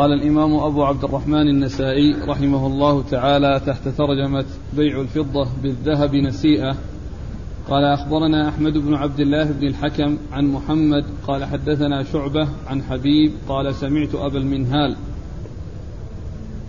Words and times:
قال 0.00 0.12
الإمام 0.12 0.54
أبو 0.54 0.84
عبد 0.84 1.04
الرحمن 1.04 1.48
النسائي 1.48 2.14
رحمه 2.28 2.66
الله 2.66 3.02
تعالى 3.02 3.60
تحت 3.66 3.88
ترجمة 3.88 4.44
بيع 4.76 5.00
الفضة 5.00 5.48
بالذهب 5.62 6.14
نسيئة. 6.14 6.76
قال 7.70 7.84
أخبرنا 7.84 8.48
أحمد 8.48 8.78
بن 8.78 8.94
عبد 8.94 9.20
الله 9.20 9.44
بن 9.44 9.66
الحكم 9.66 10.16
عن 10.32 10.46
محمد 10.46 11.04
قال 11.26 11.44
حدثنا 11.44 12.02
شعبة 12.02 12.48
عن 12.66 12.82
حبيب 12.82 13.32
قال 13.48 13.74
سمعت 13.74 14.14
أبا 14.14 14.38
المنهال 14.38 14.96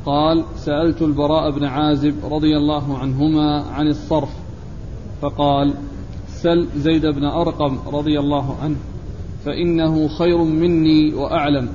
قال 0.05 0.43
سألت 0.55 1.02
البراء 1.02 1.52
بن 1.52 1.66
عازب 1.66 2.16
رضي 2.23 2.57
الله 2.57 2.98
عنهما 2.98 3.63
عن 3.63 3.88
الصرف 3.88 4.29
فقال 5.21 5.73
سل 6.27 6.68
زيد 6.75 7.05
بن 7.05 7.23
أرقم 7.23 7.77
رضي 7.93 8.20
الله 8.20 8.55
عنه 8.61 8.77
فإنه 9.45 10.07
خير 10.07 10.38
مني 10.38 11.13
وأعلم. 11.13 11.70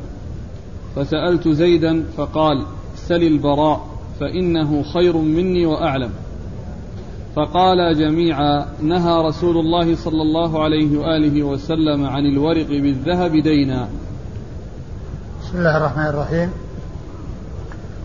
فسألت 0.96 1.48
زيدا 1.48 2.04
فقال 2.16 2.66
سل 2.96 3.22
البراء 3.22 3.86
فإنه 4.20 4.82
خير 4.82 5.16
مني 5.16 5.66
وأعلم. 5.66 6.10
فقال 7.36 7.98
جميعا 7.98 8.66
نهى 8.82 9.22
رسول 9.28 9.56
الله 9.56 9.96
صلى 9.96 10.22
الله 10.22 10.64
عليه 10.64 10.98
وآله 10.98 11.42
وسلم 11.42 12.06
عن 12.06 12.26
الورق 12.26 12.66
بالذهب 12.68 13.32
دينا. 13.32 13.88
بسم 15.42 15.58
الله 15.58 15.76
الرحمن 15.76 16.06
الرحيم. 16.06 16.50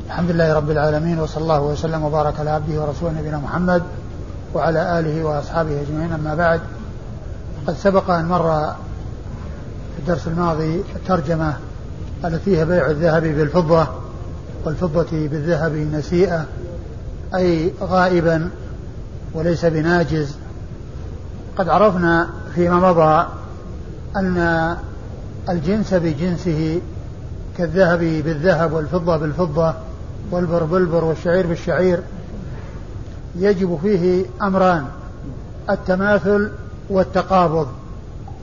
الحمد 0.07 0.31
لله 0.31 0.53
رب 0.53 0.71
العالمين 0.71 1.19
وصلى 1.19 1.43
الله 1.43 1.61
وسلم 1.61 2.03
وبارك 2.03 2.39
على 2.39 2.49
عبده 2.49 2.81
ورسوله 2.81 3.19
نبينا 3.19 3.37
محمد 3.37 3.83
وعلى 4.53 4.99
آله 4.99 5.23
وأصحابه 5.23 5.81
أجمعين. 5.81 6.11
أما 6.11 6.35
بعد 6.35 6.61
قد 7.67 7.73
سبق 7.73 8.09
أن 8.09 8.25
مر 8.25 8.73
في 9.95 9.99
الدرس 9.99 10.27
الماضي 10.27 10.81
الترجمة 10.95 11.53
التي 12.25 12.39
فيها 12.45 12.63
بيع 12.63 12.89
الذهب 12.89 13.23
بالفضة 13.23 13.87
والفضة 14.65 15.27
بالذهب 15.27 15.75
نسيئة 15.75 16.45
أي 17.35 17.71
غائبا 17.81 18.49
وليس 19.33 19.65
بناجز. 19.65 20.35
قد 21.57 21.69
عرفنا 21.69 22.29
فيما 22.55 22.91
مضى 22.91 23.27
أن 24.15 24.75
الجنس 25.49 25.93
بجنسه 25.93 26.81
كالذهب 27.57 27.99
بالذهب 27.99 28.73
والفضة 28.73 29.17
بالفضة 29.17 29.73
والبر 30.31 30.63
بالبر 30.63 31.03
والشعير 31.03 31.47
بالشعير 31.47 31.99
يجب 33.35 33.79
فيه 33.81 34.25
أمران 34.41 34.85
التماثل 35.69 36.51
والتقابض 36.89 37.67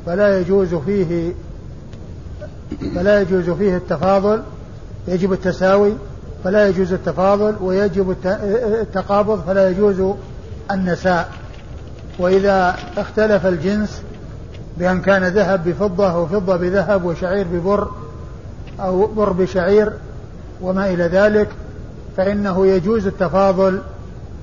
فلا 0.07 0.41
يجوز 0.41 0.75
فيه 0.75 1.35
فلا 2.95 3.21
يجوز 3.21 3.51
فيه 3.51 3.77
التفاضل 3.77 4.43
يجب 5.09 5.33
التساوي 5.33 5.93
فلا 6.45 6.69
يجوز 6.69 6.93
التفاضل 6.93 7.57
ويجب 7.61 8.17
التقابض 8.81 9.41
فلا 9.47 9.69
يجوز 9.69 10.15
النساء. 10.71 11.29
وإذا 12.19 12.77
اختلف 12.97 13.47
الجنس 13.47 14.03
بأن 14.77 15.01
كان 15.01 15.25
ذهب 15.25 15.69
بفضة 15.69 16.11
أو 16.11 16.27
فضة 16.27 16.57
بذهب 16.57 17.05
وشعير 17.05 17.47
ببر 17.53 17.89
أو 18.81 19.07
بر 19.07 19.33
بشعير 19.33 19.93
وما 20.61 20.91
إلى 20.91 21.05
ذلك 21.05 21.49
فإنه 22.17 22.67
يجوز 22.67 23.07
التفاضل 23.07 23.81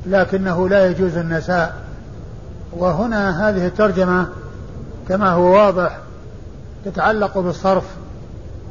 لكنه 0.05 0.69
لا 0.69 0.87
يجوز 0.87 1.17
النساء. 1.17 1.75
وهنا 2.73 3.49
هذه 3.49 3.67
الترجمة 3.67 4.27
كما 5.09 5.29
هو 5.29 5.53
واضح 5.53 5.99
تتعلق 6.85 7.37
بالصرف. 7.37 7.83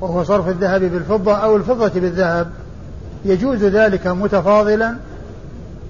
وهو 0.00 0.24
صرف 0.24 0.48
الذهب 0.48 0.80
بالفضة 0.80 1.34
أو 1.34 1.56
الفضة 1.56 2.00
بالذهب. 2.00 2.50
يجوز 3.24 3.64
ذلك 3.64 4.06
متفاضلا 4.06 4.96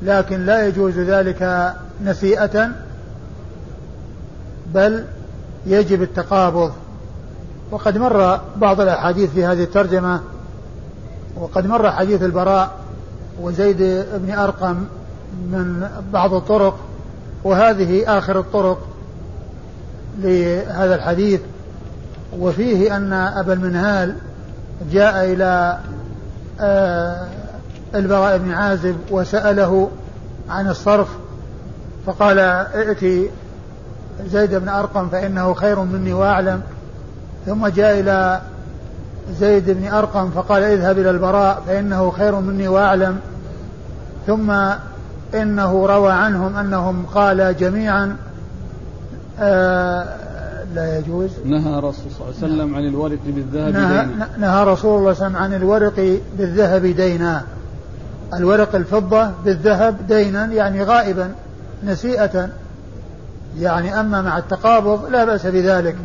لكن 0.02 0.46
لا 0.46 0.66
يجوز 0.66 0.98
ذلك 0.98 1.72
نسيئة 2.04 2.68
بل 4.74 5.04
يجب 5.66 6.02
التقابض. 6.02 6.72
وقد 7.70 7.98
مر 7.98 8.40
بعض 8.56 8.80
الأحاديث 8.80 9.30
في 9.30 9.44
هذه 9.44 9.62
الترجمة 9.62 10.20
وقد 11.36 11.66
مر 11.66 11.90
حديث 11.90 12.22
البراء 12.22 12.70
وزيد 13.40 14.04
بن 14.14 14.30
أرقم 14.30 14.84
من 15.52 15.88
بعض 16.12 16.34
الطرق 16.34 16.78
وهذه 17.44 18.18
آخر 18.18 18.38
الطرق 18.38 18.78
لهذا 20.18 20.94
الحديث. 20.94 21.40
وفيه 22.38 22.96
أن 22.96 23.12
أبا 23.12 23.52
المنهال 23.52 24.14
جاء 24.92 25.24
إلى 25.32 25.78
آه، 26.60 27.26
البراء 27.94 28.38
بن 28.38 28.50
عازب 28.50 28.96
وسأله 29.10 29.90
عن 30.48 30.68
الصرف 30.68 31.08
فقال 32.06 32.38
ائتي 32.38 33.30
زيد 34.26 34.54
بن 34.54 34.68
أرقم 34.68 35.08
فإنه 35.08 35.54
خير 35.54 35.80
مني 35.80 36.12
وأعلم. 36.12 36.60
ثم 37.46 37.66
جاء 37.66 38.00
إلى 38.00 38.40
زيد 39.40 39.70
بن 39.70 39.88
أرقم 39.88 40.30
فقال 40.30 40.62
اذهب 40.62 40.98
إلى 40.98 41.10
البراء 41.10 41.62
فإنه 41.66 42.10
خير 42.10 42.40
مني 42.40 42.68
وأعلم. 42.68 43.18
ثم 44.26 44.50
إنه 45.34 45.86
روى 45.86 46.12
عنهم 46.12 46.56
أنهم 46.56 47.06
قال 47.14 47.56
جميعا 47.56 48.16
آه 49.40 50.23
لا 50.74 50.98
يجوز. 50.98 51.30
نهى 51.44 51.80
رسول 51.80 52.10
صلى 52.10 52.26
الله 52.28 52.34
عليه 52.42 52.54
وسلم 52.54 52.74
عن 52.74 52.84
الورق 52.88 53.18
بالذهب 53.26 53.72
نهى, 53.72 54.04
دينا. 54.06 54.28
نهى 54.38 54.64
رسول 54.64 54.98
الله 54.98 55.12
صلى 55.12 55.26
الله 55.26 55.38
عليه 55.38 55.46
وسلم 55.46 55.54
عن 55.54 55.54
الورق 55.54 56.20
بالذهب 56.38 56.86
دينا. 56.86 57.42
الورق 58.34 58.74
الفضة 58.74 59.30
بالذهب 59.44 60.06
دينا 60.06 60.44
يعني 60.44 60.84
غائبا 60.84 61.32
نسيئة. 61.84 62.48
يعني 63.58 64.00
أما 64.00 64.22
مع 64.22 64.38
التقابض 64.38 65.06
لا 65.10 65.24
بأس 65.24 65.46
بذلك. 65.46 65.96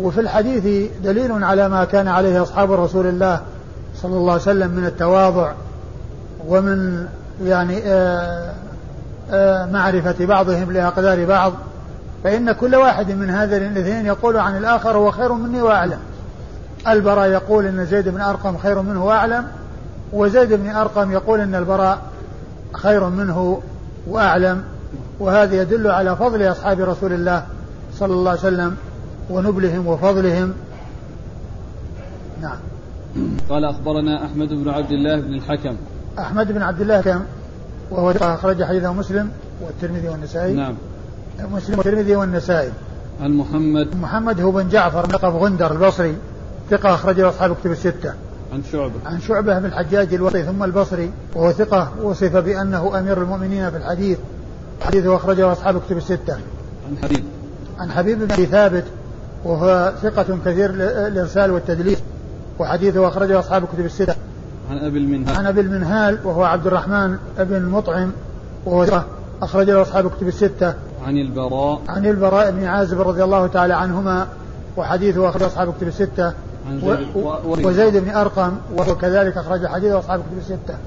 وفي 0.00 0.20
الحديث 0.20 0.90
دليل 1.04 1.44
على 1.44 1.68
ما 1.68 1.84
كان 1.84 2.08
عليه 2.08 2.42
أصحاب 2.42 2.72
رسول 2.72 3.06
الله 3.06 3.40
صلى 4.02 4.16
الله 4.16 4.32
عليه 4.32 4.42
وسلم 4.42 4.70
من 4.70 4.84
التواضع 4.84 5.52
ومن 6.48 7.06
يعني 7.44 7.78
آآ 7.84 8.52
آآ 9.30 9.66
معرفة 9.66 10.26
بعضهم 10.26 10.72
لأقدار 10.72 11.24
بعض. 11.24 11.52
فإن 12.24 12.52
كل 12.52 12.74
واحد 12.74 13.10
من 13.10 13.30
هذين 13.30 13.62
الاثنين 13.62 14.06
يقول 14.06 14.36
عن 14.36 14.56
الآخر 14.56 14.96
هو 14.96 15.10
خير 15.10 15.32
مني 15.32 15.62
وأعلم. 15.62 15.98
البراء 16.88 17.28
يقول 17.28 17.66
أن 17.66 17.86
زيد 17.86 18.08
بن 18.08 18.20
أرقم 18.20 18.56
خير 18.56 18.82
منه 18.82 19.04
وأعلم 19.04 19.46
وزيد 20.12 20.52
بن 20.52 20.70
أرقم 20.70 21.12
يقول 21.12 21.40
أن 21.40 21.54
البراء 21.54 21.98
خير 22.72 23.08
منه 23.08 23.62
وأعلم. 24.06 24.62
وهذا 25.20 25.62
يدل 25.62 25.86
على 25.86 26.16
فضل 26.16 26.50
أصحاب 26.50 26.80
رسول 26.80 27.12
الله 27.12 27.46
صلى 27.94 28.12
الله 28.12 28.30
عليه 28.30 28.40
وسلم 28.40 28.76
ونبلهم 29.30 29.86
وفضلهم. 29.86 30.52
نعم. 32.42 32.58
قال 33.48 33.64
أخبرنا 33.64 34.24
أحمد 34.24 34.48
بن 34.48 34.68
عبد 34.68 34.90
الله 34.90 35.20
بن 35.20 35.34
الحكم. 35.34 35.76
أحمد 36.18 36.52
بن 36.52 36.62
عبد 36.62 36.80
الله 36.80 37.00
كم؟ 37.00 37.20
وهو 37.90 38.10
أخرج 38.10 38.64
حديثه 38.64 38.92
مسلم 38.92 39.30
والترمذي 39.60 40.08
والنسائي. 40.08 40.52
نعم. 40.52 40.74
مسلم 41.44 41.78
والترمذي 41.78 42.16
والنسائي. 42.16 42.70
عن 43.22 43.32
محمد. 43.32 43.96
محمد 43.96 44.40
هو 44.40 44.50
بن 44.50 44.68
جعفر 44.68 45.06
لقب 45.12 45.34
غندر 45.34 45.72
البصري 45.72 46.16
ثقة 46.70 46.94
أخرجه 46.94 47.28
أصحاب 47.28 47.56
كتب 47.56 47.70
الستة. 47.70 48.14
عن 48.52 48.62
شعبة. 48.72 48.94
عن 49.06 49.20
شعبة 49.20 49.58
بن 49.58 49.64
الحجاج 49.64 50.14
الوصي 50.14 50.42
ثم 50.42 50.64
البصري 50.64 51.10
وهو 51.34 51.52
ثقة 51.52 51.92
وصف 52.02 52.36
بأنه 52.36 52.98
أمير 52.98 53.22
المؤمنين 53.22 53.70
في 53.70 53.76
الحديث. 53.76 54.18
حديثه 54.82 55.16
أخرجه 55.16 55.52
أصحاب 55.52 55.80
كتب 55.86 55.96
الستة. 55.96 56.34
عن 56.88 56.98
حبيب. 57.02 57.24
عن 57.78 57.90
حبيب 57.90 58.18
بن 58.18 58.32
أبي 58.32 58.46
ثابت 58.46 58.84
وهو 59.44 59.92
ثقة 60.02 60.38
كثير 60.44 60.70
الإرسال 61.06 61.50
والتدليس. 61.50 61.98
وحديثه 62.58 63.08
أخرجه 63.08 63.38
أصحاب 63.38 63.64
كتب 63.64 63.84
الستة. 63.84 64.14
عن 64.70 64.78
أبي 64.78 64.98
المنهال. 64.98 65.36
عن 65.36 65.46
أبي 65.46 65.60
المنهال 65.60 66.18
وهو 66.24 66.44
عبد 66.44 66.66
الرحمن 66.66 67.16
بن 67.38 67.56
المطعم 67.56 68.12
وهو 68.66 68.86
ثقة 68.86 69.04
أخرجه 69.42 69.82
أصحاب 69.82 70.10
كتب 70.10 70.28
الستة. 70.28 70.74
عن 71.06 71.18
البراء. 71.18 71.80
عن 71.88 72.06
البراء 72.06 72.50
بن 72.50 72.64
عازب 72.64 73.00
رضي 73.00 73.24
الله 73.24 73.46
تعالى 73.46 73.74
عنهما 73.74 74.26
وحديثه 74.76 75.28
أخرج 75.28 75.42
أصحاب 75.42 75.74
كتب 75.74 75.88
الستة. 75.88 76.32
وزيد. 77.44 77.96
بن 77.96 78.10
أرقم 78.10 78.52
وهو 78.76 78.94
كذلك 78.94 79.36
أخرج 79.36 79.66
حديثه 79.66 79.98
أصحاب 79.98 80.20
كتب 80.20 80.38
الستة. 80.38 80.78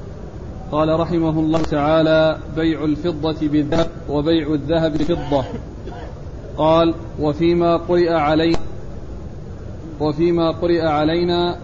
قال 0.72 1.00
رحمه 1.00 1.40
الله 1.40 1.62
تعالى 1.62 2.38
بيع 2.56 2.84
الفضة 2.84 3.48
بالذهب 3.48 3.88
وبيع 4.10 4.54
الذهب 4.54 4.92
بالفضة 4.98 5.46
قال 6.58 6.94
وفيما 7.20 7.78
قرئ 7.78 8.14
علي 8.14 8.56
وفيما 10.00 10.52
قرئ 10.52 10.82
علينا 10.82 11.56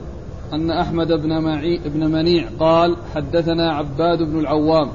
أن 0.54 0.72
أحمد 0.72 1.08
بن, 1.08 1.40
معي 1.40 1.82
بن 1.86 2.12
منيع 2.12 2.50
قال 2.60 2.98
حدثنا 3.16 3.74
عباد 3.74 4.18
بن 4.18 4.40
العوام. 4.40 4.90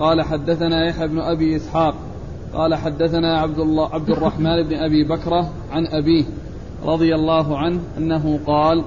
قال 0.00 0.22
حدثنا 0.22 0.86
يحيى 0.86 1.08
بن 1.08 1.20
أبي 1.20 1.56
إسحاق. 1.56 1.94
قال 2.58 2.74
حدثنا 2.74 3.40
عبد 3.40 3.58
الله 3.58 3.94
عبد 3.94 4.10
الرحمن 4.10 4.62
بن 4.62 4.76
أبي 4.76 5.04
بكرة 5.04 5.50
عن 5.70 5.86
أبيه 5.86 6.24
رضي 6.84 7.14
الله 7.14 7.58
عنه 7.58 7.80
أنه 7.98 8.40
قال 8.46 8.84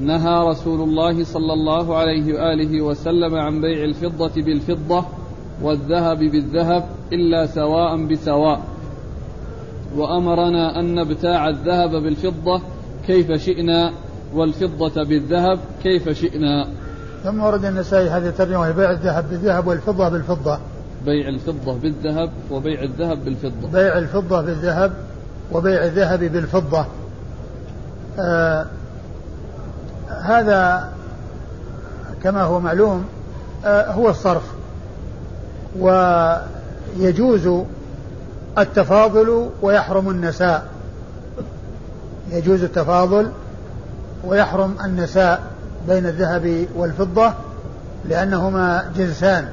نهى 0.00 0.48
رسول 0.48 0.80
الله 0.80 1.24
صلى 1.24 1.52
الله 1.52 1.96
عليه 1.96 2.34
وآله 2.34 2.80
وسلم 2.80 3.34
عن 3.34 3.60
بيع 3.60 3.84
الفضة 3.84 4.42
بالفضة 4.42 5.04
والذهب 5.62 6.18
بالذهب 6.18 6.88
إلا 7.12 7.46
سواء 7.46 8.06
بسواء. 8.06 8.60
وأمرنا 9.96 10.80
أن 10.80 10.94
نبتاع 10.94 11.48
الذهب 11.48 11.90
بالفضة 11.90 12.60
كيف 13.06 13.32
شئنا 13.32 13.92
والفضة 14.34 15.04
بالذهب 15.04 15.58
كيف 15.82 16.08
شئنا. 16.08 16.68
ثم 17.24 17.42
ورد 17.42 17.64
النسائي 17.64 18.08
هذه 18.08 18.28
الترجمة 18.28 18.70
بيع 18.70 18.90
الذهب 18.90 19.30
بالذهب 19.30 19.66
والفضة 19.66 20.08
بالفضة. 20.08 20.58
بيع 21.04 21.28
الفضة 21.28 21.74
بالذهب 21.74 22.30
وبيع 22.50 22.82
الذهب 22.82 23.24
بالفضة. 23.24 23.68
بيع 23.72 23.98
الفضة 23.98 24.40
بالذهب 24.40 24.92
وبيع 25.52 25.84
الذهب 25.84 26.20
بالفضة. 26.20 26.86
آه 28.18 28.66
هذا 30.22 30.88
كما 32.22 32.42
هو 32.42 32.60
معلوم 32.60 33.04
آه 33.64 33.92
هو 33.92 34.10
الصرف. 34.10 34.42
ويجوز 35.78 37.64
التفاضل 38.58 39.50
ويحرم 39.62 40.10
النساء. 40.10 40.66
يجوز 42.30 42.62
التفاضل 42.62 43.30
ويحرم 44.24 44.76
النساء 44.84 45.42
بين 45.88 46.06
الذهب 46.06 46.66
والفضة 46.76 47.32
لأنهما 48.08 48.84
جنسان. 48.96 49.48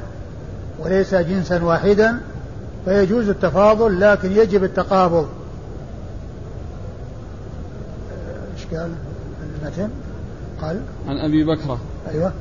وليس 0.85 1.15
جنسا 1.15 1.63
واحدا 1.63 2.17
فيجوز 2.85 3.29
التفاضل 3.29 3.99
لكن 3.99 4.31
يجب 4.31 4.63
التقابض. 4.63 5.27
إيش 8.55 8.65
قال؟ 8.65 8.91
المتن؟ 9.61 9.89
قال؟ 10.61 10.81
عن 11.07 11.17
أبي 11.17 11.43
بكرة. 11.43 11.79
أيوه. 12.11 12.31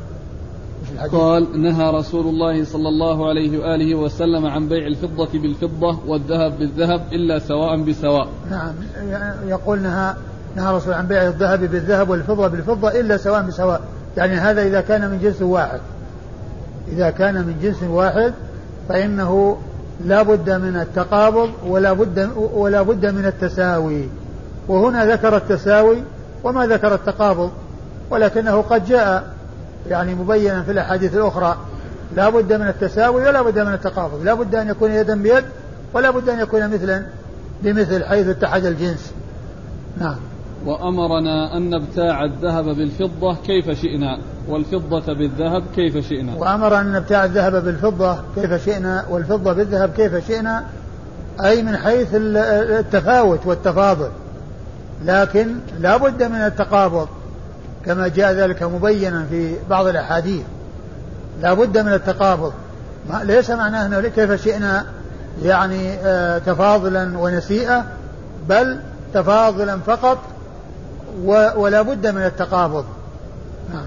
قال 1.13 1.63
نهى 1.63 1.91
رسول 1.91 2.27
الله 2.27 2.65
صلى 2.65 2.89
الله 2.89 3.29
عليه 3.29 3.59
وآله 3.59 3.95
وسلم 3.95 4.47
عن 4.47 4.69
بيع 4.69 4.87
الفضة 4.87 5.39
بالفضة 5.39 5.99
والذهب 6.07 6.59
بالذهب 6.59 7.03
إلا 7.13 7.39
سواء 7.39 7.77
بسواء. 7.83 8.29
نعم. 8.51 8.75
يقول 9.47 9.83
نهى 9.83 10.15
نهى 10.57 10.71
الرسول 10.71 10.93
عن 10.93 11.07
بيع 11.07 11.27
الذهب 11.27 11.61
بالذهب 11.61 12.11
والفضة 12.11 12.49
بالفضة 12.49 13.01
إلا 13.01 13.17
سواء 13.17 13.43
بسواء، 13.43 13.81
يعني 14.17 14.35
هذا 14.35 14.63
إذا 14.63 14.81
كان 14.81 15.11
من 15.11 15.19
جنس 15.19 15.43
واحد. 15.43 15.81
إذا 16.93 17.11
كان 17.11 17.35
من 17.35 17.59
جنس 17.63 17.83
واحد 17.83 18.33
فإنه 18.89 19.59
لا 20.05 20.23
بد 20.23 20.51
من 20.51 20.77
التقابض 20.77 21.51
ولا 21.67 21.93
بد 21.93 22.31
ولا 22.37 22.83
بد 22.83 23.07
من 23.07 23.27
التساوي. 23.27 24.09
وهنا 24.69 25.07
ذكر 25.07 25.37
التساوي 25.37 26.03
وما 26.45 26.67
ذكر 26.67 26.95
التقابض 26.95 27.51
ولكنه 28.11 28.63
قد 28.63 28.87
جاء 28.87 29.35
يعني 29.89 30.15
مبينا 30.15 30.63
في 30.63 30.73
الأحاديث 30.73 31.15
الأخرى. 31.15 31.57
لا 32.17 32.29
بد 32.29 32.53
من 32.53 32.69
التساوي 32.69 33.25
ولا 33.25 33.43
بد 33.43 33.59
من 33.59 33.75
التقابض. 33.75 34.25
لا 34.25 34.35
بد 34.35 34.55
أن 34.55 34.69
يكون 34.69 34.91
يدا 34.91 35.23
بيد 35.23 35.45
ولا 35.95 36.11
بد 36.11 36.29
أن 36.29 36.41
يكون 36.41 36.69
مثلا 36.75 37.03
بمثل 37.63 38.05
حيث 38.05 38.29
اتحد 38.29 38.65
الجنس. 38.65 39.13
نعم. 40.01 40.17
وأمرنا 40.67 41.57
أن 41.57 41.71
نبتاع 41.71 42.25
الذهب 42.25 42.65
بالفضة 42.65 43.37
كيف 43.47 43.71
شئنا 43.71 44.19
والفضة 44.49 45.13
بالذهب 45.13 45.63
كيف 45.77 46.09
شئنا. 46.09 46.35
وأمر 46.37 46.81
أن 46.81 46.93
نبتاع 46.93 47.25
الذهب 47.25 47.65
بالفضة 47.65 48.17
كيف 48.35 48.65
شئنا 48.65 49.05
والفضة 49.11 49.53
بالذهب 49.53 49.91
كيف 49.91 50.27
شئنا 50.27 50.65
أي 51.45 51.63
من 51.63 51.77
حيث 51.77 52.09
التفاوت 52.13 53.47
والتفاضل. 53.47 54.11
لكن 55.05 55.55
لا 55.79 55.97
بد 55.97 56.23
من 56.23 56.37
التقابض 56.39 57.09
كما 57.87 58.09
جاء 58.09 58.33
ذلك 58.33 58.63
مبينا 58.63 59.27
في 59.31 59.55
بعض 59.71 59.87
الأحاديث. 59.87 60.43
لا 61.43 61.55
بد 61.55 61.79
من 61.79 61.93
التقابض. 61.93 62.53
ليس 63.23 63.51
معناه 63.51 63.87
أنه 63.87 64.01
كيف 64.01 64.45
شئنا 64.45 64.85
يعني 65.43 65.95
آه 65.95 66.39
تفاضلا 66.39 67.19
ونسيئة 67.19 67.85
بل 68.49 68.79
تفاضلا 69.15 69.79
فقط 69.79 70.19
ولا 71.57 71.83
بد 71.83 72.07
من 72.07 72.23
التقابض. 72.23 72.85
نعم 73.73 73.87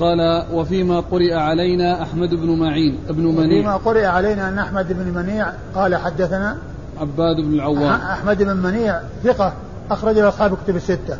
قال 0.00 0.46
وفيما 0.52 1.00
قرئ 1.00 1.34
علينا 1.34 2.02
أحمد 2.02 2.34
بن 2.34 2.58
معين 2.58 2.98
ابن 3.08 3.22
منيع. 3.22 3.58
وفيما 3.58 3.76
قرئ 3.76 4.04
علينا 4.04 4.48
أن 4.48 4.58
أحمد 4.58 4.92
بن 4.92 5.18
منيع 5.18 5.52
قال 5.74 5.96
حدثنا 5.96 6.56
عباد 7.00 7.36
بن 7.36 7.54
العوام. 7.54 7.92
أحمد 7.92 8.42
بن 8.42 8.56
منيع 8.56 9.00
ثقة 9.24 9.52
أخرج 9.90 10.18
له 10.18 10.28
أصحاب 10.28 10.56
كتب 10.64 10.76
الستة. 10.76 11.18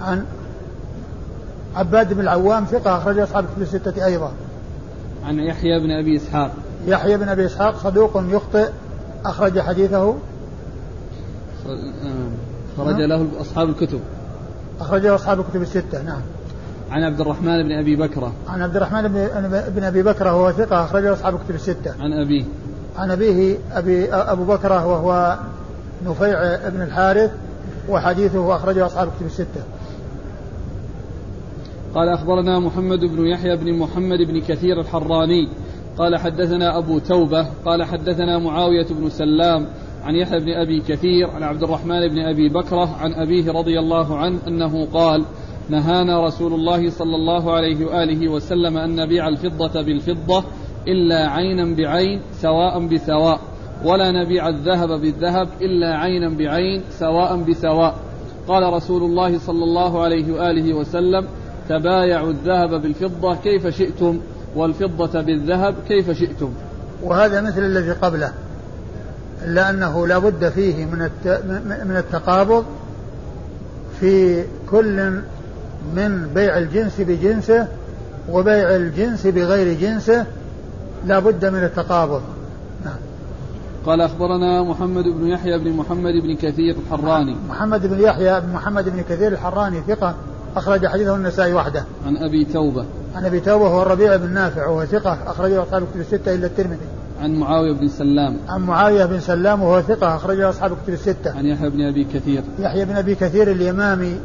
عن 0.00 0.24
عباد 1.76 2.12
بن 2.12 2.20
العوام 2.20 2.64
ثقة 2.64 2.96
أخرج 2.96 3.18
أصحاب 3.18 3.44
كتب 3.44 3.62
الستة 3.62 4.06
أيضا. 4.06 4.32
عن 5.26 5.38
يحيى 5.38 5.78
بن 5.80 5.90
أبي 5.90 6.16
إسحاق. 6.16 6.50
يحيى 6.86 7.16
بن 7.16 7.28
أبي 7.28 7.46
إسحاق 7.46 7.76
صدوق 7.78 8.22
يخطئ 8.28 8.68
أخرج 9.24 9.60
حديثه. 9.60 10.14
خرج 12.76 12.94
نعم. 12.94 13.08
له 13.08 13.26
أصحاب 13.40 13.68
الكتب. 13.68 14.00
أخرج 14.80 15.06
له 15.06 15.14
أصحاب 15.14 15.40
الكتب 15.40 15.62
الستة 15.62 16.02
نعم. 16.02 16.20
عن 16.90 17.02
عبد 17.02 17.20
الرحمن 17.20 17.62
بن 17.62 17.72
أبي 17.72 17.96
بكرة. 17.96 18.32
عن 18.48 18.62
عبد 18.62 18.76
الرحمن 18.76 19.28
بن 19.76 19.84
أبي 19.84 20.02
بكرة 20.02 20.36
وهو 20.36 20.52
ثقة 20.52 20.84
أخرج 20.84 21.02
له 21.02 21.12
أصحاب 21.12 21.34
الكتب 21.34 21.54
الستة. 21.54 21.94
عن 22.00 22.12
أبيه. 22.12 22.44
عن 22.96 23.10
أبيه 23.10 23.58
أبي 23.72 24.14
أبو 24.14 24.44
بكرة 24.44 24.86
وهو 24.86 25.38
نفيع 26.06 26.68
بن 26.68 26.82
الحارث 26.82 27.30
وحديثه 27.88 28.56
أخرجه 28.56 28.86
أصحاب 28.86 29.08
الكتب 29.08 29.26
الستة. 29.26 29.62
قال 31.94 32.08
أخبرنا 32.08 32.58
محمد 32.58 32.98
بن 32.98 33.26
يحيى 33.26 33.56
بن 33.56 33.78
محمد 33.78 34.18
بن 34.18 34.40
كثير 34.40 34.80
الحراني. 34.80 35.48
قال 35.98 36.16
حدثنا 36.16 36.78
أبو 36.78 36.98
توبة. 36.98 37.46
قال 37.64 37.84
حدثنا 37.84 38.38
معاوية 38.38 38.86
بن 38.90 39.10
سلام. 39.10 39.66
عن 40.04 40.14
يحيى 40.14 40.38
بن 40.40 40.52
أبي 40.52 40.80
كثير 40.80 41.30
عن 41.30 41.42
عبد 41.42 41.62
الرحمن 41.62 42.08
بن 42.08 42.18
أبي 42.18 42.48
بكرة 42.48 42.96
عن 43.00 43.12
أبيه 43.12 43.52
رضي 43.52 43.78
الله 43.78 44.16
عنه 44.16 44.38
أنه 44.48 44.86
قال 44.86 45.24
نهانا 45.68 46.26
رسول 46.26 46.52
الله 46.52 46.90
صلى 46.90 47.16
الله 47.16 47.52
عليه 47.52 47.86
وآله 47.86 48.28
وسلم 48.28 48.76
أن 48.76 48.96
نبيع 48.96 49.28
الفضة 49.28 49.82
بالفضة 49.82 50.44
إلا 50.88 51.30
عينا 51.30 51.74
بعين 51.74 52.20
سواء 52.32 52.86
بسواء 52.86 53.40
ولا 53.84 54.24
نبيع 54.24 54.48
الذهب 54.48 54.88
بالذهب 54.88 55.48
إلا 55.60 55.96
عينا 55.96 56.28
بعين 56.28 56.82
سواء 56.90 57.36
بسواء. 57.36 57.94
قال 58.48 58.72
رسول 58.72 59.02
الله 59.02 59.38
صلى 59.38 59.64
الله 59.64 60.02
عليه 60.02 60.32
وآله 60.32 60.74
وسلم 60.74 61.26
تبايعوا 61.68 62.30
الذهب 62.30 62.82
بالفضة 62.82 63.34
كيف 63.34 63.66
شئتم 63.66 64.20
والفضة 64.56 65.20
بالذهب 65.20 65.74
كيف 65.88 66.10
شئتم. 66.10 66.52
وهذا 67.02 67.40
مثل 67.40 67.64
الذي 67.64 67.92
قبله. 67.92 68.32
إلا 69.44 69.70
أنه 69.70 70.06
لا 70.06 70.18
بد 70.18 70.48
فيه 70.48 70.84
من 70.84 70.98
من 71.84 71.96
التقابض 71.96 72.64
في 74.00 74.44
كل 74.70 75.20
من 75.94 76.28
بيع 76.34 76.58
الجنس 76.58 77.00
بجنسه 77.00 77.66
وبيع 78.30 78.76
الجنس 78.76 79.26
بغير 79.26 79.78
جنسه 79.78 80.26
لا 81.06 81.18
بد 81.18 81.44
من 81.44 81.64
التقابض 81.64 82.22
نعم 82.84 82.96
قال 83.86 84.00
أخبرنا 84.00 84.62
محمد 84.62 85.04
بن 85.04 85.26
يحيى 85.26 85.58
بن 85.58 85.72
محمد 85.72 86.12
بن 86.12 86.36
كثير 86.36 86.76
الحراني 86.86 87.36
محمد 87.48 87.86
بن 87.86 88.00
يحيى 88.00 88.40
بن 88.40 88.52
محمد 88.52 88.88
بن 88.88 89.02
كثير 89.02 89.32
الحراني 89.32 89.80
ثقة 89.80 90.14
أخرج 90.56 90.86
حديثه 90.86 91.16
النسائي 91.16 91.54
وحده. 91.54 91.84
عن 92.06 92.16
أبي 92.16 92.44
توبة. 92.44 92.84
عن 93.14 93.24
أبي 93.24 93.40
توبة 93.40 93.68
هو 93.68 93.82
الربيع 93.82 94.16
بن 94.16 94.30
نافع 94.30 94.66
وهو 94.66 94.84
ثقة 94.84 95.18
أخرجه 95.26 95.62
أصحاب 95.62 95.82
الكتب 95.82 96.00
الستة 96.00 96.34
إلا 96.34 96.46
الترمذي. 96.46 96.86
عن 97.22 97.34
معاوية 97.34 97.72
بن 97.72 97.88
سلام. 97.88 98.36
عن 98.48 98.60
معاوية 98.60 99.04
بن 99.04 99.20
سلام 99.20 99.62
وهو 99.62 99.80
ثقة 99.80 100.16
أخرجه 100.16 100.48
أصحاب 100.48 100.72
الكتب 100.72 100.92
الستة. 100.92 101.38
عن 101.38 101.46
يحيى 101.46 101.70
بن 101.70 101.80
أبي 101.80 102.04
كثير. 102.04 102.42
يحيى 102.58 102.84
بن 102.84 102.96
أبي 102.96 103.14
كثير 103.14 103.50
اليمامي 103.50 104.16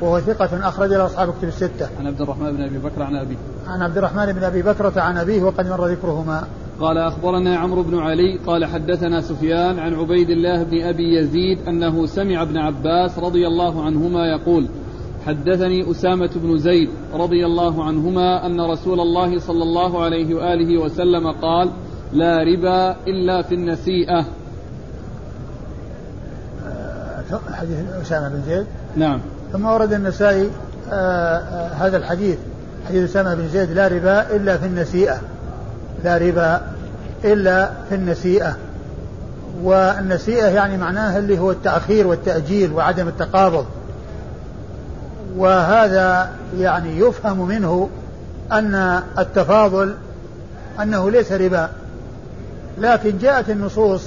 وهو 0.00 0.20
ثقة 0.20 0.68
أخرج 0.68 0.90
له 0.90 1.06
أصحاب 1.06 1.28
الكتب 1.28 1.48
الستة. 1.48 1.88
عن 2.00 2.06
عبد 2.06 2.20
الرحمن 2.20 2.52
بن 2.52 2.62
أبي 2.62 2.78
بكر 2.78 3.02
عن 3.02 3.16
أبيه. 3.16 3.36
عن 3.66 3.82
عبد 3.82 3.98
الرحمن 3.98 4.32
بن 4.32 4.44
أبي 4.44 4.62
بكرة 4.62 5.00
عن 5.00 5.18
أبيه 5.18 5.42
وقد 5.42 5.68
مر 5.68 5.86
ذكرهما. 5.86 6.44
قال 6.80 6.98
أخبرنا 6.98 7.56
عمرو 7.56 7.82
بن 7.82 7.98
علي 7.98 8.38
قال 8.46 8.64
حدثنا 8.64 9.20
سفيان 9.20 9.78
عن 9.78 9.94
عبيد 9.94 10.30
الله 10.30 10.62
بن 10.62 10.82
أبي 10.82 11.18
يزيد 11.18 11.58
أنه 11.68 12.06
سمع 12.06 12.42
ابن 12.42 12.56
عباس 12.56 13.18
رضي 13.18 13.46
الله 13.46 13.84
عنهما 13.84 14.26
يقول 14.26 14.68
حدثني 15.26 15.90
أسامة 15.90 16.30
بن 16.36 16.58
زيد 16.58 16.90
رضي 17.14 17.46
الله 17.46 17.84
عنهما 17.84 18.46
أن 18.46 18.60
رسول 18.60 19.00
الله 19.00 19.38
صلى 19.38 19.62
الله 19.62 20.02
عليه 20.02 20.34
وآله 20.34 20.78
وسلم 20.78 21.32
قال 21.32 21.70
لا 22.12 22.42
ربا 22.42 22.96
إلا 23.06 23.42
في 23.42 23.54
النسيئة. 23.54 24.24
حديث 27.52 27.78
أسامة 28.02 28.28
بن 28.28 28.42
زيد. 28.46 28.66
نعم. 28.96 29.20
ثم 29.52 29.64
ورد 29.66 29.92
النسائي 29.92 30.50
آه، 30.92 30.94
آه، 30.94 31.68
هذا 31.68 31.96
الحديث. 31.96 32.38
حديث 32.88 33.10
أسامة 33.10 33.34
بن 33.34 33.48
زيد 33.48 33.70
لا 33.70 33.88
ربا 33.88 34.36
إلا 34.36 34.56
في 34.56 34.66
النسيئة. 34.66 35.20
لا 36.04 36.16
ربا 36.16 36.60
إلا 37.24 37.70
في 37.88 37.94
النسيئة. 37.94 38.56
والنسيئة 39.62 40.46
يعني 40.46 40.76
معناها 40.76 41.18
اللي 41.18 41.38
هو 41.38 41.50
التأخير 41.50 42.06
والتأجيل 42.06 42.72
وعدم 42.72 43.08
التقابض. 43.08 43.66
وهذا 45.36 46.30
يعني 46.58 46.98
يفهم 46.98 47.48
منه 47.48 47.88
أن 48.52 49.02
التفاضل 49.18 49.94
أنه 50.82 51.10
ليس 51.10 51.32
ربا. 51.32 51.70
لكن 52.78 53.18
جاءت 53.18 53.50
النصوص 53.50 54.02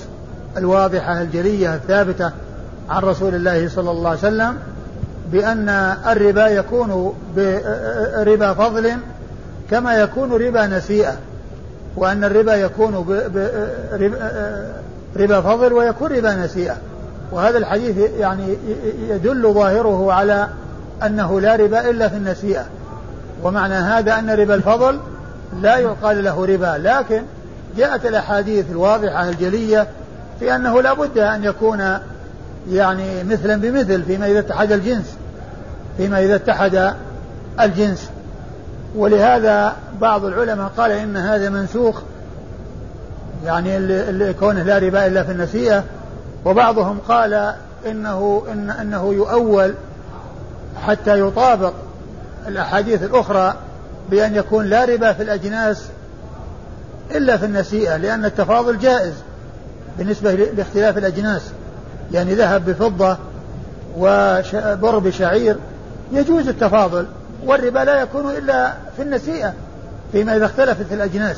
الواضحة 0.57 1.21
الجلية 1.21 1.75
الثابتة 1.75 2.31
عن 2.89 3.01
رسول 3.01 3.35
الله 3.35 3.69
صلى 3.69 3.91
الله 3.91 4.09
عليه 4.09 4.19
وسلم 4.19 4.57
بأن 5.31 5.69
الربا 6.07 6.47
يكون 6.47 7.13
بربا 7.35 8.53
فضل 8.53 8.91
كما 9.71 9.97
يكون 9.97 10.31
ربا 10.33 10.67
نسيئة 10.67 11.17
وأن 11.95 12.23
الربا 12.23 12.55
يكون 12.55 12.95
ربا 15.17 15.41
فضل 15.41 15.73
ويكون 15.73 16.11
ربا 16.11 16.35
نسيئة. 16.35 16.77
وهذا 17.31 17.57
الحديث 17.57 17.97
يعني 18.19 18.57
يدل 19.09 19.53
ظاهره 19.53 20.13
على 20.13 20.47
أنه 21.05 21.41
لا 21.41 21.55
ربا 21.55 21.89
إلا 21.89 22.09
في 22.09 22.15
النسيئة. 22.15 22.65
ومعنى 23.43 23.73
هذا 23.73 24.19
أن 24.19 24.29
ربا 24.29 24.55
الفضل 24.55 24.99
لا 25.61 25.77
يقال 25.77 26.23
له 26.23 26.45
ربا 26.45 26.77
لكن 26.83 27.21
جاءت 27.77 28.05
الأحاديث 28.05 28.71
الواضحة 28.71 29.29
الجلية 29.29 29.87
في 30.39 30.55
أنه 30.55 30.81
لا 30.81 30.93
بد 30.93 31.17
أن 31.17 31.43
يكون 31.43 31.97
يعني 32.69 33.23
مثلا 33.23 33.61
بمثل 33.61 34.03
فيما 34.03 34.27
إذا 34.27 34.39
اتحد 34.39 34.71
الجنس 34.71 35.17
فيما 35.97 36.19
إذا 36.19 36.35
اتحد 36.35 36.93
الجنس. 37.59 38.09
ولهذا 38.95 39.75
بعض 40.01 40.25
العلماء 40.25 40.67
قال 40.77 40.91
إن 40.91 41.17
هذا 41.17 41.49
منسوخ 41.49 42.01
يعني 43.45 43.77
اللي 43.77 44.33
كونه 44.33 44.63
لا 44.63 44.77
ربا 44.77 45.05
إلا 45.05 45.23
في 45.23 45.31
النسيئة. 45.31 45.83
وبعضهم 46.45 46.97
قال 47.07 47.53
إنه 47.85 48.43
إن 48.51 48.69
أنه 48.69 49.13
يؤول 49.13 49.73
حتى 50.87 51.19
يطابق 51.19 51.73
الأحاديث 52.47 53.03
الأخرى 53.03 53.53
بأن 54.09 54.35
يكون 54.35 54.65
لا 54.65 54.85
ربا 54.85 55.13
في 55.13 55.23
الأجناس 55.23 55.85
إلا 57.11 57.37
في 57.37 57.45
النسيئة 57.45 57.97
لأن 57.97 58.25
التفاضل 58.25 58.77
جائز 58.77 59.13
بالنسبة 59.97 60.33
لاختلاف 60.33 60.97
الأجناس. 60.97 61.41
يعني 62.11 62.33
ذهب 62.33 62.65
بفضة 62.65 63.17
وبر 63.97 64.99
بشعير 64.99 65.55
يجوز 66.11 66.47
التفاضل. 66.47 67.05
والربا 67.45 67.79
لا 67.79 68.01
يكون 68.01 68.31
إلا 68.31 68.73
في 68.95 69.01
النسيئة 69.01 69.53
فيما 70.11 70.35
إذا 70.35 70.45
اختلفت 70.45 70.91
الأجناس. 70.91 71.37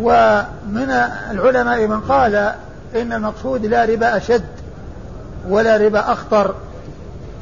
ومن 0.00 0.90
العلماء 1.30 1.86
من 1.86 2.00
قال 2.00 2.34
إن 2.96 3.12
المقصود 3.12 3.66
لا 3.66 3.84
ربا 3.84 4.16
أشد 4.16 4.44
ولا 5.48 5.76
ربا 5.76 6.12
أخطر 6.12 6.54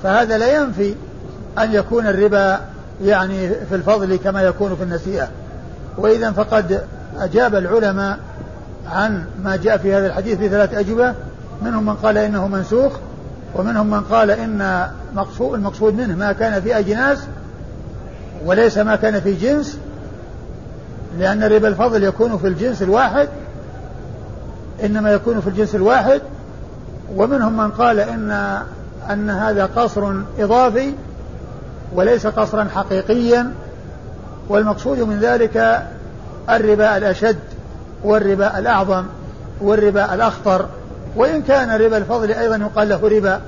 فهذا 0.02 0.38
لا 0.38 0.56
ينفي 0.56 0.94
أن 1.58 1.72
يكون 1.72 2.06
الربا 2.06 2.60
يعني 3.02 3.48
في 3.48 3.75
الفضل 3.75 4.16
كما 4.16 4.42
يكون 4.42 4.76
في 4.76 4.82
النسيئة. 4.82 5.28
وإذا 5.99 6.33
فقد 6.33 6.83
أجاب 7.19 7.55
العلماء 7.55 8.19
عن 8.87 9.25
ما 9.43 9.57
جاء 9.57 9.76
في 9.76 9.95
هذا 9.95 10.07
الحديث 10.07 10.38
بثلاث 10.38 10.75
أجوبة. 10.75 11.14
منهم 11.62 11.87
من 11.87 11.95
قال 11.95 12.19
إنه 12.19 12.49
منسوخ 12.49 12.93
ومنهم 13.55 13.90
من 13.90 14.00
قال 14.00 14.31
إن 14.31 14.87
مقصود 15.14 15.55
المقصود 15.55 15.95
منه 15.95 16.17
ما 16.17 16.33
كان 16.33 16.62
في 16.62 16.78
أجناس 16.78 17.19
وليس 18.45 18.78
ما 18.78 18.97
كان 18.97 19.21
في 19.21 19.35
جنس 19.35 19.78
لأن 21.19 21.45
ربا 21.45 21.69
الفضل 21.69 22.05
يكون 22.05 22.38
في 22.38 22.47
الجنس 22.47 22.83
الواحد 22.83 23.28
إنما 24.85 25.12
يكون 25.12 25.40
في 25.40 25.47
الجنس 25.47 25.75
الواحد. 25.75 26.21
ومنهم 27.17 27.57
من 27.57 27.71
قال 27.71 28.00
إن 28.00 28.59
أن 29.11 29.31
هذا 29.31 29.67
قصر 29.67 30.12
إضافي 30.38 30.93
وليس 31.95 32.26
قصرا 32.26 32.64
حقيقيا. 32.75 33.52
والمقصود 34.49 34.99
من 34.99 35.19
ذلك 35.21 35.87
الربا 36.50 36.97
الأشد 36.97 37.38
والربا 38.05 38.59
الأعظم 38.59 39.05
والربا 39.61 40.14
الأخطر 40.14 40.67
وإن 41.17 41.43
كان 41.43 41.71
ربا 41.71 41.99
الفضل 41.99 42.33
أيضا 42.33 42.57
يقال 42.57 42.88
له 42.88 43.09
ربا. 43.09 43.40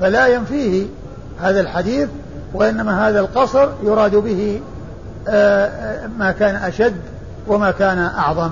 فلا 0.00 0.26
ينفيه 0.26 0.86
هذا 1.40 1.60
الحديث 1.60 2.08
وإنما 2.54 3.08
هذا 3.08 3.20
القصر 3.20 3.68
يراد 3.82 4.14
به 4.14 4.60
آه، 5.28 5.66
آه، 5.66 6.06
ما 6.18 6.32
كان 6.32 6.54
أشد 6.56 6.96
وما 7.46 7.70
كان 7.70 7.98
أعظم. 7.98 8.50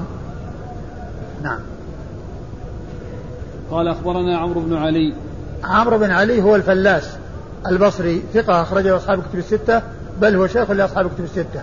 نعم. 1.43 1.61
قال 3.71 3.89
أخبرنا 3.89 4.39
عمرو 4.39 4.61
بن 4.61 4.77
علي. 4.77 5.15
عمرو 5.65 5.99
بن 5.99 6.11
علي 6.11 6.43
هو 6.43 6.57
الفلاس 6.57 7.11
البصري 7.67 8.23
ثقة 8.35 8.63
أخرجه 8.63 8.97
أصحاب 8.97 9.23
كتب 9.23 9.39
الستة. 9.39 9.83
بل 10.21 10.37
هو 10.37 10.47
شيخ 10.47 10.71
لأصحاب 10.71 11.07
كتب 11.07 11.25
الستة. 11.25 11.63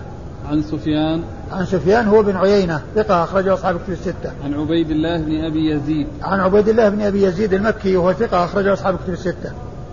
عن 0.50 0.62
سفيان. 0.62 1.22
عن 1.52 1.66
سفيان 1.66 2.06
هو 2.06 2.22
بن 2.22 2.36
عيينة 2.36 2.80
ثقة 2.94 3.24
أخرجه 3.24 3.54
أصحاب 3.54 3.76
كتب 3.76 3.92
الستة. 3.92 4.32
عن 4.44 4.54
عبيد 4.54 4.90
الله 4.90 5.18
بن 5.18 5.44
أبي 5.44 5.70
يزيد. 5.70 6.06
عن 6.22 6.40
عبيد 6.40 6.68
الله 6.68 6.88
بن 6.88 7.02
أبي 7.02 7.22
يزيد 7.22 7.54
المكي 7.54 7.96
وهو 7.96 8.12
ثقة 8.12 8.44
أخرجه 8.44 8.72
أصحاب 8.72 8.96
كتب 9.04 9.12
الستة. 9.12 9.52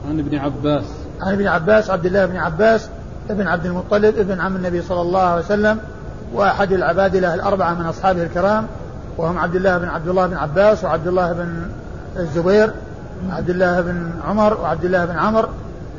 عن 0.10 0.20
ابن 0.20 0.38
عباس. 0.38 0.84
عن 1.22 1.34
ابن 1.34 1.48
عباس 1.48 1.90
عبد 1.90 2.06
الله 2.06 2.26
بن 2.26 2.38
عباس 2.38 2.90
ابن 3.30 3.48
عبد 3.48 3.66
المطلب 3.66 4.18
ابن 4.18 4.42
عم 4.42 4.56
النبي 4.56 4.82
صلى 4.82 5.02
الله 5.02 5.22
عليه 5.22 5.46
وسلم 5.46 5.80
وأحد 6.34 6.72
العبادلة 6.72 7.34
الأربعة 7.34 7.74
من 7.74 7.86
أصحابه 7.86 8.24
الكرام 8.24 8.68
وهم 9.18 9.38
عبد 9.38 9.56
الله 9.56 9.78
بن 9.78 9.88
عبد 9.88 10.08
الله 10.08 10.28
بن 10.28 10.38
عباس 10.38 10.84
وعبد 10.84 11.08
الله 11.08 11.34
بن 11.34 11.70
الزبير 12.18 12.74
وعبد 13.30 13.50
الله 13.50 13.82
بن 13.82 14.12
عمر 14.28 14.62
وعبد 14.62 14.86
الله 14.86 15.06
بن 15.06 15.16
عمر. 15.16 15.50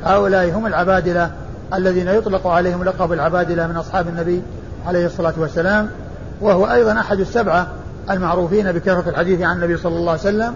هؤلاء 0.03 0.57
هم 0.57 0.65
العبادلة. 0.65 1.31
الذين 1.73 2.07
يطلق 2.07 2.47
عليهم 2.47 2.83
لقب 2.83 3.13
العبادلة 3.13 3.67
من 3.67 3.75
أصحاب 3.75 4.07
النبي 4.07 4.41
عليه 4.87 5.05
الصلاة 5.05 5.33
والسلام 5.37 5.89
وهو 6.41 6.65
أيضا 6.65 6.99
أحد 6.99 7.19
السبعة 7.19 7.67
المعروفين 8.09 8.71
بكثرة 8.71 9.09
الحديث 9.09 9.41
عن 9.41 9.55
النبي 9.55 9.77
صلى 9.77 9.95
الله 9.95 10.11
عليه 10.11 10.21
وسلم 10.21 10.53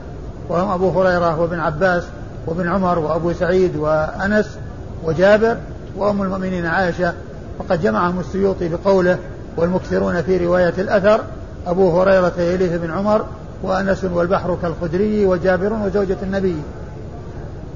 وهم 0.49 0.71
أبو 0.71 1.01
هريرة 1.01 1.41
وابن 1.41 1.59
عباس 1.59 2.03
وابن 2.47 2.67
عمر 2.67 2.99
وأبو 2.99 3.33
سعيد 3.33 3.75
وأنس 3.75 4.57
وجابر 5.03 5.57
وأم 5.97 6.21
المؤمنين 6.21 6.65
عائشة 6.65 7.13
وقد 7.59 7.81
جمعهم 7.81 8.19
السيوطي 8.19 8.69
بقوله 8.69 9.17
والمكثرون 9.57 10.21
في 10.21 10.45
رواية 10.45 10.73
الأثر 10.77 11.21
أبو 11.67 12.01
هريرة 12.01 12.33
يليه 12.37 12.77
بن 12.77 12.91
عمر 12.91 13.25
وأنس 13.63 14.03
والبحر 14.03 14.57
كالخدري 14.61 15.25
وجابر 15.25 15.73
وزوجة 15.73 16.17
النبي. 16.23 16.55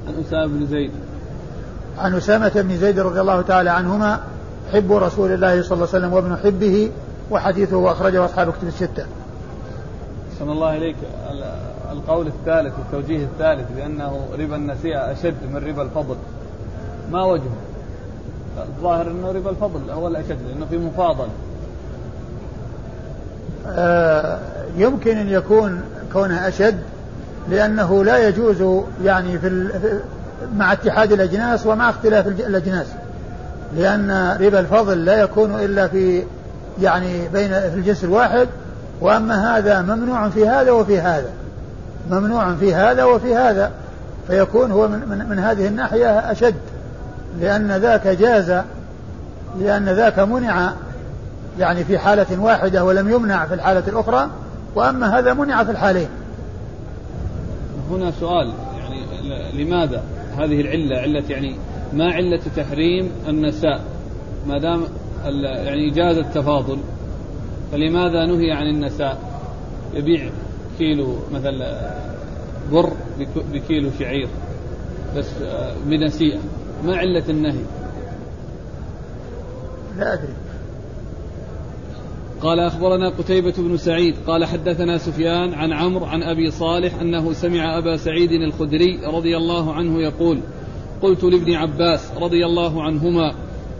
عن 0.08 0.14
أسامة 0.26 0.46
بن 0.46 0.66
زيد. 0.66 0.90
عن 1.98 2.14
أسامة 2.14 2.52
بن 2.54 2.76
زيد 2.76 2.98
رضي 2.98 3.20
الله 3.20 3.42
تعالى 3.42 3.70
عنهما 3.70 4.20
حب 4.72 4.92
رسول 4.92 5.32
الله 5.32 5.62
صلى 5.62 5.72
الله 5.72 5.88
عليه 5.88 5.98
وسلم 5.98 6.12
وابن 6.12 6.36
حبه 6.36 6.90
وحديثه 7.30 7.92
أخرجه 7.92 8.24
أصحاب 8.24 8.52
كتب 8.52 8.68
الستة. 8.68 9.06
صلى 10.38 10.52
الله 10.52 10.76
إليك. 10.76 10.96
القول 11.92 12.26
الثالث 12.26 12.72
التوجيه 12.78 13.24
الثالث 13.24 13.66
بأنه 13.76 14.20
ربا 14.38 14.56
النسيئة 14.56 15.12
أشد 15.12 15.36
من 15.52 15.64
ربا 15.68 15.82
الفضل. 15.82 16.16
ما 17.12 17.24
وجهه؟ 17.24 17.56
الظاهر 18.58 19.06
أنه 19.10 19.32
ربا 19.32 19.50
الفضل 19.50 19.90
هو 19.90 20.08
الأشد 20.08 20.38
لأنه 20.48 20.66
في 20.70 20.78
مفاضل. 20.78 21.28
آه 23.68 24.38
يمكن 24.76 25.16
أن 25.16 25.28
يكون 25.28 25.82
كونه 26.12 26.48
أشد 26.48 26.80
لأنه 27.48 28.04
لا 28.04 28.28
يجوز 28.28 28.84
يعني 29.04 29.38
في 29.38 29.70
مع 30.56 30.72
اتحاد 30.72 31.12
الأجناس 31.12 31.66
ومع 31.66 31.90
اختلاف 31.90 32.26
الأجناس. 32.26 32.86
لأن 33.76 34.36
ربا 34.40 34.60
الفضل 34.60 35.04
لا 35.04 35.20
يكون 35.20 35.54
إلا 35.54 35.88
في 35.88 36.22
يعني 36.82 37.28
بين 37.28 37.50
في 37.50 37.74
الجنس 37.74 38.04
الواحد 38.04 38.48
وأما 39.00 39.58
هذا 39.58 39.82
ممنوع 39.82 40.28
في 40.28 40.48
هذا 40.48 40.70
وفي 40.70 41.00
هذا. 41.00 41.30
ممنوع 42.10 42.54
في 42.54 42.74
هذا 42.74 43.04
وفي 43.04 43.36
هذا. 43.36 43.70
فيكون 44.28 44.70
هو 44.70 44.88
من, 44.88 44.98
من, 45.08 45.26
من 45.28 45.38
هذه 45.38 45.66
الناحية 45.66 46.18
أشد. 46.18 46.54
لأن 47.40 47.72
ذاك 47.72 48.06
جاز 48.06 48.62
لأن 49.60 49.88
ذاك 49.88 50.18
منع 50.18 50.72
يعني 51.58 51.84
في 51.84 51.98
حالة 51.98 52.40
واحدة 52.40 52.84
ولم 52.84 53.10
يمنع 53.10 53.46
في 53.46 53.54
الحالة 53.54 53.82
الأخرى 53.88 54.28
وأما 54.74 55.18
هذا 55.18 55.34
منع 55.34 55.64
في 55.64 55.70
الحالين. 55.70 56.08
هنا 57.90 58.12
سؤال 58.20 58.52
يعني 58.78 59.64
لماذا؟ 59.64 60.02
هذه 60.44 60.60
العلة 60.60 60.96
علة 60.96 61.24
يعني 61.30 61.56
ما 61.92 62.12
علة 62.12 62.40
تحريم 62.56 63.10
النساء 63.28 63.84
ما 64.46 64.58
دام 64.58 64.84
يعني 65.44 65.90
جاز 65.90 66.18
التفاضل 66.18 66.78
فلماذا 67.72 68.26
نهي 68.26 68.52
عن 68.52 68.66
النساء؟ 68.66 69.18
يبيع 69.94 70.30
كيلو 70.78 71.16
مثلا 71.32 71.94
بر 72.72 72.92
بكيلو 73.52 73.90
شعير 73.98 74.28
بس 75.16 75.42
آه، 75.42 75.74
بنسيئة 75.86 76.38
ما 76.84 76.96
علة 76.96 77.24
النهي؟ 77.28 77.64
لا 79.98 80.14
أدري. 80.14 80.32
قال 82.42 82.60
أخبرنا 82.60 83.08
قتيبة 83.08 83.54
بن 83.58 83.76
سعيد 83.76 84.14
قال 84.26 84.44
حدثنا 84.44 84.98
سفيان 84.98 85.54
عن 85.54 85.72
عمرو 85.72 86.04
عن 86.04 86.22
أبي 86.22 86.50
صالح 86.50 87.00
أنه 87.00 87.32
سمع 87.32 87.78
أبا 87.78 87.96
سعيد 87.96 88.32
الخدري 88.32 88.98
رضي 89.04 89.36
الله 89.36 89.72
عنه 89.72 90.02
يقول 90.02 90.40
قلت 91.02 91.24
لابن 91.24 91.52
عباس 91.52 92.12
رضي 92.20 92.46
الله 92.46 92.82
عنهما 92.82 93.34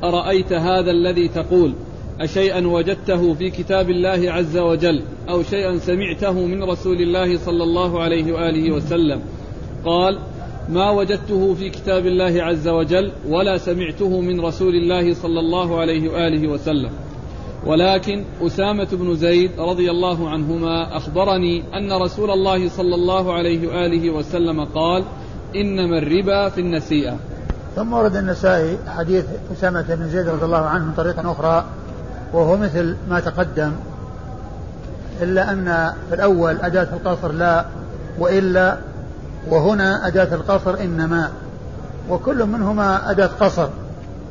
أرأيت 0.04 0.52
هذا 0.52 0.90
الذي 0.90 1.28
تقول؟ 1.28 1.72
أشيئا 2.20 2.66
وجدته 2.66 3.34
في 3.34 3.50
كتاب 3.50 3.90
الله 3.90 4.32
عز 4.32 4.58
وجل 4.58 5.02
أو 5.28 5.42
شيئا 5.42 5.78
سمعته 5.78 6.32
من 6.32 6.62
رسول 6.62 7.00
الله 7.00 7.38
صلى 7.38 7.64
الله 7.64 8.02
عليه 8.02 8.32
وآله 8.32 8.74
وسلم. 8.74 9.20
قال 9.84 10.18
ما 10.68 10.90
وجدته 10.90 11.54
في 11.54 11.70
كتاب 11.70 12.06
الله 12.06 12.42
عز 12.42 12.68
وجل 12.68 13.12
ولا 13.28 13.58
سمعته 13.58 14.20
من 14.20 14.40
رسول 14.40 14.74
الله 14.74 15.14
صلى 15.14 15.40
الله 15.40 15.80
عليه 15.80 16.08
وآله 16.08 16.48
وسلم. 16.48 16.90
ولكن 17.66 18.24
أسامة 18.42 18.88
بن 18.92 19.16
زيد 19.16 19.50
رضي 19.58 19.90
الله 19.90 20.30
عنهما 20.30 20.96
أخبرني 20.96 21.64
أن 21.74 22.02
رسول 22.02 22.30
الله 22.30 22.68
صلى 22.68 22.94
الله 22.94 23.34
عليه 23.34 23.68
وآله 23.68 24.10
وسلم 24.10 24.64
قال 24.64 25.04
إنما 25.56 25.98
الربا 25.98 26.48
في 26.48 26.60
النسيئة. 26.60 27.16
ثم 27.76 27.92
ورد 27.92 28.16
النسائي 28.16 28.78
حديث 28.86 29.24
أسامة 29.52 29.94
بن 29.94 30.08
زيد 30.08 30.28
رضي 30.28 30.44
الله 30.44 30.66
عنه 30.66 30.84
من 30.84 30.92
طريق 30.96 31.28
أخرى 31.28 31.64
وهو 32.32 32.56
مثل 32.56 32.96
ما 33.08 33.20
تقدم 33.20 33.72
إلا 35.22 35.52
أن 35.52 35.92
في 36.08 36.14
الأول 36.14 36.56
أداة 36.60 36.88
القصر 36.92 37.32
لا 37.32 37.64
وإلا 38.18 38.78
وهنا 39.48 40.06
أداة 40.06 40.34
القصر 40.34 40.80
إنما 40.80 41.30
وكل 42.10 42.46
منهما 42.46 43.10
أداة 43.10 43.30
قصر 43.40 43.68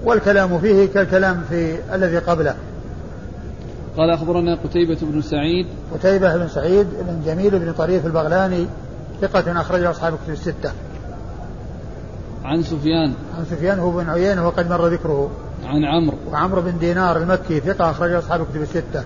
والكلام 0.04 0.60
فيه 0.60 0.86
كالكلام 0.86 1.44
في 1.50 1.76
الذي 1.94 2.18
قبله. 2.18 2.56
قال 4.00 4.10
أخبرنا 4.10 4.56
قتيبة 4.56 4.98
بن 5.02 5.22
سعيد. 5.22 5.68
قتيبة 5.94 6.38
بن 6.38 6.48
سعيد 6.48 6.88
بن 7.08 7.22
جميل 7.26 7.60
بن 7.60 7.74
طريف 7.74 8.06
البغلاني 8.06 8.66
ثقة 9.22 9.62
أخرج 9.62 9.84
أصحاب 9.84 10.14
كتب 10.14 10.34
الستة. 10.34 10.72
عن 12.46 12.64
سفيان. 12.64 13.14
عن 13.38 13.46
سفيان 13.52 13.80
هو 13.80 13.92
بن 13.92 14.10
عيينة 14.10 14.48
وقد 14.48 14.70
مر 14.70 14.88
ذكره. 14.88 15.32
عن 15.66 15.86
عمرو. 15.86 16.18
وعمرو 16.32 16.62
بن 16.62 16.80
دينار 16.80 17.18
المكي 17.18 17.60
ثقة 17.60 17.92
أخرج 17.92 18.12
أصحاب 18.12 18.46
كتب 18.46 18.62
الستة. 18.62 19.04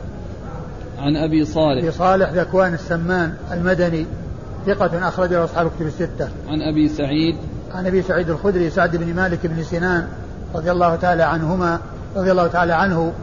عن 0.99 1.15
أبي 1.15 1.45
صالح. 1.45 1.83
أبي 1.83 1.91
صالح 1.91 2.29
ذكوان 2.29 2.73
السمان 2.73 3.33
المدني 3.51 4.05
ثقة 4.65 5.07
أخرج 5.07 5.33
أصحاب 5.33 5.71
كتب 5.77 5.87
الستة. 5.87 6.29
عن 6.47 6.61
أبي 6.61 6.89
سعيد. 6.89 7.35
عن 7.71 7.87
أبي 7.87 8.01
سعيد 8.01 8.29
الخدري 8.29 8.69
سعد 8.69 8.95
بن 8.95 9.15
مالك 9.15 9.47
بن 9.47 9.63
سنان 9.63 10.07
رضي 10.55 10.71
الله 10.71 10.95
تعالى 10.95 11.23
عنهما 11.23 11.79
رضي 12.15 12.31
الله 12.31 12.47
تعالى 12.47 12.73
عنه 12.73 13.13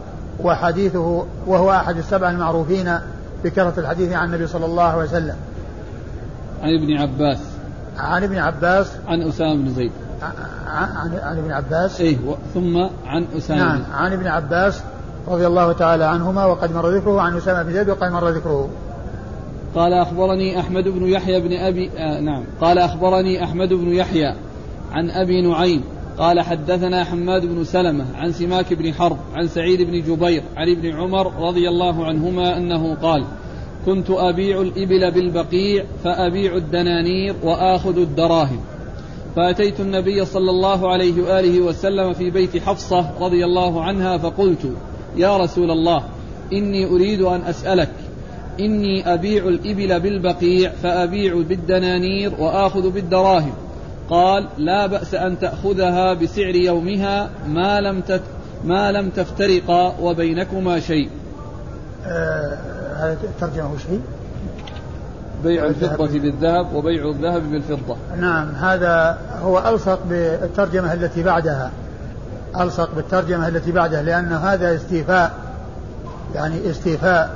وحديثه 0.43 1.25
وهو 1.47 1.71
أحد 1.71 1.97
السبع 1.97 2.31
المعروفين 2.31 2.97
بكثرة 3.43 3.73
الحديث 3.77 4.13
عن 4.13 4.27
النبي 4.27 4.47
صلى 4.47 4.65
الله 4.65 4.83
عليه 4.83 5.03
وسلم. 5.03 5.35
عن 6.63 6.75
ابن 6.75 6.97
عباس. 6.97 7.39
عن 7.97 8.23
ابن 8.23 8.37
عباس. 8.37 8.91
عن 9.07 9.21
أسامة 9.21 9.55
بن 9.55 9.73
زيد. 9.73 9.91
عن, 10.67 11.19
عن 11.23 11.37
ابن 11.37 11.51
عباس. 11.51 12.01
إيه 12.01 12.17
ثم 12.53 12.77
عن 13.05 13.25
أسامة. 13.37 13.59
نعم 13.59 13.83
عن 13.93 14.13
ابن 14.13 14.27
عباس 14.27 14.81
رضي 15.27 15.47
الله 15.47 15.71
تعالى 15.71 16.03
عنهما 16.03 16.45
وقد 16.45 16.75
مر 16.75 16.89
ذكره 16.89 17.21
عن 17.21 17.37
أسامة 17.37 17.63
بن 17.63 17.73
زيد 17.73 17.89
وقد 17.89 18.11
مر 18.11 18.29
ذكره. 18.29 18.69
قال 19.75 19.93
أخبرني 19.93 20.59
أحمد 20.59 20.83
بن 20.83 21.05
يحيى 21.05 21.41
بن 21.41 21.53
أبي 21.53 21.89
آه 21.97 22.19
نعم. 22.19 22.43
قال 22.61 22.77
أخبرني 22.77 23.43
أحمد 23.43 23.69
بن 23.69 23.87
يحيى 23.87 24.35
عن 24.91 25.09
أبي 25.09 25.41
نعيم 25.41 25.83
قال 26.21 26.41
حدثنا 26.41 27.03
حماد 27.03 27.45
بن 27.45 27.63
سلمة 27.63 28.05
عن 28.15 28.31
سماك 28.31 28.73
بن 28.73 28.93
حرب 28.93 29.17
عن 29.33 29.47
سعيد 29.47 29.81
بن 29.81 30.01
جبير 30.01 30.43
عن 30.55 30.69
ابن 30.69 30.93
عمر 30.93 31.47
رضي 31.47 31.69
الله 31.69 32.05
عنهما 32.05 32.57
أنه 32.57 32.95
قال 32.95 33.23
كنت 33.85 34.09
أبيع 34.09 34.61
الإبل 34.61 35.11
بالبقيع 35.11 35.85
فأبيع 36.03 36.55
الدنانير 36.55 37.35
وآخذ 37.43 37.97
الدراهم. 37.97 38.59
فأتيت 39.35 39.79
النبي 39.79 40.25
صلى 40.25 40.49
الله 40.49 40.91
عليه 40.91 41.23
وآله 41.23 41.61
وسلم 41.61 42.13
في 42.13 42.29
بيت 42.29 42.57
حفصة 42.57 43.11
رضي 43.19 43.45
الله 43.45 43.83
عنها 43.83 44.17
فقلت 44.17 44.73
يا 45.17 45.37
رسول 45.37 45.71
الله 45.71 46.03
إني 46.53 46.85
أريد 46.85 47.21
أن 47.21 47.41
أسألك 47.41 47.91
إني 48.59 49.13
أبيع 49.13 49.47
الإبل 49.47 49.99
بالبقيع 49.99 50.71
فأبيع 50.83 51.41
بالدنانير 51.49 52.33
وآخذ 52.39 52.89
بالدراهم. 52.89 53.53
قال 54.11 54.47
لا 54.57 54.87
بأس 54.87 55.13
أن 55.13 55.39
تأخذها 55.39 56.13
بسعر 56.13 56.55
يومها 56.55 57.29
ما 57.47 57.81
لم 57.81 58.01
تت 58.01 58.21
ما 58.65 58.91
لم 58.91 59.09
تفترقا 59.09 59.95
وبينكما 60.01 60.79
شيء. 60.79 61.09
آه 62.05 62.57
هذا 62.97 63.17
الترجمة 63.23 63.77
شيء؟ 63.77 64.01
بيع 65.43 65.65
الفضة 65.65 66.19
بالذهب 66.19 66.73
وبيع 66.73 67.09
الذهب 67.09 67.51
بالفضة. 67.51 67.95
نعم 68.19 68.55
هذا 68.55 69.17
هو 69.41 69.59
ألصق 69.59 69.99
بالترجمة 70.09 70.93
التي 70.93 71.23
بعدها. 71.23 71.71
ألصق 72.59 72.95
بالترجمة 72.95 73.47
التي 73.47 73.71
بعدها 73.71 74.01
لأن 74.01 74.33
هذا 74.33 74.75
استيفاء 74.75 75.31
يعني 76.35 76.69
استيفاء 76.69 77.29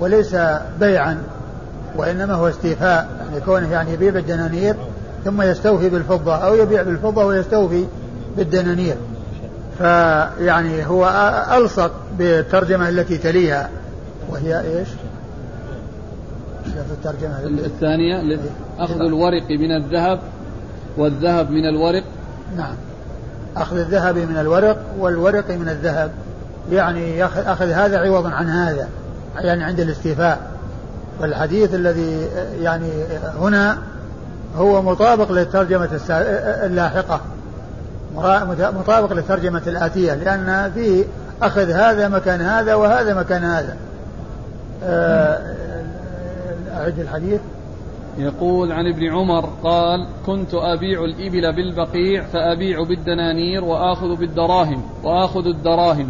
وليس 0.00 0.36
بيعا 0.80 1.22
وإنما 1.96 2.34
هو 2.34 2.48
استيفاء 2.48 3.08
يعني 3.20 3.40
كونه 3.40 3.72
يعني 3.72 3.92
يبيع 3.92 4.10
بالدنانير 4.10 4.76
ثم 5.24 5.42
يستوفي 5.42 5.88
بالفضة 5.88 6.34
أو 6.34 6.54
يبيع 6.54 6.82
بالفضة 6.82 7.24
ويستوفي 7.24 7.84
بالدنانير. 8.36 8.96
فيعني 9.78 10.86
هو 10.86 11.08
ألصق 11.56 11.92
بالترجمة 12.18 12.88
التي 12.88 13.18
تليها. 13.18 13.70
وهي 14.30 14.60
إيش؟ 14.60 14.88
في 16.64 16.92
الترجمة. 16.92 17.38
الثانية 17.44 18.38
أخذ 18.78 19.00
الورق 19.00 19.50
من 19.50 19.76
الذهب 19.76 20.20
والذهب 20.96 21.50
من 21.50 21.68
الورق. 21.68 22.04
نعم. 22.56 22.74
أخذ 23.56 23.78
الذهب 23.78 24.16
من 24.16 24.36
الورق 24.36 24.78
والورق 24.98 25.50
من 25.50 25.68
الذهب. 25.68 26.10
يعني 26.72 27.24
أخذ 27.24 27.70
هذا 27.70 27.98
عوضا 27.98 28.30
عن 28.30 28.48
هذا 28.48 28.88
يعني 29.36 29.64
عند 29.64 29.80
الاستيفاء. 29.80 30.50
والحديث 31.20 31.74
الذي 31.74 32.28
يعني 32.60 32.90
هنا 33.40 33.78
هو 34.56 34.82
مطابق 34.82 35.32
للترجمة 35.32 36.00
اللاحقة. 36.64 37.20
مطابق 38.60 39.12
للترجمة 39.12 39.62
الآتية 39.66 40.14
لأن 40.14 40.72
فيه 40.74 41.04
أخذ 41.42 41.70
هذا 41.70 42.08
مكان 42.08 42.40
هذا 42.40 42.74
وهذا 42.74 43.14
مكان 43.14 43.44
هذا. 43.44 43.76
آه، 44.84 45.38
أعد 46.76 46.98
الحديث. 46.98 47.40
يقول 48.18 48.72
عن 48.72 48.86
ابن 48.86 49.12
عمر 49.12 49.48
قال 49.64 50.06
كنت 50.26 50.54
أبيع 50.54 51.04
الإبل 51.04 51.56
بالبقيع 51.56 52.24
فأبيع 52.24 52.82
بالدنانير 52.82 53.64
وآخذ 53.64 54.16
بالدراهم 54.16 54.82
وآخذ 55.04 55.46
الدراهم. 55.46 56.08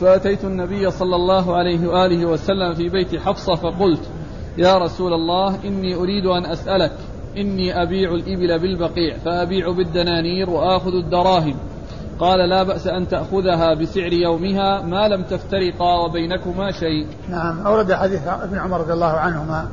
فأتيت 0.00 0.44
النبي 0.44 0.90
صلى 0.90 1.16
الله 1.16 1.56
عليه 1.56 1.88
وآله 1.88 2.26
وسلم 2.26 2.74
في 2.74 2.88
بيت 2.88 3.16
حفصة 3.16 3.54
فقلت 3.54 4.00
يا 4.58 4.78
رسول 4.78 5.12
الله 5.12 5.64
إني 5.64 5.94
أريد 5.94 6.26
أن 6.26 6.46
أسألك 6.46 6.92
إني 7.36 7.82
أبيع 7.82 8.14
الإبل 8.14 8.58
بالبقيع 8.58 9.16
فأبيع 9.24 9.70
بالدنانير 9.70 10.50
وآخذ 10.50 10.94
الدراهم. 10.94 11.54
قال 12.18 12.48
لا 12.48 12.62
بأس 12.62 12.86
أن 12.86 13.08
تأخذها 13.08 13.74
بسعر 13.74 14.12
يومها 14.12 14.82
ما 14.82 15.08
لم 15.08 15.22
تفترقا 15.22 16.04
وبينكما 16.04 16.72
شيء. 16.72 17.06
نعم 17.28 17.66
أورد 17.66 17.92
حديث 17.92 18.28
ابن 18.28 18.58
عمر 18.58 18.80
رضي 18.80 18.92
الله 18.92 19.06
عنهما 19.06 19.68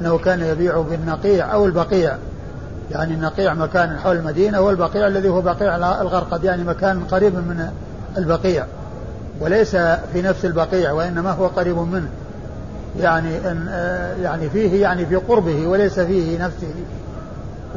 أنه 0.00 0.18
كان 0.18 0.40
يبيع 0.40 0.80
بالنقيع 0.80 1.54
أو 1.54 1.66
البقيع. 1.66 2.16
يعني 2.90 3.14
النقيع 3.14 3.54
مكان 3.54 3.98
حول 3.98 4.16
المدينة 4.16 4.60
والبقيع 4.60 5.06
الذي 5.06 5.28
هو 5.28 5.40
بقيع 5.40 5.76
الغرقد 5.76 6.44
يعني 6.44 6.64
مكان 6.64 7.00
قريب 7.00 7.34
من 7.34 7.70
البقيع. 8.18 8.66
وليس 9.40 9.76
في 10.12 10.22
نفس 10.22 10.44
البقيع 10.44 10.92
وإنما 10.92 11.30
هو 11.30 11.46
قريب 11.46 11.76
منه. 11.76 12.08
يعني 13.00 13.50
أن 13.50 13.68
يعني 14.22 14.50
فيه 14.50 14.82
يعني 14.82 15.06
في 15.06 15.16
قربه 15.16 15.66
وليس 15.66 16.00
فيه 16.00 16.44
نفسه. 16.44 16.74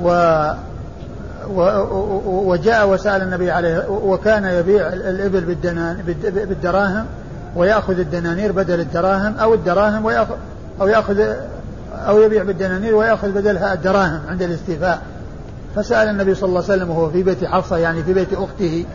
و 0.03 0.41
وجاء 2.25 2.89
وسأل 2.89 3.21
النبي 3.21 3.51
عليه 3.51 3.89
وكان 3.89 4.45
يبيع 4.45 4.87
الإبل 4.87 5.55
بالدراهم 6.23 7.05
ويأخذ 7.55 7.99
الدنانير 7.99 8.51
بدل 8.51 8.79
الدراهم 8.79 9.35
أو 9.37 9.53
الدراهم 9.53 10.05
ويأخذ 10.05 10.35
أو 10.81 10.87
يأخذ 10.87 11.19
أو 11.93 12.21
يبيع 12.21 12.43
بالدنانير 12.43 12.95
ويأخذ 12.95 13.31
بدلها 13.31 13.73
الدراهم 13.73 14.21
عند 14.29 14.41
الاستيفاء. 14.41 15.01
فسأل 15.75 16.09
النبي 16.09 16.35
صلى 16.35 16.49
الله 16.49 16.63
عليه 16.63 16.73
وسلم 16.73 16.89
وهو 16.89 17.09
في 17.09 17.23
بيت 17.23 17.45
حفصة 17.45 17.77
يعني 17.77 18.03
في 18.03 18.13
بيت 18.13 18.33
أخته 18.33 18.85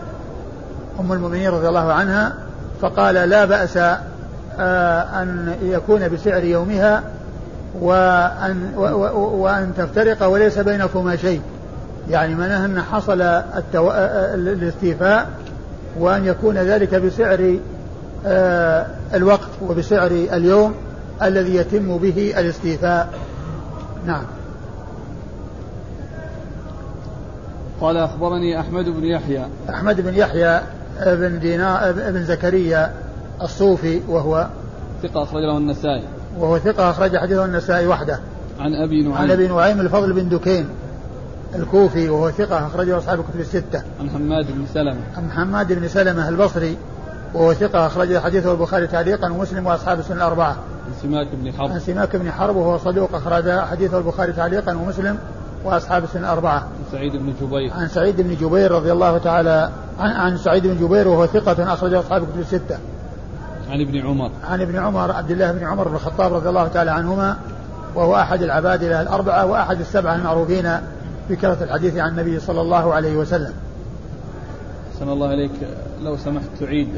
أم 1.00 1.12
المؤمنين 1.12 1.50
رضي 1.50 1.68
الله 1.68 1.92
عنها 1.92 2.32
فقال 2.80 3.14
لا 3.14 3.44
بأس 3.44 3.76
آه، 3.76 3.98
أن 5.22 5.54
يكون 5.62 6.08
بسعر 6.08 6.44
يومها 6.44 7.02
وأن, 7.80 8.72
وأن 9.14 9.72
تفترق 9.76 10.26
وليس 10.26 10.58
بينكما 10.58 11.16
شيء. 11.16 11.40
يعني 12.10 12.34
معناها 12.34 12.66
أن 12.66 12.82
حصل 12.82 13.20
التو... 13.20 13.90
الاستيفاء 14.34 15.28
وأن 15.98 16.24
يكون 16.24 16.54
ذلك 16.54 16.94
بسعر 16.94 17.58
آه، 18.26 18.86
الوقت 19.14 19.48
وبسعر 19.68 20.10
اليوم 20.10 20.74
الذي 21.22 21.56
يتم 21.56 21.98
به 21.98 22.34
الاستيفاء. 22.38 23.08
نعم. 24.06 24.22
قال 27.80 27.96
أخبرني 27.96 28.60
أحمد 28.60 28.84
بن 28.84 29.04
يحيى. 29.04 29.44
أحمد 29.70 30.00
بن 30.00 30.14
يحيى 30.14 30.60
بن 31.06 31.38
دينار 31.38 31.92
بن 31.92 32.24
زكريا 32.24 32.90
الصوفي 33.42 34.00
وهو 34.08 34.48
ثقة 35.02 35.22
أخرج 35.22 35.42
له 35.42 35.58
النسائي 35.58 36.02
وهو 36.38 36.58
ثقة 36.58 36.90
أخرج 36.90 37.16
حديثه 37.16 37.44
النسائي 37.44 37.86
وحده 37.86 38.20
عن 38.60 38.74
أبي 38.74 39.02
نعيم 39.02 39.14
عن 39.14 39.30
أبي 39.30 39.48
نعيم 39.48 39.80
الفضل 39.80 40.12
بن 40.12 40.28
دكين 40.28 40.68
الكوفي 41.54 42.08
وهو 42.08 42.30
ثقة 42.30 42.66
أخرجه 42.66 42.98
أصحاب 42.98 43.20
الكتب 43.20 43.40
الستة 43.40 43.82
عن 44.00 44.10
حماد 44.10 44.46
بن 44.52 44.66
سلمة 44.74 45.00
عن 45.16 45.30
حماد 45.30 45.72
بن 45.72 45.88
سلمة 45.88 46.28
البصري 46.28 46.76
وهو 47.34 47.54
ثقة 47.54 47.86
أخرج 47.86 48.18
حديثه 48.18 48.52
البخاري 48.52 48.86
تعليقا 48.86 49.32
ومسلم 49.32 49.66
وأصحاب 49.66 49.98
السنة 49.98 50.16
الأربعة. 50.16 50.56
عن 50.86 50.92
سماك 51.02 51.28
بن 51.32 51.52
حرب. 51.52 51.70
عن 51.70 51.80
سماك 51.80 52.16
بن 52.16 52.32
حرب 52.32 52.56
وهو 52.56 52.78
صدوق 52.78 53.14
أخرج 53.14 53.50
حديثه 53.50 53.98
البخاري 53.98 54.32
تعليقا 54.32 54.74
ومسلم 54.74 55.18
وأصحاب 55.64 56.04
السنة 56.04 56.22
الأربعة. 56.22 56.58
عن 56.58 56.68
سعيد 56.92 57.12
بن 57.16 57.32
جبير. 57.40 57.72
عن 57.72 57.88
سعيد 57.88 58.20
بن 58.20 58.34
جبير 58.34 58.72
رضي 58.72 58.92
الله 58.92 59.18
تعالى 59.18 59.70
عن, 59.98 60.10
عن 60.10 60.38
سعيد 60.38 60.66
بن 60.66 60.86
جبير 60.86 61.08
وهو 61.08 61.26
ثقة 61.26 61.72
أخرجه 61.72 62.00
أصحاب 62.00 62.22
الكتب 62.22 62.40
الستة. 62.40 62.78
عن 63.70 63.80
ابن 63.80 64.06
عمر. 64.06 64.30
عن 64.44 64.60
ابن 64.60 64.78
عمر 64.78 65.12
عبد 65.12 65.30
الله 65.30 65.52
بن 65.52 65.64
عمر 65.64 65.88
بن 65.88 65.94
الخطاب 65.94 66.34
رضي 66.34 66.48
الله 66.48 66.68
تعالى 66.68 66.90
عنهما 66.90 67.36
وهو 67.94 68.16
أحد 68.16 68.42
العبادلة 68.42 69.02
الأربعة 69.02 69.46
وأحد 69.46 69.80
السبعة 69.80 70.14
المعروفين 70.14 70.70
بكثرة 71.30 71.64
الحديث 71.64 71.96
عن 71.96 72.10
النبي 72.10 72.40
صلى 72.40 72.60
الله 72.60 72.94
عليه 72.94 73.16
وسلم. 73.16 73.52
أحسن 74.94 75.08
الله 75.08 75.34
إليك. 75.34 75.50
لو 76.02 76.16
سمحت 76.16 76.46
تعيد. 76.60 76.88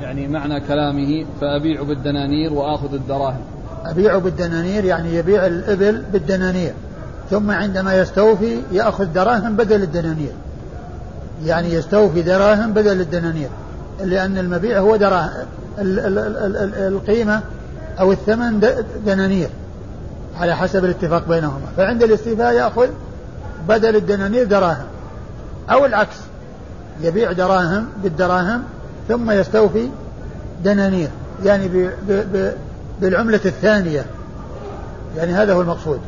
يعني 0.00 0.28
معنى 0.28 0.60
كلامه 0.60 1.24
فأبيع 1.40 1.82
بالدنانير 1.82 2.52
وآخذ 2.52 2.94
الدراهم. 2.94 3.40
أبيع 3.84 4.18
بالدنانير 4.18 4.84
يعني 4.84 5.14
يبيع 5.14 5.46
الإبل 5.46 6.02
بالدنانير. 6.12 6.72
ثم 7.30 7.50
عندما 7.50 7.94
يستوفي 7.94 8.60
يأخذ 8.72 9.04
دراهم 9.04 9.56
بدل 9.56 9.82
الدنانير. 9.82 10.32
يعني 11.44 11.74
يستوفي 11.74 12.22
دراهم 12.22 12.72
بدل 12.72 13.00
الدنانير. 13.00 13.48
لأن 14.00 14.38
المبيع 14.38 14.78
هو 14.78 14.96
دراهم 14.96 15.46
القيمة 15.78 17.42
أو 18.00 18.12
الثمن 18.12 18.66
دنانير 19.06 19.48
على 20.40 20.56
حسب 20.56 20.84
الاتفاق 20.84 21.28
بينهما. 21.28 21.66
فعند 21.76 22.02
الاستيفاء 22.02 22.52
يأخذ 22.52 22.88
بدل 23.68 23.96
الدنانير 23.96 24.44
دراهم 24.44 24.86
أو 25.70 25.86
العكس 25.86 26.16
يبيع 27.00 27.32
دراهم 27.32 27.86
بالدراهم 28.02 28.62
ثم 29.08 29.30
يستوفي 29.30 29.88
دنانير 30.64 31.08
يعني 31.44 31.68
ب 31.68 31.90
ب 32.08 32.12
ب 32.32 32.52
بالعملة 33.00 33.40
الثانية. 33.44 34.04
يعني 35.16 35.32
هذا 35.32 35.52
هو 35.54 35.60
المقصود. 35.60 36.00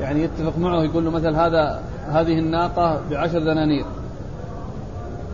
يعني 0.00 0.22
يتفق 0.22 0.58
معه 0.58 0.82
يقول 0.82 1.04
له 1.04 1.10
مثل 1.10 1.34
هذا 1.34 1.80
هذه 2.08 2.38
الناقة 2.38 3.00
بعشر 3.10 3.38
دنانير 3.38 3.84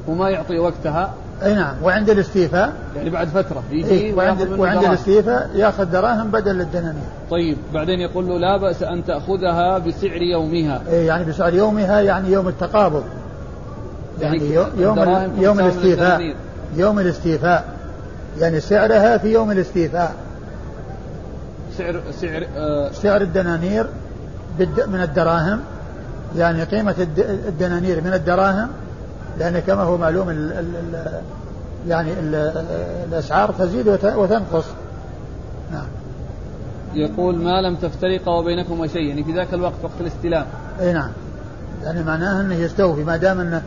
وما 0.09 0.31
يعطي 0.31 0.59
وقتها 0.59 1.15
أي 1.43 1.55
نعم. 1.55 1.75
وعند 1.83 2.11
الاستيفاء؟ 2.11 2.73
يعني 2.97 3.11
بعد 3.11 3.29
فترة. 3.29 3.63
يجي 3.71 3.91
إيه 3.91 4.15
وعند, 4.15 4.49
وعند 4.59 4.85
الاستيفاء 4.85 5.51
يأخذ 5.55 5.85
دراهم 5.85 6.31
بدل 6.31 6.61
الدنانير. 6.61 7.03
طيب 7.31 7.57
بعدين 7.75 8.01
يقول 8.01 8.29
له 8.29 8.39
لا 8.39 8.57
بأس 8.57 8.83
أن 8.83 9.05
تأخذها 9.05 9.79
بسعر 9.79 10.23
يومها. 10.23 10.83
إيه 10.89 11.07
يعني 11.07 11.25
بسعر 11.25 11.55
يومها 11.55 12.01
يعني 12.01 12.33
يوم 12.33 12.49
التقابض. 12.49 13.05
يعني, 14.21 14.51
يعني 14.51 14.69
يوم 14.79 14.99
يوم 15.39 15.61
الاستيفاء. 15.61 16.35
يوم 16.77 16.99
الاستيفاء. 16.99 17.65
يعني 18.41 18.61
سعرها 18.61 19.19
في 19.19 19.33
يوم 19.33 19.51
الاستيفاء. 19.51 20.15
سعر 21.79 22.01
سعر 22.21 22.47
آه 22.57 22.91
سعر 22.93 23.21
الدنانير 23.21 23.87
من 24.87 25.01
الدراهم. 25.03 25.61
يعني 26.37 26.65
قيمة 26.65 26.95
الدنانير 27.49 28.01
من 28.01 28.13
الدراهم. 28.13 28.69
لأن 29.39 29.59
كما 29.59 29.83
هو 29.83 29.97
معلوم 29.97 30.31
ال 30.31 30.53
ال 30.53 31.23
يعني 31.89 32.13
ال 32.13 32.35
الأسعار 33.09 33.53
تزيد 33.59 33.89
وتنقص. 34.05 34.65
نعم. 35.73 35.87
يقول 36.95 37.37
ما 37.37 37.61
لم 37.61 37.77
تفترق 37.77 38.29
وبينكما 38.29 38.87
شيء 38.87 39.03
يعني 39.03 39.25
في 39.25 39.33
ذاك 39.33 39.55
الوقت 39.55 39.75
وقت 39.83 40.01
الاستلام 40.01 40.47
أي 40.81 40.93
نعم. 40.93 41.11
يعني 41.85 42.03
معناه 42.03 42.41
أنه 42.41 42.55
يستوفي 42.55 43.05
ما 43.05 43.17
دام 43.17 43.41
انه 43.41 43.63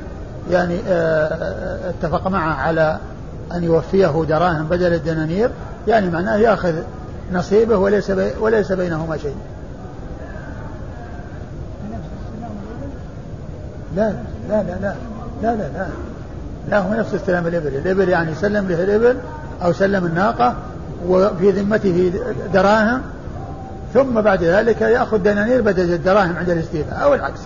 يعني 0.52 0.80
آه، 0.88 1.28
آه، 1.28 1.90
اتفق 1.90 2.28
معه 2.28 2.54
على 2.54 3.00
أن 3.54 3.64
يوفيه 3.64 4.26
دراهم 4.30 4.68
بدل 4.68 4.94
الدنانير 4.94 5.50
يعني 5.88 6.10
معناه 6.10 6.38
يأخذ 6.38 6.76
نصيبه 7.34 7.78
وليس 7.78 8.12
بي 8.12 8.32
وليس 8.40 8.72
بينهما 8.72 9.18
شيء. 9.18 9.36
لا 13.96 14.14
لا 14.50 14.64
لا 14.64 14.78
لا. 14.82 14.96
لا 15.42 15.56
لا 15.56 15.70
لا. 15.74 15.88
لا 16.70 16.80
هو 16.80 16.94
نفس 16.94 17.14
استلام 17.14 17.48
الإبل. 17.48 17.68
الإبل 17.68 18.10
يعني 18.10 18.36
سلم 18.36 18.68
له 18.68 18.84
الإبل 18.84 19.18
أو 19.64 19.74
سلم 19.74 20.06
الناقة 20.06 20.56
وفي 21.08 21.52
ذمته 21.52 22.14
دراهم 22.54 23.02
ثم 23.94 24.22
بعد 24.22 24.44
ذلك 24.44 24.82
يأخذ 24.82 25.18
دنانير 25.18 25.62
بدل 25.62 25.94
الدراهم 25.94 26.38
عند 26.38 26.50
الاستيفاء 26.50 27.04
أو 27.04 27.14
العكس. 27.14 27.40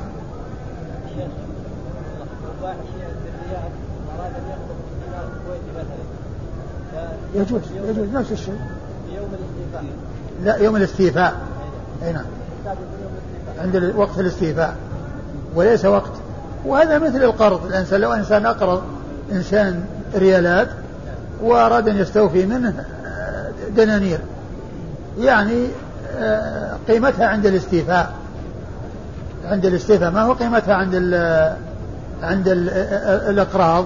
يجوز 7.36 7.62
يجوز 7.90 8.08
نفس 8.14 8.32
الشيء. 8.32 8.60
يوم 9.16 9.30
لا 10.44 10.56
يوم 10.56 10.76
الاستيفاء. 10.76 11.34
أي 12.04 12.14
نعم. 12.14 12.26
عند 13.62 13.94
وقت 13.96 14.20
الاستيفاء. 14.20 14.76
وليس 15.56 15.86
وقت. 15.86 16.12
وهذا 16.66 17.00
مثل 17.00 17.24
القرض. 17.24 17.66
الانسان 17.66 18.02
لو 18.02 18.14
إنسان 18.14 18.46
أقرض 18.46 18.84
إنسان 19.32 19.84
ريالات 20.16 20.68
وأراد 21.42 21.88
أن 21.88 21.98
يستوفي 21.98 22.46
منه 22.46 22.86
آه، 23.06 23.52
دنانير. 23.76 24.20
يعني 25.20 25.68
آه، 26.20 26.78
قيمتها 26.88 27.28
عند 27.28 27.46
الاستيفاء. 27.46 28.12
عند 29.46 29.66
الاستيفاء. 29.66 30.12
ما 30.12 30.22
هو 30.22 30.34
قيمتها 30.34 30.74
عند 30.74 30.92
ال 30.94 31.14
عند 32.24 32.48
ال 32.48 32.70
الأقراض؟ 33.30 33.86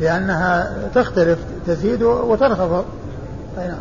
لأنها 0.00 0.72
تختلف 0.94 1.38
تزيد 1.66 2.02
وتنخفض 2.02 2.84
أي 3.58 3.68
نعم. 3.68 3.76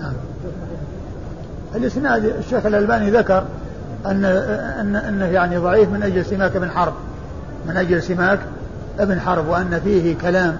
نعم. 0.00 0.12
الإسناد 1.74 2.24
الشيخ 2.24 2.66
الألباني 2.66 3.10
ذكر 3.10 3.44
أن 4.06 4.24
أن 4.24 4.96
أنه 4.96 5.24
يعني 5.24 5.56
ضعيف 5.56 5.88
من 5.88 6.02
أجل 6.02 6.24
سماك 6.24 6.56
بن 6.56 6.70
حرب. 6.70 6.92
من 7.68 7.76
أجل 7.76 8.02
سماك 8.02 8.38
ابن 8.98 9.20
حرب 9.20 9.48
وأن 9.48 9.80
فيه 9.84 10.18
كلام. 10.18 10.56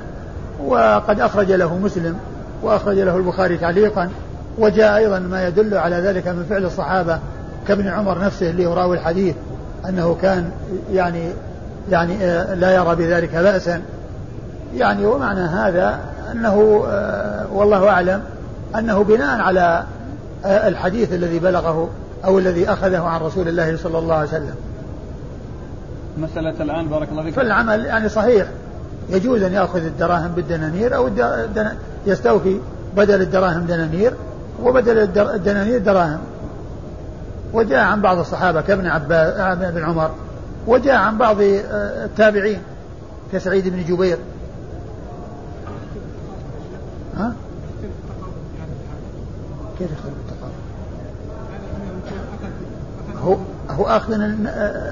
وقد 0.67 1.21
أخرج 1.21 1.53
له 1.53 1.79
مسلم 1.79 2.17
وأخرج 2.63 2.99
له 2.99 3.17
البخاري 3.17 3.57
تعليقا 3.59 4.11
وجاء 4.59 4.97
أيضا 4.97 5.19
ما 5.19 5.47
يدل 5.47 5.75
على 5.75 5.97
ذلك 5.97 6.29
من 6.29 6.47
فعل 6.51 6.65
الصحابة 6.65 7.19
كابن 7.69 7.89
عمر 7.89 8.19
نفسه 8.19 8.51
اللي 8.51 8.63
يراوي 8.63 8.97
الحديث 8.97 9.35
أنه 9.89 10.17
كان 10.23 10.51
يعني 10.93 11.31
يعني 11.91 12.25
آه، 12.25 12.55
لا 12.55 12.75
يرى 12.75 12.97
بذلك 12.97 13.35
بأسا. 13.35 13.83
يعني 14.77 15.07
ومعنى 15.07 15.41
هذا 15.41 15.99
أنه 16.33 16.85
آه، 16.89 17.47
والله 17.53 17.89
أعلم 17.89 18.23
أنه 18.79 19.05
بناء 19.05 19.41
على 19.41 19.85
آه، 20.45 20.69
الحديث 20.69 21.13
الذي 21.13 21.39
بلغه 21.39 21.89
أو 22.25 22.39
الذي 22.39 22.69
أخذه 22.69 23.01
عن 23.01 23.21
رسول 23.21 23.49
الله 23.49 23.77
صلى 23.77 23.99
الله 23.99 24.15
عليه 24.15 24.29
وسلم. 24.29 24.55
مسألة 26.19 26.63
الآن 26.63 26.89
بارك 26.89 27.09
الله 27.13 27.23
فيك. 27.23 27.35
فالعمل 27.35 27.85
يعني 27.85 28.09
صحيح. 28.09 28.47
يجوز 29.11 29.43
أن 29.43 29.53
يأخذ 29.53 29.85
الدراهم 29.85 30.29
بالدنانير 30.29 30.97
أو 30.97 31.11
يستوفي 32.07 32.61
بدل 32.97 33.23
الدراهم 33.23 33.67
دنانير 33.67 34.15
وبدل 34.63 34.99
الدنانير 35.19 35.79
دراهم. 35.79 36.21
وجاء 37.53 37.85
عن 37.85 38.01
بعض 38.01 38.19
الصحابة 38.19 38.61
كابن 38.61 38.87
عباس 38.87 39.59
بن 39.59 39.85
عمر 39.85 40.11
وجاء 40.67 40.97
عن 40.97 41.19
بعض 41.19 41.37
آه، 41.41 42.05
التابعين 42.05 42.61
كسعيد 43.33 43.69
بن 43.69 43.85
جبير. 43.85 44.19
ها؟ 47.17 47.33
كيف 49.79 49.91
يختلف 49.93 50.22
هو 53.25 53.37
هو 53.71 53.85
أخذ 53.85 54.13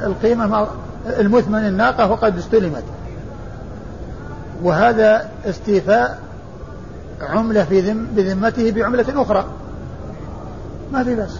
القيمة 0.04 0.66
المثمن 1.06 1.66
الناقة 1.66 2.10
وقد 2.10 2.38
استلمت. 2.38 2.84
وهذا 4.62 5.28
استيفاء 5.44 6.18
عملة 7.20 7.64
في 7.64 7.80
ذم 7.80 8.06
بذمته 8.16 8.70
بعملة 8.70 9.22
أخرى. 9.22 9.44
ما 10.92 11.04
في 11.04 11.14
بس 11.14 11.38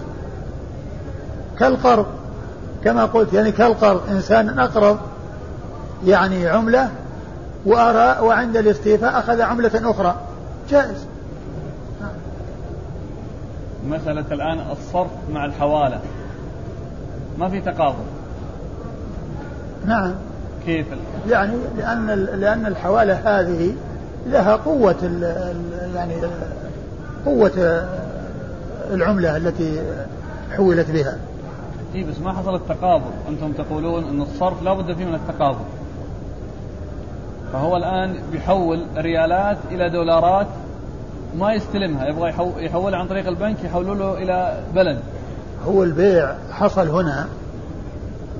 كالقرض. 1.59 2.05
كما 2.83 3.05
قلت 3.05 3.33
يعني 3.33 3.51
كالقرض. 3.51 4.09
إنسان 4.09 4.59
أقرض 4.59 4.97
يعني 6.05 6.47
عملة 6.47 6.89
وأرى 7.65 8.19
وعند 8.27 8.57
الاستيفاء 8.57 9.19
أخذ 9.19 9.41
عملة 9.41 9.91
أخرى. 9.91 10.15
جائز. 10.69 11.05
مسألة 13.87 14.25
الآن 14.31 14.59
الصرف 14.71 15.11
مع 15.33 15.45
الحوالة. 15.45 15.99
ما 17.41 17.49
في 17.49 17.61
تقابض 17.61 18.05
نعم. 19.85 20.15
كيف؟ 20.65 20.85
يعني 21.29 21.53
لأن 21.77 22.07
لأن 22.15 22.65
الحوالة 22.65 23.13
هذه 23.13 23.73
لها 24.27 24.55
قوة 24.55 24.95
يعني 25.95 26.13
قوة 27.25 27.85
العملة 28.91 29.37
التي 29.37 29.81
حولت 30.51 30.91
بها. 30.91 31.17
إي 31.95 32.03
بس 32.03 32.19
ما 32.19 32.33
حصل 32.33 32.55
التقابض 32.55 33.11
أنتم 33.29 33.51
تقولون 33.51 34.03
إن 34.03 34.21
الصرف 34.21 34.63
لا 34.63 34.73
بد 34.73 34.93
فيه 34.93 35.05
من 35.05 35.15
التقابض 35.15 35.65
فهو 37.53 37.77
الآن 37.77 38.15
بيحول 38.31 38.85
ريالات 38.97 39.57
إلى 39.71 39.89
دولارات 39.89 40.47
ما 41.37 41.53
يستلمها. 41.53 42.07
يبغى 42.07 42.33
يحولها 42.57 42.99
عن 42.99 43.07
طريق 43.07 43.27
البنك 43.27 43.63
يحولوا 43.63 43.95
له 43.95 44.17
إلى 44.17 44.57
بلد. 44.75 44.99
هو 45.65 45.83
البيع 45.83 46.35
حصل 46.51 46.89
هنا 46.89 47.27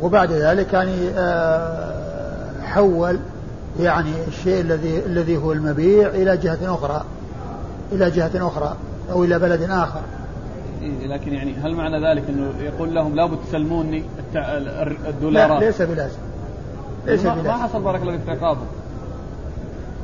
وبعد 0.01 0.31
ذلك 0.31 0.73
يعني 0.73 1.10
آه، 1.17 2.62
حول 2.63 3.19
يعني 3.79 4.12
الشيء 4.27 4.62
الذي 4.62 4.99
الذي 5.05 5.38
هو 5.38 5.51
المبيع 5.51 6.07
إلى 6.07 6.38
جهة 6.38 6.75
أخرى 6.75 7.03
إلى 7.91 8.12
جهة 8.12 8.47
أخرى 8.47 8.75
أو 9.12 9.23
إلى 9.23 9.39
بلد 9.39 9.62
آخر. 9.62 10.01
إيه 10.81 11.07
لكن 11.07 11.34
يعني 11.34 11.55
هل 11.55 11.75
معنى 11.75 12.10
ذلك 12.10 12.23
إنه 12.29 12.51
يقول 12.60 12.95
لهم 12.95 13.15
لابد 13.15 13.38
تسلموني 13.47 14.03
الدولارات؟ 15.07 15.62
لا 15.62 15.65
ليس 15.65 15.81
بلازم. 15.81 16.17
ليس 17.05 17.21
بلازم 17.21 17.43
ما 17.43 17.53
حصل 17.53 17.81
بارك 17.81 18.01
الله 18.01 18.17
فيك 18.17 18.41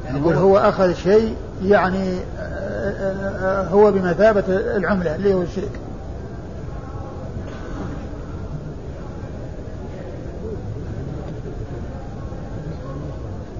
يعني 0.06 0.20
يقول 0.20 0.36
هو 0.36 0.58
أخذ 0.58 0.94
شيء 0.94 1.36
يعني 1.64 2.14
آه، 2.40 2.42
آه، 2.42 3.68
هو 3.68 3.92
بمثابة 3.92 4.44
العملة 4.50 5.16
اللي 5.16 5.34
هو 5.34 5.42
الشرك 5.42 5.72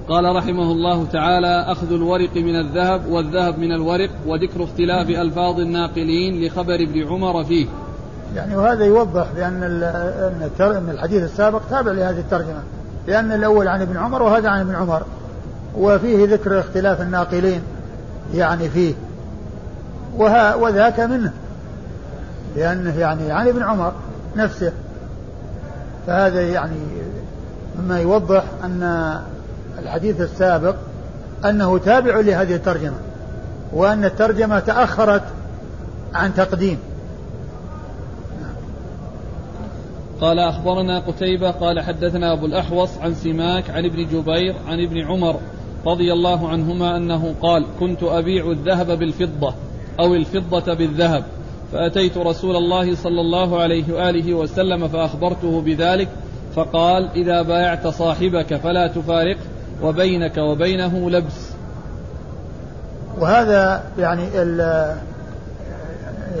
قال 0.08 0.36
رحمه 0.36 0.72
الله 0.72 1.06
تعالى 1.12 1.64
أخذ 1.72 1.92
الورق 1.92 2.36
من 2.36 2.60
الذهب 2.60 3.06
والذهب 3.06 3.58
من 3.58 3.72
الورق 3.72 4.10
وذكر 4.26 4.64
اختلاف 4.64 5.08
ألفاظ 5.08 5.60
الناقلين 5.60 6.46
لخبر 6.46 6.74
ابن 6.74 7.06
عمر 7.08 7.44
فيه. 7.44 7.66
يعني 8.34 8.56
وهذا 8.56 8.84
يوضح 8.84 9.26
بأن 9.36 9.62
أن 10.60 10.90
الحديث 10.90 11.22
السابق 11.22 11.60
تابع 11.70 11.92
لهذه 11.92 12.18
الترجمة 12.18 12.62
لأن 13.06 13.32
الأول 13.32 13.68
عن 13.68 13.82
ابن 13.82 13.96
عمر 13.96 14.22
وهذا 14.22 14.48
عن 14.48 14.60
ابن 14.60 14.74
عمر. 14.74 15.02
وفيه 15.76 16.26
ذكر 16.26 16.60
اختلاف 16.60 17.00
الناقلين 17.00 17.62
يعني 18.34 18.68
فيه. 18.68 18.94
وها 20.16 20.54
وذاك 20.54 21.00
منه 21.00 21.32
لأنه 22.56 22.98
يعني 22.98 23.32
عن 23.32 23.48
ابن 23.48 23.62
عمر 23.62 23.92
نفسه. 24.36 24.72
فهذا 26.06 26.40
يعني 26.40 26.76
مما 27.78 28.00
يوضح 28.00 28.44
أن 28.64 29.18
الحديث 29.78 30.20
السابق 30.20 30.74
أنه 31.44 31.78
تابع 31.78 32.20
لهذه 32.20 32.54
الترجمة 32.54 32.96
وأن 33.72 34.04
الترجمة 34.04 34.58
تأخرت 34.58 35.22
عن 36.14 36.34
تقديم. 36.34 36.78
قال 40.20 40.38
أخبرنا 40.38 40.98
قتيبة 40.98 41.50
قال 41.50 41.80
حدثنا 41.80 42.32
أبو 42.32 42.46
الأحوص 42.46 42.98
عن 42.98 43.14
سماك 43.14 43.70
عن 43.70 43.84
ابن 43.84 44.06
جبير 44.06 44.54
عن 44.68 44.80
ابن 44.80 44.98
عمر 45.06 45.40
رضي 45.86 46.12
الله 46.12 46.48
عنهما 46.48 46.96
أنه 46.96 47.34
قال 47.42 47.66
كنت 47.80 48.02
أبيع 48.02 48.50
الذهب 48.50 48.98
بالفضة 48.98 49.54
أو 50.00 50.14
الفضة 50.14 50.74
بالذهب 50.74 51.24
فأتيت 51.72 52.18
رسول 52.18 52.56
الله 52.56 52.94
صلى 52.94 53.20
الله 53.20 53.60
عليه 53.60 53.84
وآله 53.92 54.34
وسلم 54.34 54.88
فأخبرته 54.88 55.60
بذلك 55.60 56.08
فقال 56.54 57.08
إذا 57.16 57.42
بايعت 57.42 57.86
صاحبك 57.86 58.56
فلا 58.56 58.86
تفارقه 58.86 59.38
وبينك 59.82 60.38
وبينه 60.38 61.10
لبس. 61.10 61.50
وهذا 63.18 63.82
يعني 63.98 64.22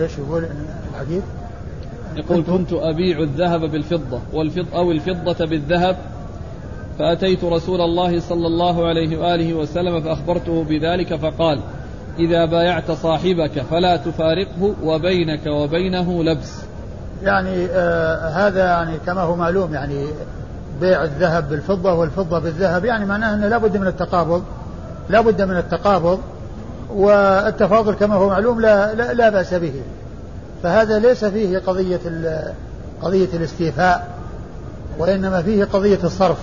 إيش 0.00 0.18
يقول 0.18 0.46
الحديث؟ 0.94 1.22
يقول 2.16 2.42
كنت 2.42 2.72
أبيع 2.72 3.18
الذهب 3.18 3.60
بالفضة 3.60 4.20
والفضة 4.32 4.78
أو 4.78 4.92
الفضة 4.92 5.46
بالذهب 5.46 5.96
فأتيت 6.98 7.44
رسول 7.44 7.80
الله 7.80 8.20
صلى 8.20 8.46
الله 8.46 8.86
عليه 8.86 9.18
وآله 9.18 9.54
وسلم 9.54 10.00
فأخبرته 10.00 10.64
بذلك 10.64 11.14
فقال 11.14 11.60
إذا 12.18 12.44
بايعت 12.44 12.90
صاحبك 12.90 13.62
فلا 13.70 13.96
تفارقه 13.96 14.74
وبينك 14.82 15.46
وبينه 15.46 16.24
لبس. 16.24 16.52
يعني 17.22 17.66
آه 17.66 18.28
هذا 18.28 18.64
يعني 18.64 18.98
كما 19.06 19.20
هو 19.20 19.36
معلوم 19.36 19.74
يعني 19.74 20.06
بيع 20.80 21.04
الذهب 21.04 21.48
بالفضة 21.48 21.92
والفضة 21.92 22.38
بالذهب 22.38 22.84
يعني 22.84 23.06
معناه 23.06 23.34
أنه 23.34 23.48
لا 23.48 23.58
بد 23.58 23.76
من 23.76 23.86
التقابض 23.86 24.42
لا 25.08 25.20
بد 25.20 25.42
من 25.42 25.56
التقابض 25.56 26.20
والتفاضل 26.90 27.94
كما 27.94 28.14
هو 28.14 28.28
معلوم 28.28 28.60
لا, 28.60 28.94
لا, 28.94 29.12
لا 29.12 29.28
بأس 29.28 29.54
به. 29.54 29.82
فهذا 30.62 30.98
ليس 30.98 31.24
فيه 31.24 31.58
قضية 31.58 32.00
قضية 33.02 33.28
الاستيفاء 33.34 34.08
وإنما 34.98 35.42
فيه 35.42 35.64
قضية 35.64 35.98
الصرف. 36.04 36.38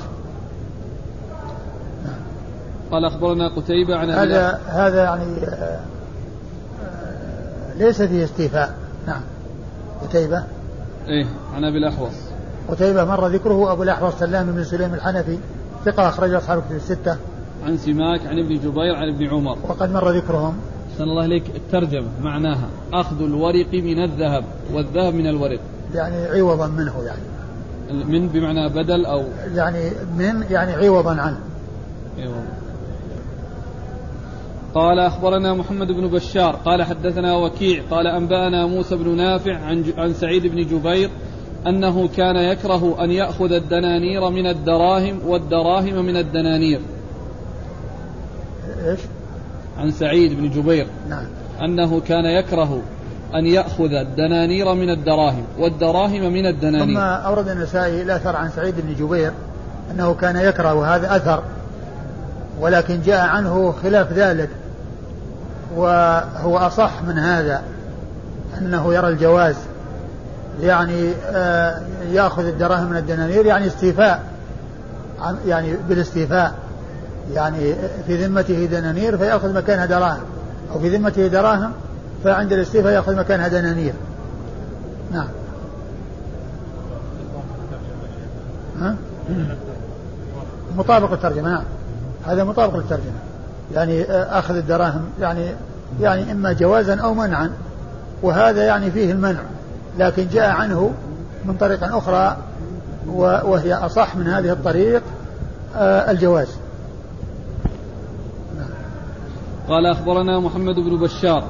قال 2.91 3.05
أخبرنا 3.05 3.47
قتيبة 3.47 3.95
عن 3.95 4.09
هذا 4.09 4.59
هذا 4.67 5.03
يعني 5.03 5.23
آه، 5.43 5.79
آه، 6.83 7.73
ليس 7.77 8.01
فيه 8.01 8.23
استيفاء. 8.23 8.75
نعم. 9.07 9.21
قتيبة؟ 10.03 10.43
إيه 11.07 11.25
عن 11.55 11.63
أبي 11.63 11.77
الأحوص. 11.77 12.24
قتيبة 12.69 13.06
مر 13.06 13.28
ذكره 13.28 13.71
أبو 13.71 13.84
الأحوص 13.84 14.13
سلام 14.13 14.51
بن 14.51 14.63
سليم 14.63 14.93
الحنفي 14.93 15.38
ثقة 15.86 16.10
أخرج 16.10 16.34
أصحاب 16.34 16.62
كتب 16.62 16.75
الستة. 16.75 17.17
عن 17.65 17.78
سماك 17.78 18.28
عن 18.28 18.39
ابن 18.39 18.56
جبير 18.56 18.95
عن 18.95 19.13
ابن 19.15 19.28
عمر. 19.28 19.58
وقد 19.67 19.93
مر 19.93 20.10
ذكرهم. 20.10 20.58
أحسن 20.91 21.04
الله 21.04 21.25
إليك 21.25 21.43
الترجمة 21.56 22.08
معناها 22.21 22.69
أخذ 22.93 23.21
الورق 23.21 23.73
من 23.73 24.04
الذهب 24.04 24.43
والذهب 24.73 25.13
من 25.13 25.28
الورق. 25.28 25.60
يعني 25.93 26.25
عوضا 26.25 26.67
منه 26.67 27.04
يعني. 27.04 27.21
من 28.04 28.28
بمعنى 28.28 28.69
بدل 28.69 29.06
أو 29.06 29.23
يعني 29.56 29.91
من 30.17 30.43
يعني 30.49 30.73
عوضا 30.73 31.12
عنه. 31.12 31.39
عوضا. 32.19 32.45
قال 34.75 34.99
أخبرنا 34.99 35.54
محمد 35.54 35.88
بن 35.88 36.08
بشار 36.08 36.56
قال 36.56 36.84
حدثنا 36.84 37.38
وكيع 37.38 37.84
قال 37.91 38.08
أنبأنا 38.08 38.65
موسى 38.65 38.95
بن 38.95 39.17
نافع 39.17 39.56
عن, 39.56 39.84
عن 39.97 40.13
سعيد 40.13 40.47
بن 40.47 40.67
جبير 40.67 41.10
أنه 41.67 42.08
كان 42.08 42.36
يكره 42.36 43.04
أن 43.04 43.12
يأخذ 43.12 43.51
الدنانير 43.51 44.30
من 44.30 44.47
الدراهم 44.47 45.19
والدراهم 45.25 46.06
من 46.06 46.17
الدنانير. 46.17 46.82
إيش؟ 48.86 48.99
عن 49.80 49.91
سعيد 49.91 50.34
بن 50.34 50.49
جبير. 50.49 50.88
نعم. 51.10 51.25
أنه 51.62 51.99
كان 51.99 52.25
يكره 52.25 52.82
أن 53.36 53.45
يأخذ 53.45 53.93
الدنانير 53.93 54.73
من 54.73 54.89
الدراهم 54.89 55.43
والدراهم 55.60 56.34
من 56.34 56.45
الدنانير. 56.45 56.86
ثم 56.86 56.97
أورد 56.97 57.47
النسائي 57.47 58.01
الأثر 58.01 58.36
عن 58.36 58.49
سعيد 58.49 58.75
بن 58.78 58.93
جبير 59.06 59.32
أنه 59.91 60.13
كان 60.13 60.36
يكره 60.36 60.73
وهذا 60.73 61.15
أثر 61.15 61.43
ولكن 62.60 63.01
جاء 63.01 63.28
عنه 63.28 63.73
خلاف 63.84 64.13
ذلك 64.13 64.49
وهو 65.75 66.58
أصح 66.58 66.91
من 67.08 67.17
هذا 67.17 67.62
أنه 68.58 68.93
يرى 68.93 69.08
الجواز. 69.08 69.56
يعني 70.61 71.11
آه، 71.25 71.81
ياخذ 72.11 72.45
الدراهم 72.45 72.89
من 72.89 72.97
الدنانير 72.97 73.45
يعني 73.45 73.67
استيفاء 73.67 74.23
يعني 75.47 75.75
بالاستيفاء 75.89 76.53
يعني 77.33 77.75
في 78.07 78.25
ذمته 78.25 78.65
دنانير 78.65 79.17
فياخذ 79.17 79.53
مكانها 79.53 79.85
دراهم 79.85 80.23
أو 80.73 80.79
في 80.79 80.97
ذمته 80.97 81.27
دراهم 81.27 81.71
فعند 82.23 82.53
الاستيفاء 82.53 82.93
ياخذ 82.93 83.15
مكانها 83.15 83.47
دنانير. 83.47 83.93
نعم. 85.11 85.27
ها؟ 88.79 88.95
مطابق 90.77 91.11
الترجمة 91.11 91.49
نعم. 91.49 91.63
هذا 92.25 92.43
مطابق 92.43 92.75
للترجمة. 92.75 93.19
يعني 93.75 94.03
آه، 94.03 94.39
أخذ 94.39 94.55
الدراهم 94.55 95.01
يعني 95.21 95.45
يعني 96.01 96.31
إما 96.31 96.53
جوازا 96.53 96.95
أو 96.95 97.13
منعا 97.13 97.51
وهذا 98.21 98.63
يعني 98.63 98.91
فيه 98.91 99.11
المنع. 99.11 99.39
لكن 99.97 100.27
جاء 100.27 100.49
عنه 100.49 100.91
من 101.45 101.58
طريق 101.58 101.95
أخرى 101.95 102.38
وهي 103.45 103.73
أصح 103.73 104.15
من 104.15 104.27
هذه 104.27 104.51
الطريق 104.51 105.03
آه، 105.75 106.12
الجواز. 106.12 106.47
قال 109.67 109.86
أخبرنا 109.86 110.39
محمد 110.39 110.75
بن 110.75 110.97
بشار. 110.97 111.43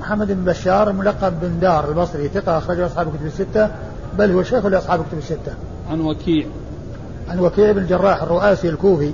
محمد 0.00 0.32
بن 0.32 0.44
بشار 0.44 0.92
ملقب 0.92 1.40
بن 1.40 1.60
دار 1.60 1.88
البصري 1.88 2.28
ثقة 2.28 2.58
أخرجه 2.58 2.86
أصحاب 2.86 3.08
الكتب 3.08 3.26
الستة 3.26 3.70
بل 4.18 4.32
هو 4.32 4.42
شيخ 4.42 4.66
لأصحاب 4.66 5.00
الكتب 5.00 5.18
الستة. 5.18 5.52
عن 5.90 6.00
وكيع. 6.00 6.46
عن 7.28 7.38
وكيع 7.38 7.72
بن 7.72 7.78
الجراح 7.78 8.22
الرؤاسي 8.22 8.68
الكوفي 8.68 9.12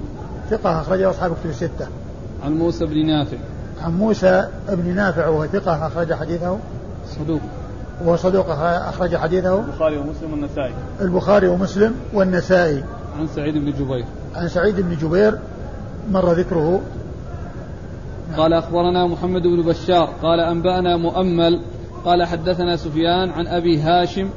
ثقة 0.51 0.81
أخرجه 0.81 1.11
أصحاب 1.11 1.33
الكتب 1.33 1.51
الستة. 1.51 1.87
عن 2.45 2.53
موسى 2.53 2.87
بن 2.87 3.07
نافع. 3.07 3.38
عن 3.83 3.99
موسى 3.99 4.49
بن 4.69 4.95
نافع 4.95 5.29
وهو 5.29 5.47
ثقة 5.47 5.87
أخرج 5.87 6.12
حديثه. 6.12 6.59
صدوق. 7.09 7.40
وهو 8.04 8.16
صدوق 8.16 8.50
أخرج 8.61 9.16
حديثه. 9.16 9.61
البخاري 9.61 9.96
ومسلم 9.96 10.33
والنسائي. 10.33 10.74
البخاري 11.00 11.48
ومسلم 11.48 11.94
والنسائي. 12.14 12.85
عن 13.18 13.26
سعيد 13.26 13.54
بن 13.54 13.72
جبير. 13.72 14.04
عن 14.35 14.48
سعيد 14.48 14.80
بن 14.80 14.96
جبير 14.96 15.38
مر 16.11 16.33
ذكره. 16.33 16.80
قال 18.37 18.52
أخبرنا 18.52 19.07
محمد 19.07 19.42
بن 19.42 19.62
بشار 19.62 20.09
قال 20.22 20.40
أنبأنا 20.40 20.96
مؤمل 20.96 21.61
قال 22.04 22.24
حدثنا 22.24 22.76
سفيان 22.76 23.30
عن 23.30 23.46
أبي 23.46 23.80
هاشم 23.80 24.28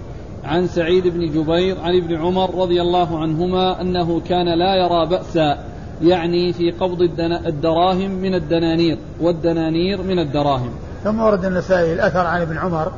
عن 0.43 0.67
سعيد 0.67 1.07
بن 1.07 1.31
جبير 1.31 1.81
عن 1.81 1.97
ابن 1.97 2.15
عمر 2.15 2.55
رضي 2.55 2.81
الله 2.81 3.19
عنهما 3.19 3.81
أنه 3.81 4.19
كان 4.19 4.59
لا 4.59 4.75
يرى 4.75 5.05
بأسا 5.05 5.57
يعني 6.01 6.53
في 6.53 6.71
قبض 6.71 7.01
الدراهم 7.19 8.11
من 8.11 8.35
الدنانير 8.35 8.97
والدنانير 9.21 10.01
من 10.01 10.19
الدراهم. 10.19 10.69
ثم 11.03 11.19
ورد 11.19 11.45
النسائي 11.45 11.93
الأثر 11.93 12.25
عن 12.25 12.41
ابن 12.41 12.57
عمر. 12.57 12.91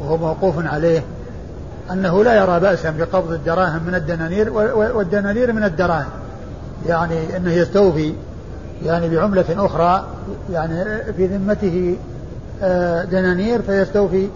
وهو 0.00 0.16
موقوف 0.16 0.66
عليه 0.66 1.02
أنه 1.90 2.24
لا 2.24 2.34
يرى 2.34 2.60
بأسا 2.60 2.90
بقبض 2.90 3.32
الدراهم 3.32 3.82
من 3.86 3.94
الدنانير 3.94 4.52
والدنانير 4.96 5.52
من 5.52 5.64
الدراهم. 5.64 6.10
يعني 6.86 7.36
أنه 7.36 7.52
يستوفي 7.52 8.14
يعني 8.84 9.16
بعملة 9.16 9.44
أخرى 9.66 10.04
يعني 10.52 10.84
في 11.12 11.26
ذمته 11.26 11.96
آه، 12.62 13.04
دنانير 13.04 13.62
فيستوفي 13.62 14.28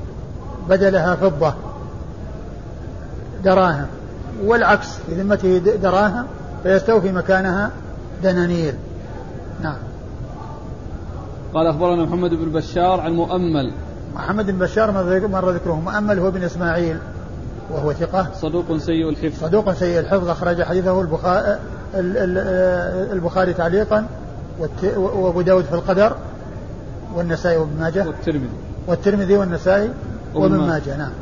بدلها 0.68 1.14
فضة 1.14 1.55
دراهم. 3.44 3.87
والعكس 4.44 4.88
في 5.07 5.14
ذمته 5.14 5.59
دراهم 5.59 6.27
فيستوفي 6.62 7.12
مكانها 7.12 7.71
دنانير. 8.23 8.75
نعم. 9.62 9.77
قال 11.55 11.66
أخبرنا 11.66 12.03
محمد 12.03 12.31
بن 12.31 12.53
بشار 12.53 13.01
عن 13.01 13.12
مؤمل 13.12 13.73
محمد 14.18 14.46
بن 14.46 14.59
بشار 14.59 14.90
مر 15.28 15.50
ذكره 15.50 15.81
مؤمل 15.81 16.18
هو 16.18 16.31
بن 16.31 16.42
إسماعيل 16.42 16.96
وهو 17.70 17.92
ثقة. 17.92 18.28
صدوق 18.35 18.76
سيء 18.76 19.09
الحفظ. 19.09 19.40
صدوق 19.40 19.72
سيء 19.72 20.00
الحفظ. 20.00 20.28
أخرج 20.28 20.62
حديثه 20.62 21.00
البخاري, 21.00 21.59
البخاري 23.12 23.52
تعليقا 23.54 24.07
وأبو 24.96 25.40
داود 25.40 25.64
في 25.64 25.72
القدر 25.72 26.16
والنسائي 27.14 27.57
وابن 27.57 27.81
ماجه. 27.81 28.07
والترمذي. 28.07 28.48
والترمذي 28.87 29.37
والنسائي 29.37 29.90
وابن 30.35 30.57
ماجه. 30.57 30.96
نعم. 30.96 31.12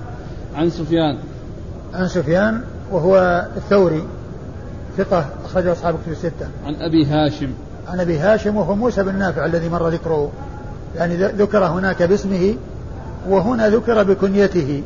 عن 0.55 0.71
سفيان. 0.71 1.19
عن 1.95 2.09
سفيان 2.09 2.61
وهو 2.93 3.47
الثوري. 3.57 4.05
ثقة 4.99 5.27
أخرجه 5.45 5.73
أصحاب 5.73 5.95
كتب 5.95 6.13
الستة. 6.13 6.49
عن 6.67 6.75
أبي 6.75 7.07
هاشم. 7.07 7.51
عن 7.89 8.01
أبي 8.01 8.19
هاشم 8.19 8.57
وهو 8.57 8.75
موسى 8.75 9.03
بن 9.03 9.15
نافع 9.15 9.47
الذي 9.47 9.69
مر 9.69 9.89
ذكره. 9.89 10.31
يعني 10.97 11.17
ذكر 11.17 11.65
هناك 11.65 12.03
باسمه 12.03 12.55
وهنا 13.29 13.69
ذكر 13.69 14.03
بكنيته 14.03 14.83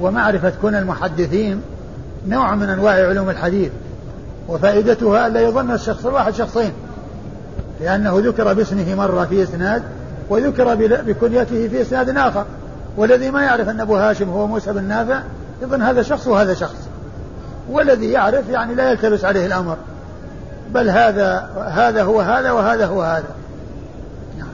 ومعرفة 0.00 0.52
كن 0.62 0.74
المحدثين 0.74 1.60
نوع 2.28 2.54
من 2.54 2.68
أنواع 2.68 3.08
علوم 3.08 3.30
الحديث 3.30 3.70
وفائدتها 4.48 5.26
ألا 5.26 5.40
يظن 5.40 5.70
الشخص 5.70 6.06
الواحد 6.06 6.34
شخصين 6.34 6.72
لأنه 7.80 8.18
ذكر 8.18 8.52
باسمه 8.52 8.94
مرة 8.94 9.24
في 9.24 9.42
إسناد 9.42 9.82
وذكر 10.30 10.74
بكنيته 11.02 11.68
في 11.68 11.82
إسناد 11.82 12.16
آخر 12.16 12.44
والذي 12.96 13.30
ما 13.30 13.42
يعرف 13.42 13.68
أن 13.68 13.80
أبو 13.80 13.96
هاشم 13.96 14.30
هو 14.30 14.46
موسى 14.46 14.72
بن 14.72 14.84
نافع 14.84 15.20
يظن 15.62 15.82
هذا 15.82 16.02
شخص 16.02 16.26
وهذا 16.26 16.54
شخص 16.54 16.88
والذي 17.70 18.10
يعرف 18.10 18.48
يعني 18.48 18.74
لا 18.74 18.90
يلتبس 18.90 19.24
عليه 19.24 19.46
الأمر 19.46 19.76
بل 20.74 20.90
هذا 20.90 21.50
هذا 21.68 22.02
هو 22.02 22.20
هذا 22.20 22.50
وهذا 22.50 22.86
هو 22.86 23.02
هذا. 23.02 23.34
نعم. 24.38 24.48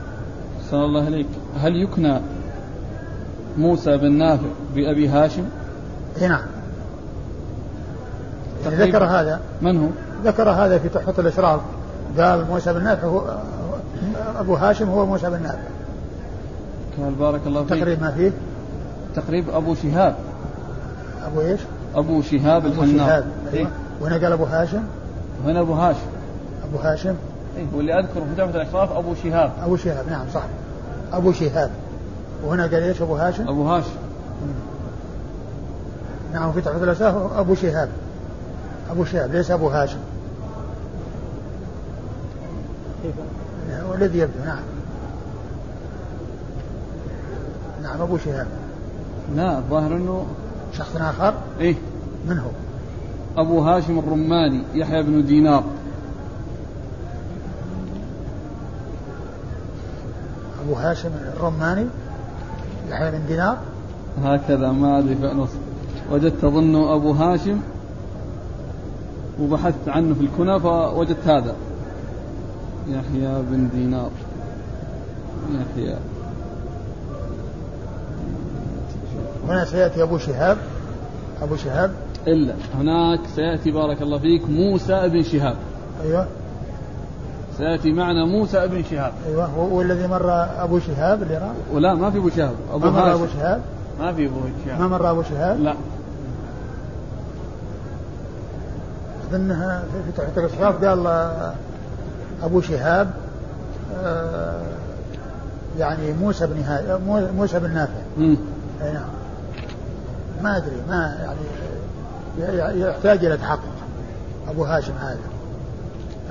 صلى 0.71 0.85
الله 0.85 1.05
عليك 1.05 1.27
هل 1.61 1.83
يكنى 1.83 2.21
موسى 3.59 3.97
بن 3.97 4.13
نافع 4.13 4.47
بأبي 4.75 5.09
هاشم؟ 5.09 5.45
نعم 6.21 6.41
ذكر 8.67 9.05
هذا. 9.05 9.41
من 9.63 9.81
هو؟ 9.81 9.89
ذكر 10.25 10.51
هذا 10.51 10.79
في 10.79 10.89
تحفة 10.89 11.15
الإشراف. 11.19 11.61
قال 12.19 12.45
موسى 12.51 12.73
بن 12.73 12.85
نافع 12.85 13.09
هو 13.09 13.37
أبو 14.39 14.55
هاشم 14.55 14.91
هو 14.91 15.07
موسى 15.07 15.31
بن 15.31 15.43
نافع. 15.43 15.59
قال 17.03 17.15
بارك 17.15 17.41
الله 17.47 17.65
فيك. 17.65 17.79
تقريب 17.79 18.03
ما 18.03 18.11
فيه؟ 18.11 18.33
تقريب 19.17 19.51
أبو 19.51 19.75
شهاب. 19.75 20.15
أبو 21.27 21.41
إيش؟ 21.41 21.61
أبو 21.95 22.23
شهاب 22.23 22.67
الحناط 22.67 22.89
شهاب. 22.89 23.25
أيوة. 23.53 23.71
وهنا 24.01 24.15
قال 24.15 24.33
أبو 24.33 24.45
هاشم؟ 24.45 24.83
وهنا 25.45 25.61
أبو 25.61 25.73
هاشم. 25.73 26.07
أبو 26.65 26.79
هاشم. 26.79 27.15
إيه 27.57 27.67
واللي 27.75 27.99
أذكره 27.99 28.21
في 28.21 28.35
تحفة 28.37 28.63
الأشراف 28.63 28.93
أبو 28.93 29.15
شهاب. 29.15 29.53
أبو 29.63 29.77
شهاب 29.77 30.09
نعم 30.11 30.27
صح. 30.35 30.43
أبو 31.13 31.33
شهاب. 31.33 31.71
وهنا 32.45 32.63
قال 32.63 32.83
إيش 32.83 33.03
أبو 33.03 33.17
هاشم؟ 33.17 33.49
أبو 33.49 33.69
هاشم. 33.69 33.97
نعم 36.33 36.53
في 36.53 36.61
تحفة 36.61 36.85
الأشراف 36.85 37.33
أبو 37.33 37.55
شهاب. 37.55 37.89
أبو 38.91 39.05
شهاب 39.05 39.33
ليس 39.33 39.51
أبو 39.51 39.69
هاشم. 39.69 39.99
هو 43.89 43.95
الذي 43.95 44.19
يبدو 44.19 44.45
نعم. 44.45 44.63
نعم 47.83 48.03
أبو 48.03 48.19
شهاب. 48.19 48.47
لا 49.37 49.59
الظاهر 49.59 49.97
أنه 49.97 50.27
شخص 50.73 50.97
آخر؟ 50.97 51.35
إيه. 51.61 51.75
من 52.29 52.39
هو؟ 52.39 52.51
أبو 53.37 53.61
هاشم 53.61 53.99
الرماني 53.99 54.63
يحيى 54.75 55.03
بن 55.03 55.27
دينار. 55.27 55.65
أبو 60.65 60.75
هاشم 60.75 61.11
الرماني؟ 61.37 61.87
بن 62.91 63.27
دينار 63.27 63.59
هكذا 64.23 64.73
ما 64.73 64.99
أدري 64.99 65.15
فأنص 65.15 65.51
وجدت 66.13 66.45
أظن 66.45 66.75
أبو 66.75 67.13
هاشم 67.13 67.61
وبحثت 69.41 69.89
عنه 69.89 70.15
في 70.15 70.21
الكنى 70.21 70.61
فوجدت 70.61 71.29
هذا. 71.29 71.55
يحيى 72.89 73.43
بن 73.51 73.69
دينار. 73.75 74.11
يحيى. 75.53 75.97
هنا 79.49 79.65
سيأتي 79.65 80.03
أبو 80.03 80.19
شهاب. 80.19 80.59
أبو 81.43 81.57
شهاب. 81.57 81.91
إلا 82.27 82.55
هناك 82.75 83.21
سيأتي 83.37 83.71
بارك 83.71 84.03
الله 84.03 84.19
فيك 84.19 84.49
موسى 84.49 85.09
بن 85.09 85.23
شهاب. 85.23 85.57
أيوه. 86.05 86.27
سيأتي 87.59 87.93
معنا 87.93 88.25
موسى 88.25 88.69
بن 88.69 88.85
شهاب. 88.91 89.13
أيوه 89.27 89.59
والذي 89.59 90.07
مر 90.07 90.47
أبو 90.59 90.79
شهاب 90.79 91.23
اللي 91.23 91.35
رأى 91.35 91.51
ولا 91.73 91.95
ما 91.95 92.11
في 92.11 92.19
أبو 92.19 92.31
شهاب. 92.31 92.55
أبو 92.73 92.79
ما 92.79 92.91
مر 92.91 93.15
أبو 93.15 93.27
شهاب؟ 93.27 93.63
ما 94.01 94.13
في 94.13 94.27
أبو 94.27 94.41
شهاب. 94.67 94.81
ما 94.81 94.89
مر 94.89 95.11
أبو 95.11 95.23
شهاب؟ 95.23 95.61
لا. 95.61 95.75
أظنها 99.31 99.83
في 100.07 100.23
تحت 100.23 100.39
الإصراف 100.39 100.85
قال 100.85 101.07
أبو 102.43 102.61
شهاب 102.61 103.11
آه، 104.05 104.63
يعني 105.79 106.13
موسى 106.13 106.47
بن 106.47 106.65
موسى 107.37 107.59
بن 107.59 107.75
نافع. 107.75 108.01
أي 108.19 108.93
نعم. 108.93 109.09
ما 110.43 110.57
أدري 110.57 110.77
ما 110.89 111.17
يعني 112.39 112.81
يحتاج 112.81 113.25
إلى 113.25 113.37
تحقق. 113.37 113.61
أبو 114.49 114.65
هاشم 114.65 114.93
هذا. 115.01 115.19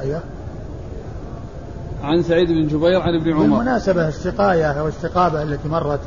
أيوه. 0.01 0.21
عن 2.03 2.23
سعيد 2.23 2.47
بن 2.47 2.67
جبير 2.67 3.01
عن 3.01 3.15
ابن 3.15 3.33
عمر. 3.33 3.41
بالمناسبة 3.41 4.07
السقاية 4.07 4.71
أو 4.71 4.87
السقابة 4.87 5.43
التي 5.43 5.67
مرت 5.67 5.99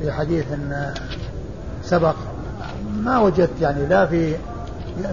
في 0.00 0.12
حديث 0.12 0.44
سبق 1.82 2.14
ما 2.96 3.18
وجدت 3.18 3.60
يعني 3.60 3.86
لا 3.86 4.06
في 4.06 4.34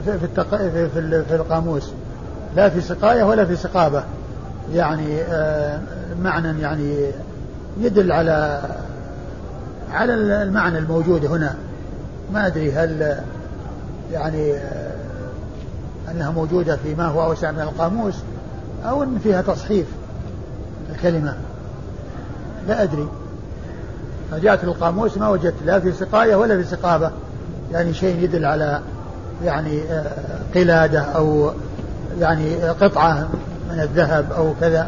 في 0.03 0.23
التق... 0.23 0.55
في, 0.55 0.89
في, 0.89 1.23
في 1.23 1.35
القاموس 1.35 1.91
لا 2.55 2.69
في 2.69 2.81
سقاية 2.81 3.23
ولا 3.23 3.45
في 3.45 3.55
سقابة. 3.55 4.03
يعني 4.73 5.21
آه 5.21 5.79
معنى 6.21 6.61
يعني 6.61 7.11
يدل 7.79 8.11
على 8.11 8.61
على 9.91 10.13
المعنى 10.13 10.77
الموجود 10.77 11.25
هنا. 11.25 11.55
ما 12.33 12.47
أدري 12.47 12.71
هل 12.71 13.17
يعني 14.11 14.53
آه 14.53 14.89
أنها 16.11 16.31
موجودة 16.31 16.75
في 16.75 16.95
ما 16.95 17.05
هو 17.05 17.23
أوسع 17.23 17.51
من 17.51 17.59
القاموس 17.61 18.15
أو 18.85 19.03
أن 19.03 19.19
فيها 19.23 19.41
تصحيف. 19.41 19.85
الكلمة. 20.95 21.33
لا 22.67 22.83
أدري. 22.83 23.07
رجعت 24.33 24.63
القاموس 24.63 25.17
ما 25.17 25.29
وجدت 25.29 25.63
لا 25.65 25.79
في 25.79 25.91
سقاية 25.91 26.35
ولا 26.35 26.57
في 26.57 26.63
سقابة. 26.63 27.11
يعني 27.71 27.93
شيء 27.93 28.23
يدل 28.23 28.45
على 28.45 28.81
يعني 29.43 29.81
آه، 29.83 30.39
قلادة 30.55 31.01
أو 31.01 31.51
يعني 32.19 32.55
قطعة 32.63 33.29
من 33.71 33.79
الذهب 33.79 34.31
أو 34.31 34.53
كذا. 34.61 34.87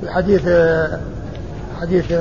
في 0.00 0.10
حديث 0.10 0.48
حديث 1.80 2.12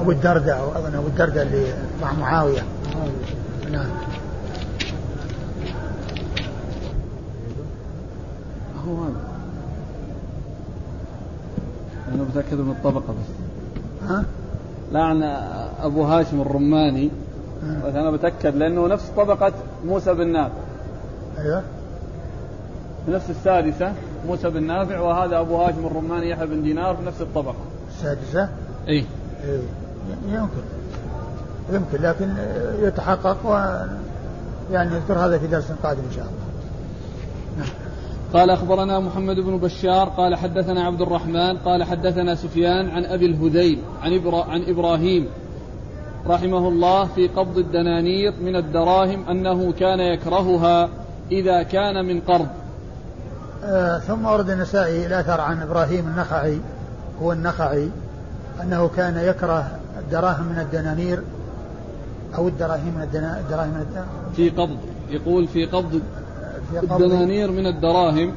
أبو 0.00 0.10
الدرداء 0.10 0.58
أو 0.58 0.78
أظن 0.78 0.94
أبو 0.94 1.06
الدرداء 1.06 1.46
اللي 1.46 1.74
مع 2.02 2.12
معاوية. 2.12 2.62
نعم. 3.72 3.86
هو 8.88 9.04
هذا. 9.04 9.32
أنا 12.14 12.22
متأكد 12.22 12.54
من 12.54 12.70
الطبقة 12.70 13.12
بس. 13.12 13.28
ها؟ 14.08 14.24
لا 14.92 15.12
أنا 15.12 15.86
أبو 15.86 16.02
هاشم 16.02 16.40
الرماني. 16.40 17.10
بس 17.86 17.94
أنا 17.94 18.10
بتأكد 18.10 18.56
لأنه 18.56 18.86
نفس 18.86 19.10
طبقة 19.16 19.52
موسى 19.84 20.14
بن 20.14 20.32
نافع. 20.32 20.54
أيوه. 21.38 21.62
نفس 23.08 23.30
السادسة 23.30 23.92
موسى 24.26 24.50
بن 24.50 24.62
نافع 24.62 25.00
وهذا 25.00 25.40
أبو 25.40 25.56
هاشم 25.56 25.86
الرماني 25.86 26.30
يحيى 26.30 26.46
بن 26.46 26.62
دينار 26.62 26.96
في 26.96 27.02
نفس 27.02 27.20
الطبقة. 27.20 27.54
السادسة؟ 27.88 28.48
إيه 28.88 29.04
يمكن. 30.28 30.62
يمكن 31.72 32.02
لكن 32.02 32.34
يتحقق 32.82 33.36
و 33.46 33.54
يعني 34.72 34.90
نذكر 34.90 35.18
هذا 35.18 35.38
في 35.38 35.46
درس 35.46 35.72
قادم 35.82 36.00
إن 36.10 36.14
شاء 36.16 36.24
الله. 36.24 36.52
قال 38.32 38.50
أخبرنا 38.50 39.00
محمد 39.00 39.36
بن 39.36 39.58
بشار 39.58 40.08
قال 40.08 40.34
حدثنا 40.34 40.84
عبد 40.84 41.00
الرحمن 41.02 41.56
قال 41.58 41.84
حدثنا 41.84 42.34
سفيان 42.34 42.90
عن 42.90 43.04
أبي 43.04 43.26
الهذيل 43.26 43.78
عن, 44.02 44.12
إبرا 44.12 44.44
عن 44.44 44.62
إبراهيم 44.62 45.26
رحمه 46.26 46.68
الله 46.68 47.04
في 47.04 47.28
قبض 47.28 47.58
الدنانير 47.58 48.32
من 48.40 48.56
الدراهم 48.56 49.28
أنه 49.28 49.72
كان 49.72 50.00
يكرهها 50.00 50.88
إذا 51.30 51.62
كان 51.62 52.04
من 52.04 52.20
قرض. 52.20 52.48
آه 53.64 53.98
ثم 53.98 54.26
ورد 54.26 54.50
النسائي 54.50 55.06
الأثر 55.06 55.40
عن 55.40 55.62
إبراهيم 55.62 56.06
النخعي 56.08 56.60
هو 57.22 57.32
النخعي 57.32 57.90
أنه 58.62 58.90
كان 58.96 59.16
يكره 59.16 59.78
الدراهم 59.98 60.46
من 60.46 60.58
الدنانير 60.58 61.22
أو 62.36 62.48
الدراهم 62.48 62.92
من 62.96 63.02
الدراهم 63.02 63.68
من 63.68 63.80
الدنانير 63.80 64.08
في 64.36 64.50
قبض 64.50 64.76
يقول 65.10 65.48
في 65.48 65.66
قبض 65.66 66.00
الدنانير 66.82 67.50
من 67.50 67.66
الدراهم 67.66 68.34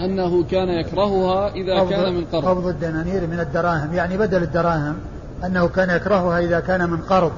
أنه 0.00 0.44
كان 0.44 0.68
يكرهها 0.68 1.48
إذا 1.48 1.84
كان 1.84 2.14
من 2.14 2.24
قرض. 2.24 2.44
قبض 2.44 2.66
الدنانير 2.66 3.26
من 3.26 3.40
الدراهم 3.40 3.94
يعني 3.94 4.16
بدل 4.16 4.42
الدراهم 4.42 4.96
أنه 5.44 5.68
كان 5.68 5.90
يكرهها 5.90 6.38
إذا 6.38 6.60
كان 6.60 6.90
من 6.90 6.96
قرض 6.96 7.32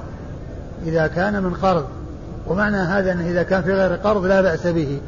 إذا 0.85 1.07
كان 1.07 1.43
من 1.43 1.53
قرض. 1.53 1.85
ومعنى 2.47 2.77
هذا 2.77 3.11
أنه 3.11 3.29
إذا 3.29 3.43
كان 3.43 3.61
في 3.61 3.73
غير 3.73 3.93
قرض 3.95 4.25
لا 4.25 4.41
بأس 4.41 4.67
به. 4.67 4.99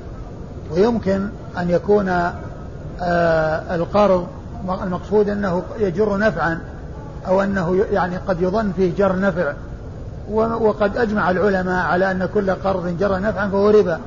ويمكن 0.72 1.28
أن 1.58 1.70
يكون 1.70 2.10
آه 2.10 3.76
القرض 3.76 4.28
المقصود 4.70 5.30
أنه 5.30 5.64
يجر 5.80 6.18
نفعا 6.18 6.60
أو 7.28 7.42
أنه 7.42 7.86
يعني 7.92 8.18
قد 8.18 8.42
يظن 8.42 8.72
فيه 8.76 8.96
جر 8.98 9.20
نفع. 9.20 9.54
وقد 10.32 10.98
أجمع 10.98 11.32
العلماء 11.32 11.86
على 11.86 12.12
أن 12.12 12.30
كل 12.34 12.52
قرض 12.52 12.98
جر 13.00 13.20
نفعا 13.20 13.48
فهو 13.48 13.70
ربا. 13.70 14.00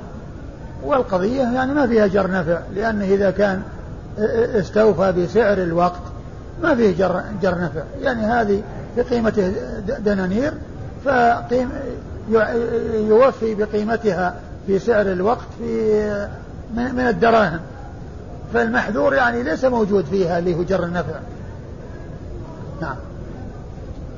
والقضية 0.84 1.42
يعني 1.42 1.74
ما 1.74 1.86
فيها 1.86 2.07
جر 2.07 2.30
نفع 2.30 2.59
لأنه 2.74 3.05
إذا 3.05 3.30
كان 3.30 3.62
استوفى 4.59 5.12
بسعر 5.12 5.59
الوقت 5.59 6.00
ما 6.62 6.74
فيه 6.74 6.96
جر, 6.96 7.20
جر 7.42 7.61
نفع. 7.61 7.80
يعني 8.02 8.22
هذه 8.22 8.62
بقيمة 8.96 9.52
دنانير 9.98 10.52
فقيم 11.05 11.70
يوفي 12.94 13.55
بقيمتها 13.55 14.34
في 14.66 14.78
سعر 14.78 15.07
الوقت 15.07 15.46
في 15.59 16.28
من 16.76 17.07
الدراهم. 17.09 17.61
فالمحذور 18.53 19.14
يعني 19.14 19.42
ليس 19.42 19.64
موجود 19.64 20.05
فيها 20.05 20.38
اللي 20.38 20.55
هو 20.55 20.62
جر 20.62 20.84
النفع 20.84 21.20
نعم 22.80 22.97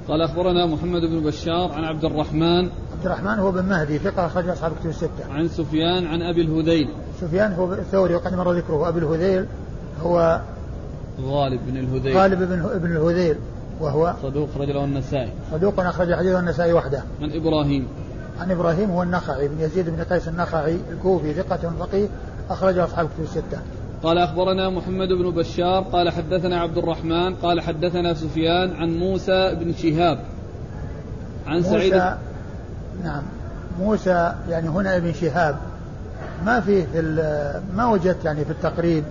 قال 0.08 0.22
أخبرنا 0.22 0.66
محمد 0.66 1.00
بن 1.00 1.20
بشار 1.20 1.72
عن 1.72 1.84
عبد 1.84 2.04
الرحمن 2.04 2.70
عبد 2.96 3.06
الرحمن 3.06 3.38
هو 3.38 3.52
بن 3.52 3.62
مهدي 3.62 3.98
ثقة 3.98 4.26
أخرج 4.26 4.48
أصحاب 4.48 4.72
كتب 4.80 4.88
الستة. 4.88 5.24
عن 5.30 5.48
سفيان 5.48 6.06
عن 6.06 6.22
أبي 6.22 6.40
الهذيل. 6.40 6.88
سفيان 7.20 7.52
هو 7.52 7.72
الثوري 7.72 8.14
وقد 8.14 8.34
مر 8.34 8.52
ذكره 8.52 8.88
أبي 8.88 8.98
الهذيل 8.98 9.46
هو 10.02 10.40
غالب 11.22 11.60
بن 11.66 11.76
الهذيل. 11.76 12.16
غالب 12.16 12.38
بن 12.38 12.68
ابن 12.74 12.96
الهذيل 12.96 13.36
وهو 13.80 14.14
صدوق 14.22 14.48
أخرج 14.54 14.70
له 14.70 14.84
النسائي. 14.84 15.32
صدوق 15.52 15.80
أخرج 15.80 16.14
حديثه 16.14 16.38
النسائي 16.38 16.72
وحده. 16.72 17.02
عن 17.22 17.30
إبراهيم. 17.32 17.86
عن 18.40 18.50
إبراهيم 18.50 18.90
هو 18.90 19.02
النخعي 19.02 19.48
بن 19.48 19.60
يزيد 19.60 19.90
بن 19.90 20.02
قيس 20.02 20.28
النخعي 20.28 20.78
الكوفي 20.92 21.34
ثقة 21.34 21.72
فقيه 21.78 22.08
أخرجه 22.50 22.84
أصحاب 22.84 23.06
كتب 23.06 23.24
الستة. 23.24 23.58
قال 24.02 24.18
أخبرنا 24.18 24.70
محمد 24.70 25.08
بن 25.08 25.30
بشار 25.30 25.82
قال 25.82 26.10
حدثنا 26.10 26.60
عبد 26.60 26.78
الرحمن 26.78 27.34
قال 27.34 27.60
حدثنا 27.60 28.14
سفيان 28.14 28.72
عن 28.76 28.98
موسى 28.98 29.54
بن 29.54 29.72
شهاب. 29.72 30.18
عن 31.46 31.56
موسى 31.56 31.70
سعيد 31.70 31.94
نعم. 33.04 33.22
موسى 33.80 34.32
يعني 34.48 34.68
هنا 34.68 34.96
ابن 34.96 35.12
شهاب. 35.12 35.56
ما 36.44 36.60
في 36.60 36.86
في 36.86 37.00
ما 37.76 37.86
وجدت 37.86 38.24
يعني 38.24 38.44
في 38.44 38.50
التقريب 38.50 39.04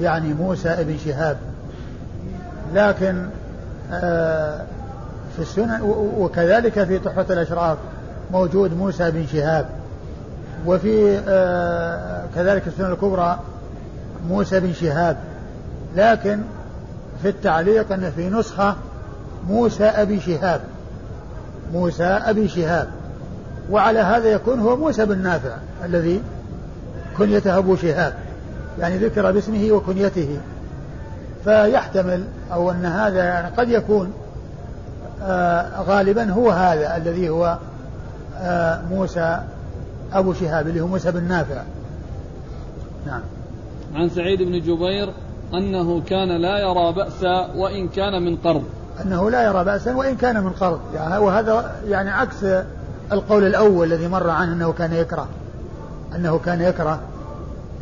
يعني 0.00 0.34
موسى 0.34 0.68
ابن 0.68 0.96
شهاب. 1.04 1.36
لكن 2.74 3.26
آه 3.92 4.64
في 5.36 5.42
السنن 5.42 5.80
وكذلك 6.18 6.84
في 6.84 6.98
تحفة 6.98 7.34
الأشراف 7.34 7.78
موجود 8.32 8.76
موسى 8.76 9.10
بن 9.10 9.26
شهاب. 9.26 9.66
وفي 10.66 11.20
آه 11.28 12.24
كذلك 12.34 12.66
السنن 12.66 12.92
الكبرى 12.92 13.38
موسى 14.28 14.60
بن 14.60 14.72
شهاب 14.72 15.16
لكن 15.96 16.40
في 17.22 17.28
التعليق 17.28 17.92
أن 17.92 18.12
في 18.16 18.30
نسخة 18.30 18.76
موسى 19.48 19.84
أبي 19.84 20.20
شهاب 20.20 20.60
موسى 21.72 22.04
أبي 22.04 22.48
شهاب 22.48 22.88
وعلى 23.70 23.98
هذا 23.98 24.28
يكون 24.28 24.60
هو 24.60 24.76
موسى 24.76 25.06
بن 25.06 25.18
نافع 25.18 25.56
الذي 25.84 26.22
كنيته 27.18 27.58
أبو 27.58 27.76
شهاب 27.76 28.14
يعني 28.80 28.98
ذكر 28.98 29.32
باسمه 29.32 29.72
وكنيته. 29.72 30.38
فيحتمل 31.44 32.24
أو 32.52 32.70
أن 32.70 32.86
هذا 32.86 33.24
يعني 33.24 33.48
قد 33.56 33.68
يكون 33.68 34.12
آه 35.22 35.82
غالبا 35.82 36.30
هو 36.30 36.50
هذا 36.50 36.96
الذي 36.96 37.28
هو 37.28 37.58
آه 38.38 38.80
موسى 38.90 39.40
أبو 40.12 40.32
شهاب 40.32 40.68
اللي 40.68 40.80
هو 40.80 40.86
موسى 40.86 41.12
بن 41.12 41.24
نافع. 41.24 41.62
نعم. 43.06 43.20
عن 43.96 44.08
سعيد 44.08 44.42
بن 44.42 44.60
جبير 44.60 45.12
أنه 45.54 46.02
كان 46.06 46.28
لا 46.28 46.58
يرى 46.58 46.92
بأسا 46.92 47.50
وإن 47.56 47.88
كان 47.88 48.22
من 48.22 48.36
قرض. 48.36 48.62
أنه 49.04 49.30
لا 49.30 49.44
يرى 49.44 49.64
بأسا 49.64 49.94
وإن 49.94 50.16
كان 50.16 50.44
من 50.44 50.50
قرض. 50.50 50.80
يعني 50.94 51.18
وهذا 51.18 51.76
يعني 51.88 52.10
عكس 52.10 52.44
القول 53.12 53.44
الأول 53.44 53.92
الذي 53.92 54.08
مر 54.08 54.30
عنه 54.30 54.52
أنه 54.52 54.72
كان 54.72 54.92
يكره. 54.92 55.28
أنه 56.14 56.38
كان 56.38 56.60
يكره. 56.60 57.00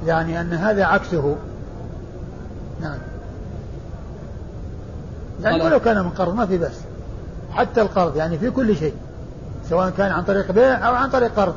يعني 0.07 0.41
أن 0.41 0.53
هذا 0.53 0.85
عكسه. 0.85 1.37
نعم. 2.81 2.99
يعني 5.43 5.62
ولو 5.62 5.81
كان 5.81 6.05
من 6.05 6.11
قرض 6.11 6.35
ما 6.35 6.47
في 6.47 6.59
بس 6.59 6.81
حتى 7.53 7.83
القرض 7.83 8.17
يعني 8.17 8.39
في 8.39 8.51
كل 8.51 8.77
شيء. 8.77 8.95
سواء 9.71 9.91
كان 9.91 10.12
عن 10.12 10.23
طريق 10.23 10.53
بيع 10.53 10.89
أو 10.89 10.95
عن 10.95 11.11
طريق 11.11 11.35
قرض. 11.37 11.55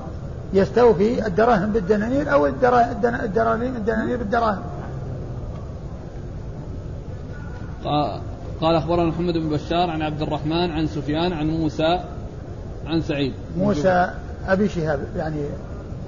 يستوفي 0.53 1.27
الدراهم 1.27 1.71
بالدنانير 1.71 2.33
أو 2.33 2.45
الدراهم 2.45 3.75
الدنانير 3.75 4.17
بالدراهم. 4.17 4.61
قال 8.61 8.75
أخبرنا 8.75 9.05
محمد 9.05 9.33
بن 9.33 9.49
بشار 9.49 9.89
عن 9.89 10.01
عبد 10.01 10.21
الرحمن 10.21 10.71
عن 10.71 10.87
سفيان 10.87 11.33
عن 11.33 11.47
موسى 11.47 11.99
عن 12.85 13.01
سعيد. 13.01 13.33
موسى 13.57 14.09
أبي 14.47 14.69
شهاب 14.69 14.99
يعني 15.17 15.41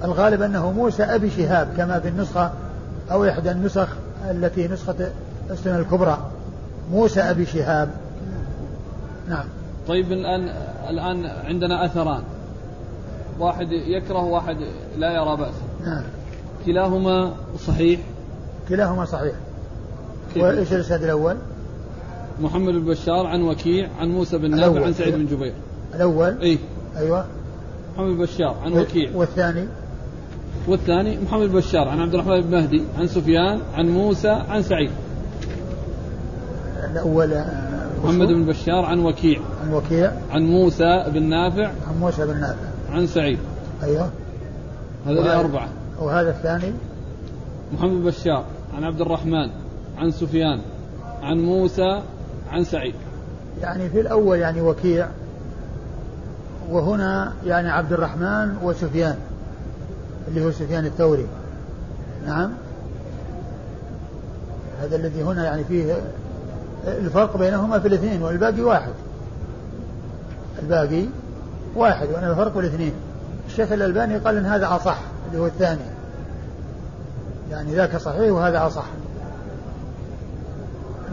الغالب 0.04 0.42
أنه 0.42 0.72
موسى 0.72 1.02
أبي 1.02 1.30
شهاب 1.30 1.68
كما 1.76 2.00
في 2.00 2.08
النسخة 2.08 2.50
أو 3.10 3.28
إحدى 3.28 3.50
النسخ 3.50 3.88
التي 4.30 4.68
نسخة 4.68 5.10
السنة 5.50 5.78
الكبرى. 5.78 6.18
موسى 6.92 7.20
أبي 7.20 7.46
شهاب. 7.46 7.90
نعم. 9.28 9.44
طيب 9.88 10.12
الآن 10.12 10.48
الآن 10.88 11.26
عندنا 11.26 11.84
أثران. 11.84 12.22
واحد 13.40 13.72
يكره 13.72 14.24
واحد 14.24 14.56
لا 14.98 15.12
يرى 15.12 15.36
بأسا 15.36 15.62
نعم. 15.84 16.02
كلاهما 16.66 17.34
صحيح. 17.66 18.00
كلاهما 18.68 19.04
صحيح. 19.04 19.34
وإيش 20.36 20.72
الإسناد 20.72 21.02
الأول؟ 21.02 21.36
محمد 22.40 22.74
بن 22.74 22.84
بشار 22.84 23.26
عن 23.26 23.42
وكيع 23.42 23.88
عن 24.00 24.08
موسى 24.08 24.38
بن 24.38 24.50
نافع 24.50 24.84
عن 24.84 24.92
سعيد 24.92 25.14
بن 25.14 25.26
جبير. 25.26 25.54
الأول؟ 25.94 26.38
إيه. 26.42 26.58
أيوه. 26.96 27.24
محمد 27.94 28.16
بن 28.16 28.22
بشار 28.22 28.56
عن 28.64 28.72
وكيع. 28.72 29.10
والثاني؟ 29.14 29.64
والثاني 30.68 31.18
محمد 31.18 31.48
بن 31.48 31.56
بشار 31.56 31.88
عن 31.88 32.00
عبد 32.00 32.14
الرحمن 32.14 32.40
بن 32.40 32.50
مهدي 32.50 32.82
عن 32.98 33.06
سفيان 33.06 33.60
عن 33.74 33.88
موسى 33.88 34.28
عن 34.28 34.62
سعيد. 34.62 34.90
الأول 36.92 37.32
آه، 37.32 37.88
محمد 38.04 38.28
بن 38.28 38.44
بشار 38.44 38.84
عن 38.84 38.98
وكيع. 38.98 39.40
عن 39.62 39.72
وكيع. 39.72 40.12
عن 40.30 40.42
موسى 40.42 41.04
بن 41.08 41.22
نافع. 41.22 41.70
عن 41.88 41.98
موسى 42.00 42.26
بن 42.26 42.40
نافع. 42.40 42.69
عن 42.92 43.06
سعيد. 43.06 43.38
أيوه. 43.82 44.10
هذا 45.06 45.40
أربعة. 45.40 45.68
وهذا 46.00 46.30
الثاني؟ 46.30 46.72
محمد 47.72 48.04
بشار 48.04 48.44
عن 48.76 48.84
عبد 48.84 49.00
الرحمن 49.00 49.50
عن 49.98 50.10
سفيان 50.10 50.60
عن 51.22 51.38
موسى 51.38 52.02
عن 52.50 52.64
سعيد. 52.64 52.94
يعني 53.60 53.88
في 53.88 54.00
الأول 54.00 54.38
يعني 54.38 54.60
وكيع 54.60 55.08
وهنا 56.70 57.32
يعني 57.46 57.70
عبد 57.70 57.92
الرحمن 57.92 58.56
وسفيان 58.62 59.16
اللي 60.28 60.44
هو 60.44 60.50
سفيان 60.50 60.86
الثوري. 60.86 61.26
نعم. 62.26 62.50
هذا 64.82 64.96
الذي 64.96 65.22
هنا 65.22 65.44
يعني 65.44 65.64
فيه 65.64 65.94
الفرق 66.86 67.36
بينهما 67.36 67.78
في 67.78 67.88
الاثنين 67.88 68.22
والباقي 68.22 68.60
واحد. 68.60 68.92
الباقي 70.62 71.04
واحد 71.76 72.08
وأنا 72.14 72.30
الفرق 72.30 72.54
بالاثنين 72.54 72.92
الشيخ 73.46 73.72
الألباني 73.72 74.18
قال 74.18 74.36
إن 74.36 74.46
هذا 74.46 74.76
أصح 74.76 74.98
اللي 75.28 75.42
هو 75.42 75.46
الثاني. 75.46 75.80
يعني 77.50 77.74
ذاك 77.74 77.96
صحيح 77.96 78.32
وهذا 78.32 78.66
أصح. 78.66 78.84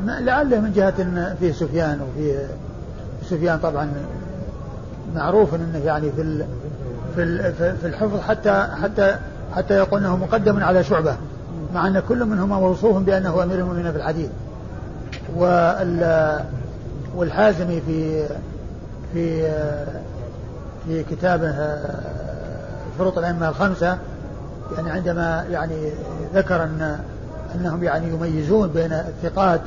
لعله 0.05 0.59
من 0.59 0.71
جهة 0.73 1.33
فيه 1.39 1.51
سفيان 1.51 1.99
وفيه 2.01 2.47
سفيان 3.23 3.59
طبعا 3.59 3.91
معروف 5.15 5.55
انه 5.55 5.77
يعني 5.85 6.11
في 6.11 6.45
في 7.15 7.53
في 7.81 7.87
الحفظ 7.87 8.19
حتى 8.19 8.67
حتى 8.83 9.15
حتى 9.55 9.73
يقول 9.73 9.99
إنه 9.99 10.17
مقدم 10.17 10.63
على 10.63 10.83
شعبة 10.83 11.15
مع 11.73 11.87
إن 11.87 11.99
كل 12.09 12.25
منهما 12.25 12.59
موصوف 12.59 12.97
بأنه 12.97 13.43
أمير 13.43 13.59
المؤمنين 13.59 13.91
في 13.91 13.97
الحديث. 13.97 14.29
والحازمي 17.15 17.81
في 17.81 18.25
في 19.13 19.47
في 20.87 21.03
كتابه 21.03 21.77
شروط 22.97 23.17
الأئمة 23.17 23.49
الخمسة 23.49 23.97
يعني 24.75 24.91
عندما 24.91 25.45
يعني 25.49 25.91
ذكر 26.33 26.63
أن 26.63 26.99
أنهم 27.55 27.83
يعني 27.83 28.07
يميزون 28.07 28.69
بين 28.69 28.93
الثقات 28.93 29.61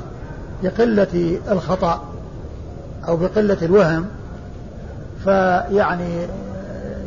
بقلة 0.62 1.40
الخطأ 1.50 2.04
أو 3.08 3.16
بقلة 3.16 3.56
الوهم 3.62 4.06
فيعني 5.24 6.26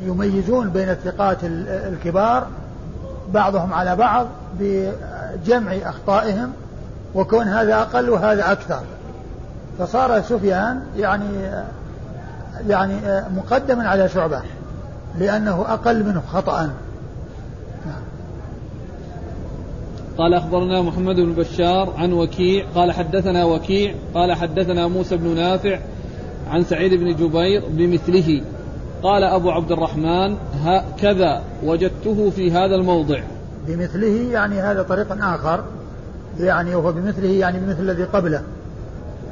يميزون 0.05 0.69
بين 0.69 0.89
الثقات 0.89 1.37
الكبار 1.43 2.47
بعضهم 3.33 3.73
على 3.73 3.95
بعض 3.95 4.27
بجمع 4.59 5.73
أخطائهم 5.83 6.51
وكون 7.15 7.47
هذا 7.47 7.75
أقل 7.75 8.09
وهذا 8.09 8.51
أكثر. 8.51 8.81
فصار 9.79 10.21
سفيان 10.21 10.83
يعني 10.97 11.63
يعني 12.67 12.93
مقدما 13.35 13.87
على 13.87 14.09
شعبة 14.09 14.41
لأنه 15.19 15.65
أقل 15.67 16.03
منه 16.03 16.21
خطأ. 16.33 16.69
قال 20.17 20.33
أخبرنا 20.33 20.81
محمد 20.81 21.15
بن 21.15 21.33
بشار 21.33 21.93
عن 21.97 22.13
وكيع 22.13 22.65
قال 22.75 22.91
حدثنا 22.91 23.45
وكيع 23.45 23.95
قال 24.13 24.33
حدثنا 24.33 24.87
موسى 24.87 25.17
بن 25.17 25.35
نافع 25.35 25.79
عن 26.49 26.63
سعيد 26.63 26.93
بن 26.93 27.15
جبير 27.15 27.63
بمثله. 27.69 28.41
قال 29.03 29.23
أبو 29.23 29.51
عبد 29.51 29.71
الرحمن 29.71 30.37
كذا 30.99 31.41
وجدته 31.63 32.29
في 32.29 32.51
هذا 32.51 32.75
الموضع. 32.75 33.19
بمثله 33.67 34.31
يعني 34.31 34.61
هذا 34.61 34.81
طريق 34.81 35.23
آخر 35.23 35.63
يعني 36.39 36.75
وهو 36.75 36.91
بمثله 36.91 37.29
يعني 37.29 37.59
بمثل 37.59 37.81
الذي 37.81 38.03
قبله 38.03 38.41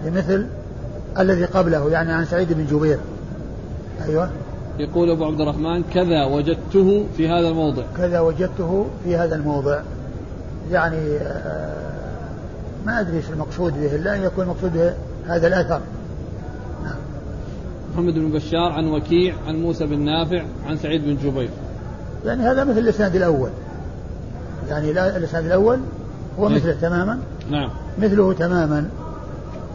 بمثل 0.06 0.48
الذي 1.20 1.46
قبله 1.46 1.90
يعني 1.92 2.14
عن 2.14 2.26
سعيد 2.26 2.54
بن 2.54 2.66
جبير. 2.66 2.98
أيوة. 4.10 4.30
يقول 4.80 5.10
أبو 5.10 5.26
عبد 5.26 5.42
الرحمن 5.42 5.84
كذا 5.94 6.26
وجدته 6.26 7.06
في 7.18 7.30
هذا 7.30 7.48
الموضع. 7.48 7.84
كذا 7.98 8.20
وجدته 8.20 8.86
في 9.04 9.16
هذا 9.16 9.36
الموضع. 9.36 9.82
يعني 10.72 11.18
آه، 11.18 11.92
ما 12.86 13.00
أدري 13.00 13.18
إيش 13.18 13.30
المقصود 13.30 13.74
به 13.74 13.96
إلا 13.96 14.16
أن 14.16 14.24
يكون 14.24 14.44
المقصود 14.44 14.74
به 14.74 14.94
هذا 15.28 15.48
الأثر. 15.48 15.82
محمد 17.94 18.14
بن 18.14 18.32
بشار 18.32 18.72
عن 18.72 18.88
وكيع 18.88 19.36
عن 19.48 19.56
موسى 19.56 19.86
بن 19.86 20.00
نافع 20.00 20.44
عن 20.68 20.78
سعيد 20.78 21.06
بن 21.06 21.18
جبير. 21.18 21.50
يعني 22.26 22.44
هذا 22.44 22.64
مثل 22.64 22.78
الإسناد 22.78 23.16
الأول. 23.16 23.50
يعني 24.70 24.92
الإسناد 24.92 25.46
الأول 25.46 25.80
هو 26.40 26.48
إيه؟ 26.48 26.56
مثله 26.56 26.74
تماما. 26.74 27.20
نعم. 27.52 27.70
مثله 28.00 28.34
تماما. 28.34 28.90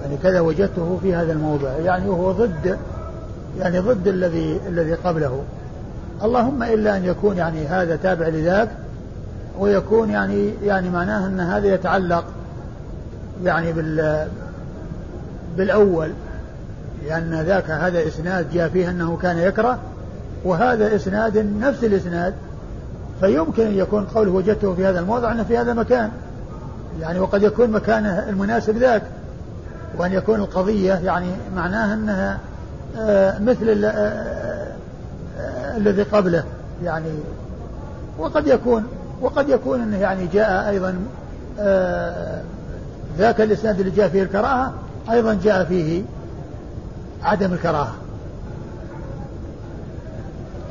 يعني 0.03 0.17
كذا 0.23 0.41
وجدته 0.41 0.99
في 1.03 1.15
هذا 1.15 1.33
الموضع. 1.33 1.73
يعني 1.73 2.09
وهو 2.09 2.33
ضد 2.33 2.79
يعني 3.61 3.79
ضد 3.79 4.09
الذي 4.09 4.61
الذي 4.69 4.95
قبله. 4.95 5.43
اللهم 6.25 6.63
إلا 6.63 6.97
أن 6.97 7.05
يكون 7.05 7.37
يعني 7.37 7.67
هذا 7.67 7.97
تابع 7.97 8.29
لذاك 8.29 8.69
ويكون 9.59 10.11
يعني 10.11 10.51
يعني 10.65 10.91
معناه 10.91 11.27
أن 11.27 11.41
هذا 11.41 11.67
يتعلق 11.67 12.25
يعني 13.45 13.73
بال 13.73 14.29
بالأول 15.57 16.11
لأن 17.07 17.43
ذاك 17.47 17.71
هذا 17.71 18.07
إسناد 18.09 18.53
جاء 18.53 18.69
فيه 18.69 18.91
أنه 18.91 19.19
كان 19.23 19.39
يكره 19.39 19.79
وهذا 20.45 20.97
إسناد 20.97 21.39
نفس 21.61 21.85
الإسناد 21.85 22.35
فيمكن 23.21 23.67
أن 23.67 23.75
يكون 23.75 24.05
قوله 24.05 24.31
وجدته 24.31 24.75
في 24.75 24.87
هذا 24.87 25.01
الموضع 25.01 25.33
أنه 25.33 25.45
في 25.45 25.59
هذا 25.59 25.73
المكان. 25.73 26.11
يعني 27.01 27.21
وقد 27.21 27.43
يكون 27.43 27.71
مكانه 27.71 28.29
المناسب 28.29 28.77
ذاك 28.77 29.03
وأن 29.99 30.13
يكون 30.13 30.41
القضية 30.41 30.95
يعني 30.95 31.27
معناها 31.57 31.95
أنها 31.95 32.39
مثل 33.41 33.85
آه، 33.85 33.89
آه، 35.39 35.77
الذي 35.77 36.03
قبله 36.03 36.45
يعني. 36.85 37.11
وقد 38.19 38.47
يكون 38.47 38.85
وقد 39.21 39.49
يكون 39.49 39.81
إنه 39.81 39.97
يعني 39.97 40.27
جاء 40.27 40.69
أيضا 40.71 40.99
ذاك 43.19 43.41
الإسناد 43.41 43.81
اللي 43.81 43.91
جاء 43.91 44.09
فيه 44.09 44.23
الكراهة 44.23 44.73
أيضا 45.11 45.39
جاء 45.45 45.65
فيه 45.65 46.03
عدم 47.23 47.53
الكراهة. 47.53 47.95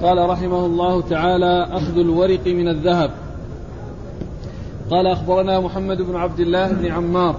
قال 0.02 0.30
رحمه 0.30 0.66
الله 0.66 1.02
تعالى 1.02 1.68
أخذ 1.72 1.98
الورق 1.98 2.48
من 2.48 2.68
الذهب. 2.68 3.12
قال 4.92 5.08
أخبرنا 5.08 5.60
محمد 5.60 6.02
بن 6.02 6.16
عبد 6.16 6.40
الله 6.40 6.72
بن 6.72 6.92
عمار. 6.92 7.36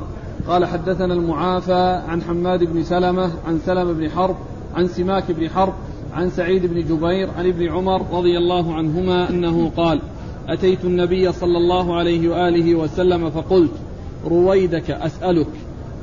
قال 0.48 0.64
حدثنا 0.64 1.14
المعافى 1.14 2.02
عن 2.08 2.22
حماد 2.22 2.64
بن 2.64 2.84
سلمة 2.84 3.30
عن 3.46 3.60
سلمة 3.66 3.92
بن 3.92 4.10
حرب 4.10 4.36
عن 4.76 4.88
سماك 4.88 5.32
بن 5.32 5.50
حرب 5.50 5.72
عن 6.14 6.30
سعيد 6.30 6.66
بن 6.66 6.80
جبير 6.80 7.30
عن 7.38 7.46
ابن 7.46 7.68
عمر 7.68 8.02
رضي 8.12 8.38
الله 8.38 8.74
عنهما 8.74 9.30
أنه 9.30 9.70
قال 9.76 10.00
أتيت 10.48 10.84
النبي 10.84 11.32
صلى 11.32 11.58
الله 11.58 11.96
عليه 11.96 12.28
وآله 12.28 12.74
وسلم 12.74 13.30
فقلت 13.30 13.70
رويدك 14.24 14.90
أسألك 14.90 15.46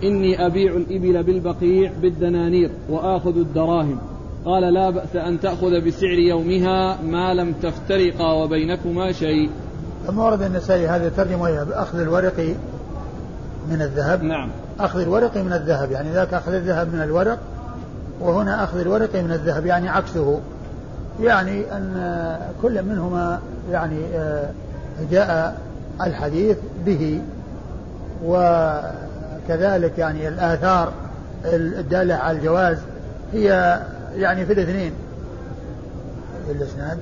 إني 0.03 0.45
أبيع 0.45 0.73
الإبل 0.75 1.23
بالبقيع 1.23 1.91
بالدنانير 2.01 2.71
وآخذ 2.89 3.37
الدراهم. 3.37 3.99
قال 4.45 4.73
لا 4.73 4.89
بأس 4.89 5.15
أن 5.15 5.39
تأخذ 5.39 5.81
بسعر 5.81 6.19
يومها 6.19 7.01
ما 7.01 7.33
لم 7.33 7.53
تفترقا 7.61 8.33
وبينكما 8.33 9.11
شيء. 9.11 9.49
ثم 10.07 10.19
ورد 10.19 10.41
النسائي 10.41 10.87
هذه 10.87 11.07
الترجمة 11.07 11.63
بأخذ 11.63 11.99
الورق 11.99 12.55
من 13.69 13.81
الذهب. 13.81 14.23
نعم. 14.23 14.49
أخذ 14.79 14.99
الورق 14.99 15.37
من 15.37 15.53
الذهب 15.53 15.91
يعني 15.91 16.13
ذاك 16.13 16.33
أخذ 16.33 16.53
الذهب 16.53 16.93
من 16.93 17.01
الورق 17.01 17.39
وهنا 18.23 18.63
أخذ 18.63 18.79
الورق 18.79 19.15
من 19.15 19.31
الذهب 19.31 19.65
يعني 19.65 19.89
عكسه. 19.89 20.39
يعني 21.21 21.71
أن 21.71 22.37
كل 22.61 22.83
منهما 22.83 23.39
يعني 23.71 24.05
آه، 24.15 24.49
جاء 25.11 25.61
الحديث 26.01 26.57
به. 26.85 27.21
و 28.25 28.35
كذلك 29.47 29.97
يعني 29.97 30.27
الآثار 30.27 30.91
الدالة 31.45 32.15
على 32.15 32.37
الجواز 32.37 32.77
هي 33.33 33.79
يعني 34.15 34.45
في 34.45 34.53
الاثنين. 34.53 34.91
الإسناد؟ 36.49 36.97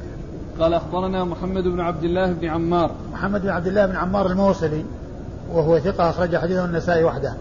قال 0.60 0.74
أخبرنا 0.74 1.24
محمد 1.24 1.64
بن 1.64 1.80
عبد 1.80 2.04
الله 2.04 2.32
بن 2.32 2.48
عمار. 2.48 2.92
محمد 3.14 3.42
بن 3.42 3.50
عبد 3.50 3.68
الله 3.68 3.86
بن 3.86 3.96
عمار 3.96 4.28
الموصلي 4.28 4.86
وهو 5.54 5.80
ثقة 5.80 6.10
أخرج 6.10 6.38
حديثه 6.38 6.66
النسائي 6.66 7.04
وحده. 7.04 7.34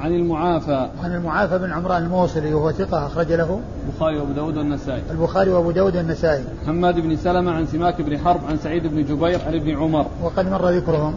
عن 0.00 0.14
المعافى. 0.14 0.88
عن 1.02 1.14
المعافى 1.14 1.58
بن 1.58 1.72
عمران 1.72 2.02
الموصلي 2.02 2.54
وهو 2.54 2.72
ثقة 2.72 3.06
أخرج 3.06 3.32
له. 3.32 3.60
البخاري 3.86 4.18
وأبو 4.18 4.32
داود 4.32 4.56
والنسائي. 4.56 5.02
البخاري 5.10 5.50
وأبو 5.50 5.70
داود 5.70 5.96
والنسائي. 5.96 6.44
محمد 6.62 7.00
بن 7.00 7.16
سلمة 7.16 7.52
عن 7.52 7.66
سماك 7.66 8.02
بن 8.02 8.18
حرب 8.18 8.40
عن 8.48 8.56
سعيد 8.56 8.86
بن 8.86 9.04
جبير 9.04 9.40
عن 9.46 9.54
ابن 9.54 9.76
عمر. 9.76 10.06
وقد 10.22 10.50
مر 10.50 10.70
ذكرهم. 10.70 11.14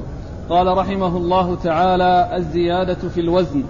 قال 0.50 0.78
رحمه 0.78 1.18
الله 1.18 1.56
تعالى 1.56 2.38
الزيادة 2.38 3.10
في 3.10 3.22
الوزن. 3.22 3.64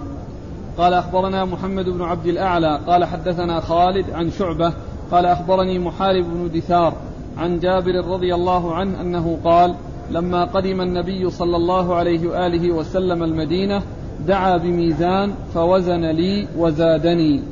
قال 0.78 0.94
أخبرنا 0.94 1.44
محمد 1.44 1.84
بن 1.84 2.02
عبد 2.02 2.26
الأعلى. 2.26 2.80
قال 2.86 3.04
حدثنا 3.04 3.60
خالد 3.60 4.10
عن 4.10 4.30
شعبة. 4.30 4.72
قال 5.10 5.26
أخبرني 5.26 5.78
محارب 5.78 6.24
بن 6.24 6.50
دثار 6.58 6.92
عن 7.38 7.58
جابر 7.58 8.06
رضي 8.06 8.34
الله 8.34 8.74
عنه 8.74 9.00
أنه 9.00 9.38
قال 9.44 9.74
لما 10.10 10.44
قدم 10.44 10.80
النبي 10.80 11.30
صلى 11.30 11.56
الله 11.56 11.94
عليه 11.94 12.28
وآله 12.28 12.72
وسلم 12.72 13.22
المدينة 13.22 13.82
دعا 14.26 14.56
بميزان 14.56 15.34
فوزن 15.54 16.00
لي 16.00 16.48
وزادني. 16.56 17.42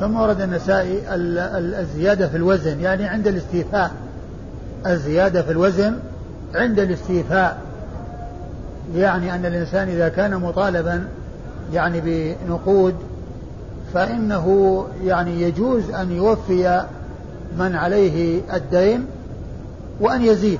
ثم 0.00 0.16
ورد 0.16 0.40
النسائي 0.40 1.00
الزيادة 1.80 2.28
في 2.28 2.36
الوزن 2.36 2.80
يعني 2.80 3.04
عند 3.04 3.26
الاستيفاء. 3.26 3.90
الزيادة 4.86 5.42
في 5.42 5.50
الوزن 5.50 5.98
عند 6.54 6.78
الاستيفاء. 6.78 7.58
يعني 8.94 9.34
أن 9.34 9.46
الإنسان 9.46 9.88
إذا 9.88 10.08
كان 10.08 10.36
مطالبا 10.36 11.04
يعني 11.72 12.00
بنقود 12.00 12.94
فإنه 13.94 14.86
يعني 15.04 15.42
يجوز 15.42 15.90
أن 15.90 16.12
يوفي 16.12 16.84
من 17.58 17.76
عليه 17.76 18.40
الدين 18.54 19.06
وأن 20.00 20.22
يزيد 20.22 20.58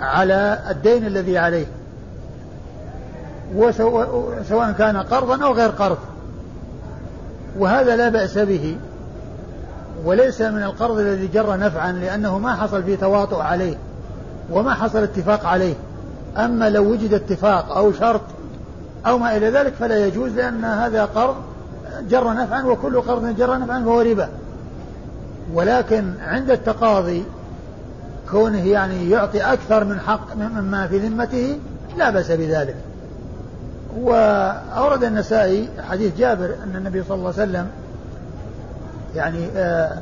على 0.00 0.58
الدين 0.70 1.06
الذي 1.06 1.38
عليه. 1.38 1.66
سواء 4.48 4.72
كان 4.78 4.96
قرضا 4.96 5.44
أو 5.44 5.52
غير 5.52 5.68
قرض. 5.68 5.98
وهذا 7.58 7.96
لا 7.96 8.08
بأس 8.08 8.38
به. 8.38 8.76
وليس 10.04 10.40
من 10.40 10.62
القرض 10.62 10.98
الذي 10.98 11.26
جر 11.26 11.56
نفعا 11.56 11.92
لأنه 11.92 12.38
ما 12.38 12.54
حصل 12.54 12.82
فيه 12.82 12.96
تواطؤ 12.96 13.40
عليه 13.40 13.76
وما 14.50 14.74
حصل 14.74 15.02
اتفاق 15.02 15.46
عليه. 15.46 15.74
أما 16.36 16.70
لو 16.70 16.92
وجد 16.92 17.14
اتفاق 17.14 17.76
أو 17.76 17.92
شرط 17.92 18.20
أو 19.06 19.18
ما 19.18 19.36
إلى 19.36 19.50
ذلك 19.50 19.72
فلا 19.72 20.06
يجوز 20.06 20.32
لأن 20.32 20.64
هذا 20.64 21.04
قرض 21.04 21.34
جر 22.08 22.32
نفعا 22.32 22.62
وكل 22.62 23.00
قرض 23.00 23.36
جر 23.36 23.58
نفعا 23.58 23.80
فهو 23.80 24.00
ربا. 24.00 24.28
ولكن 25.54 26.12
عند 26.26 26.50
التقاضي 26.50 27.24
كونه 28.30 28.66
يعني 28.66 29.10
يعطي 29.10 29.40
أكثر 29.40 29.84
من 29.84 30.00
حق 30.00 30.36
مما 30.36 30.86
في 30.86 30.98
ذمته 30.98 31.58
لا 31.96 32.10
بأس 32.10 32.30
بذلك. 32.30 32.76
وأورد 34.00 35.04
النسائي 35.04 35.68
حديث 35.90 36.16
جابر 36.18 36.54
أن 36.64 36.76
النبي 36.76 37.02
صلى 37.02 37.14
الله 37.14 37.32
عليه 37.38 37.42
وسلم 37.42 37.66
يعني 39.14 39.46
آآ 39.56 39.98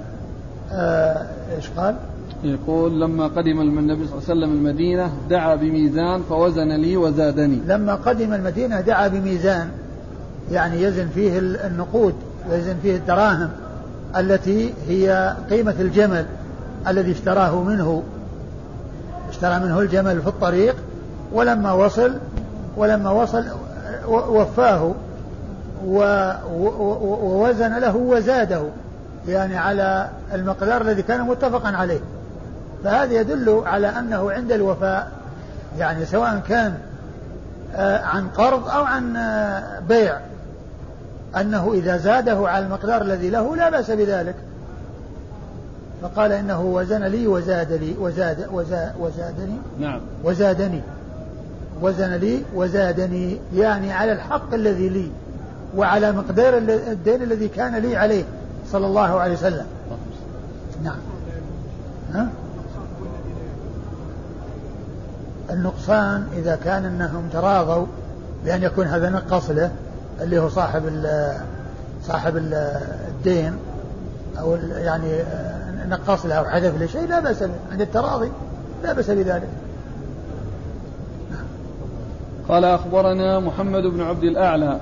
آآ 0.72 1.26
إيش 1.56 1.68
قال؟ 1.76 1.96
يقول 2.44 3.00
لما 3.00 3.26
قدم 3.26 3.60
النبي 3.60 4.06
صلى 4.06 4.18
الله 4.18 4.28
عليه 4.28 4.40
وسلم 4.40 4.52
المدينة 4.52 5.12
دعا 5.30 5.54
بميزان 5.54 6.22
فوزن 6.28 6.68
لي 6.68 6.96
وزادني 6.96 7.60
لما 7.66 7.94
قدم 7.94 8.34
المدينة 8.34 8.80
دعا 8.80 9.08
بميزان 9.08 9.68
يعني 10.50 10.82
يزن 10.82 11.08
فيه 11.08 11.38
النقود 11.38 12.14
ويزن 12.50 12.76
فيه 12.82 12.96
الدراهم 12.96 13.50
التي 14.16 14.74
هي 14.88 15.36
قيمة 15.50 15.74
الجمل 15.80 16.26
الذي 16.88 17.12
اشتراه 17.12 17.62
منه 17.62 18.02
اشترى 19.28 19.58
منه 19.58 19.80
الجمل 19.80 20.22
في 20.22 20.28
الطريق 20.28 20.76
ولما 21.32 21.72
وصل 21.72 22.14
ولما 22.76 23.10
وصل 23.10 23.44
وفاه 24.08 24.94
ووزن 25.84 27.78
له 27.78 27.96
وزاده 27.96 28.62
يعني 29.28 29.56
على 29.56 30.08
المقدار 30.34 30.82
الذي 30.82 31.02
كان 31.02 31.20
متفقا 31.20 31.68
عليه. 31.68 32.00
فهذا 32.84 33.12
يدل 33.12 33.62
على 33.66 33.86
أنه 33.86 34.32
عند 34.32 34.52
الوفاء 34.52 35.10
يعني 35.78 36.06
سواء 36.06 36.42
كان 36.48 36.74
آه، 37.74 38.04
عن 38.04 38.28
قرض 38.28 38.68
أو 38.68 38.84
عن 38.84 39.16
آه، 39.16 39.80
بيع. 39.88 40.18
أنه 41.36 41.72
إذا 41.74 41.96
زاده 41.96 42.48
على 42.48 42.64
المقدار 42.64 43.02
الذي 43.02 43.30
له 43.30 43.56
لا 43.56 43.70
بأس 43.70 43.90
بذلك. 43.90 44.34
فقال 46.02 46.32
إنه 46.32 46.60
وزن 46.60 47.04
لي 47.04 47.26
وزاد 47.26 47.72
لي 47.72 47.94
وزاد 48.00 48.48
وزاد 48.52 48.92
وزادني. 49.00 49.56
نعم. 49.80 50.00
وزادني. 50.24 50.82
وزن 51.82 52.14
لي 52.14 52.42
وزادني 52.54 53.38
يعني 53.54 53.92
على 53.92 54.12
الحق 54.12 54.54
الذي 54.54 54.88
لي 54.88 55.10
وعلى 55.76 56.12
مقدار 56.12 56.58
الدين 56.68 57.22
الذي 57.22 57.48
كان 57.48 57.76
لي 57.76 57.96
عليه 57.96 58.24
صلى 58.72 58.86
الله 58.86 59.20
عليه 59.20 59.34
وسلم. 59.34 59.66
نعم. 60.82 60.98
ها؟ 62.14 62.28
النقصان 65.50 66.26
إذا 66.36 66.58
كان 66.64 66.84
أنهم 66.84 67.28
تراضوا 67.32 67.86
بأن 68.44 68.62
يكون 68.62 68.86
هذا 68.86 69.10
نقص 69.10 69.50
له 69.50 69.70
اللي 70.20 70.38
هو 70.38 70.48
صاحب 70.48 70.82
ال 70.86 71.32
صاحب 72.06 72.36
ال 72.36 72.54
الدين 73.08 73.56
أو 74.40 74.56
يعني 74.76 75.18
نقص 75.88 76.26
له 76.26 76.34
أو 76.34 76.44
حذف 76.44 76.80
له 76.80 76.86
شيء 76.86 77.08
لا 77.08 77.20
بأس 77.20 77.42
به 77.42 77.54
عند 77.72 77.80
التراضي 77.80 78.30
لا 78.82 78.92
بأس 78.92 79.10
بذلك. 79.10 79.48
قال 82.48 82.64
أخبرنا 82.64 83.40
محمد 83.40 83.82
بن 83.82 84.00
عبد 84.00 84.24
الأعلى 84.24 84.80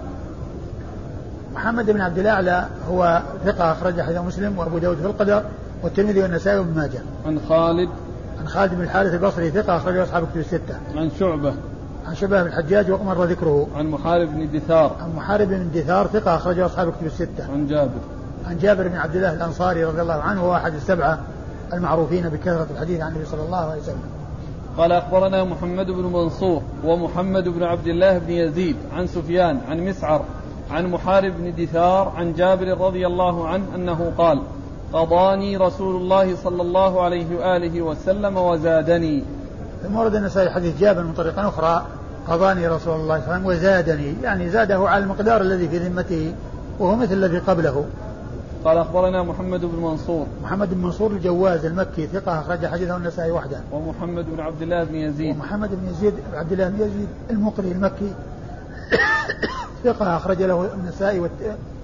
محمد 1.54 1.90
بن 1.90 2.00
عبد 2.00 2.18
الأعلى 2.18 2.66
هو 2.90 3.22
ثقة 3.44 3.72
أخرج 3.72 4.00
حديث 4.00 4.18
مسلم 4.18 4.58
وأبو 4.58 4.78
داود 4.78 4.96
في 4.96 5.06
القدر 5.06 5.42
والترمذي 5.82 6.22
والنسائي 6.22 6.58
وابن 6.58 6.74
ماجه. 6.76 7.00
عن 7.26 7.40
خالد 7.48 7.88
عن 8.40 8.48
خالد 8.48 8.74
بن 8.74 8.82
الحارث 8.82 9.14
البصري 9.14 9.50
ثقة 9.50 9.76
أخرجه 9.76 10.02
أصحاب 10.02 10.26
كتب 10.26 10.36
الستة. 10.40 10.74
عن 10.96 11.11
شعبة 11.18 11.54
عن 12.06 12.14
شبه 12.14 12.42
بن 12.42 12.48
الحجاج 12.48 12.90
ومر 12.90 13.24
ذكره. 13.24 13.68
عن 13.76 13.86
محارب 13.86 14.28
بن 14.28 14.58
دثار. 14.58 14.96
عن 15.02 15.16
محارب 15.16 15.48
بن 15.48 15.70
دثار 15.74 16.06
ثقة 16.06 16.36
أخرجه 16.36 16.66
أصحاب 16.66 16.92
كتب 16.92 17.06
الستة. 17.06 17.52
عن 17.52 17.66
جابر. 17.66 18.00
عن 18.46 18.58
جابر 18.58 18.88
بن 18.88 18.96
عبد 18.96 19.16
الله 19.16 19.32
الأنصاري 19.32 19.84
رضي 19.84 20.02
الله 20.02 20.14
عنه 20.14 20.44
وهو 20.44 20.56
أحد 20.56 20.74
السبعة 20.74 21.18
المعروفين 21.72 22.28
بكثرة 22.28 22.66
الحديث 22.70 23.00
عن 23.00 23.12
النبي 23.12 23.24
صلى 23.24 23.42
الله 23.42 23.70
عليه 23.70 23.80
وسلم. 23.82 24.19
قال 24.78 24.92
أخبرنا 24.92 25.44
محمد 25.44 25.86
بن 25.86 26.02
منصور 26.02 26.62
ومحمد 26.84 27.48
بن 27.48 27.62
عبد 27.62 27.86
الله 27.86 28.18
بن 28.18 28.30
يزيد 28.30 28.76
عن 28.92 29.06
سفيان 29.06 29.60
عن 29.68 29.80
مسعر 29.80 30.24
عن 30.70 30.86
محارب 30.86 31.32
بن 31.38 31.64
دثار 31.64 32.12
عن 32.16 32.32
جابر 32.34 32.80
رضي 32.80 33.06
الله 33.06 33.48
عنه 33.48 33.64
أنه 33.74 34.12
قال 34.18 34.42
قضاني 34.92 35.56
رسول 35.56 35.96
الله 35.96 36.36
صلى 36.36 36.62
الله 36.62 37.02
عليه 37.02 37.36
وآله 37.36 37.82
وسلم 37.82 38.36
وزادني. 38.36 39.22
ثم 39.82 39.96
ورد 39.96 40.14
النسائي 40.14 40.50
حديث 40.50 40.80
جابر 40.80 41.02
من 41.02 41.12
طريق 41.12 41.38
أخرى 41.38 41.86
قضاني 42.28 42.68
رسول 42.68 42.94
الله 42.94 43.20
صلى 43.20 43.24
الله 43.24 43.32
عليه 43.32 43.32
وسلم 43.32 43.46
وزادني 43.46 44.14
يعني 44.22 44.48
زاده 44.48 44.88
على 44.88 45.04
المقدار 45.04 45.40
الذي 45.40 45.68
في 45.68 45.78
ذمته 45.78 46.34
وهو 46.78 46.96
مثل 46.96 47.12
الذي 47.12 47.38
قبله. 47.38 47.84
قال 48.64 48.78
أخبرنا 48.78 49.22
محمد 49.22 49.61
بن 49.61 49.82
منصور. 49.82 50.26
محمد 50.42 50.74
بن 50.74 50.80
منصور 50.82 51.11
الجواز 51.11 51.64
المكي 51.64 52.06
ثقة 52.06 52.40
أخرج 52.40 52.66
حديثه 52.66 52.96
النسائي 52.96 53.30
وحده. 53.30 53.61
ومحمد 53.72 54.26
بن 54.30 54.40
عبد 54.40 54.62
الله 54.62 54.84
بن 54.84 54.94
يزيد. 54.94 55.36
ومحمد 55.36 55.70
بن 55.70 55.88
يزيد 55.90 56.14
عبد 56.34 56.52
الله 56.52 56.68
بن 56.68 56.80
يزيد 56.80 57.08
المقري 57.30 57.72
المكي 57.72 58.14
ثقة 59.84 60.16
أخرج 60.16 60.42
له 60.42 60.74
النسائي 60.74 61.30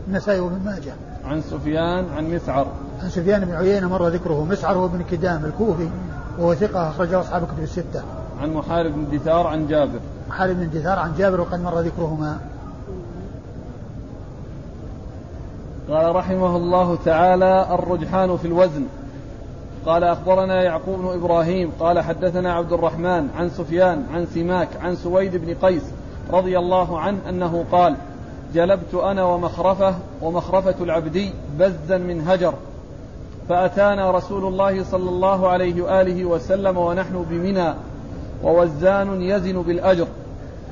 النسائي 0.08 0.40
وابن 0.40 0.64
ماجه. 0.64 0.92
عن 1.24 1.40
سفيان 1.40 2.06
عن 2.16 2.34
مسعر. 2.34 2.66
عن 3.02 3.10
سفيان 3.10 3.44
بن 3.44 3.54
عيينة 3.54 3.88
مر 3.88 4.08
ذكره 4.08 4.44
مسعر 4.44 4.76
هو 4.76 4.88
بن 4.88 5.02
كدام 5.10 5.44
الكوفي 5.44 5.88
وهو 6.38 6.54
ثقة 6.54 6.90
اخرجه 6.90 7.20
أصحاب 7.20 7.42
الكتب 7.42 7.62
الستة. 7.62 8.02
عن 8.42 8.54
محارب 8.54 8.92
بن 8.92 9.18
دثار 9.18 9.46
عن 9.46 9.66
جابر. 9.66 10.00
محارب 10.28 10.56
بن 10.56 10.70
دثار 10.70 10.98
عن 10.98 11.12
جابر 11.18 11.40
وقد 11.40 11.60
مر 11.60 11.80
ذكرهما. 11.80 12.38
قال 15.90 16.16
رحمه 16.16 16.56
الله 16.56 16.98
تعالى 17.04 17.66
الرجحان 17.70 18.36
في 18.36 18.44
الوزن. 18.44 18.86
قال 19.86 20.04
أخبرنا 20.04 20.62
يعقوب 20.62 20.98
بن 20.98 21.08
إبراهيم 21.08 21.72
قال 21.80 22.00
حدثنا 22.00 22.52
عبد 22.54 22.72
الرحمن 22.72 23.28
عن 23.38 23.50
سفيان 23.50 24.06
عن 24.14 24.26
سماك 24.26 24.68
عن 24.82 24.96
سويد 24.96 25.36
بن 25.36 25.54
قيس 25.54 25.82
رضي 26.30 26.58
الله 26.58 27.00
عنه 27.00 27.18
أنه 27.28 27.64
قال 27.72 27.96
جلبت 28.54 28.94
أنا 28.94 29.24
ومخرفة 29.24 29.94
ومخرفة 30.22 30.74
العبدي 30.80 31.32
بزا 31.58 31.98
من 31.98 32.28
هجر 32.28 32.54
فأتانا 33.48 34.10
رسول 34.10 34.46
الله 34.46 34.84
صلى 34.84 35.10
الله 35.10 35.48
عليه 35.48 35.82
وآله 35.82 36.24
وسلم 36.24 36.76
ونحن 36.78 37.26
بمنى 37.30 37.74
ووزان 38.42 39.22
يزن 39.22 39.62
بالأجر 39.62 40.06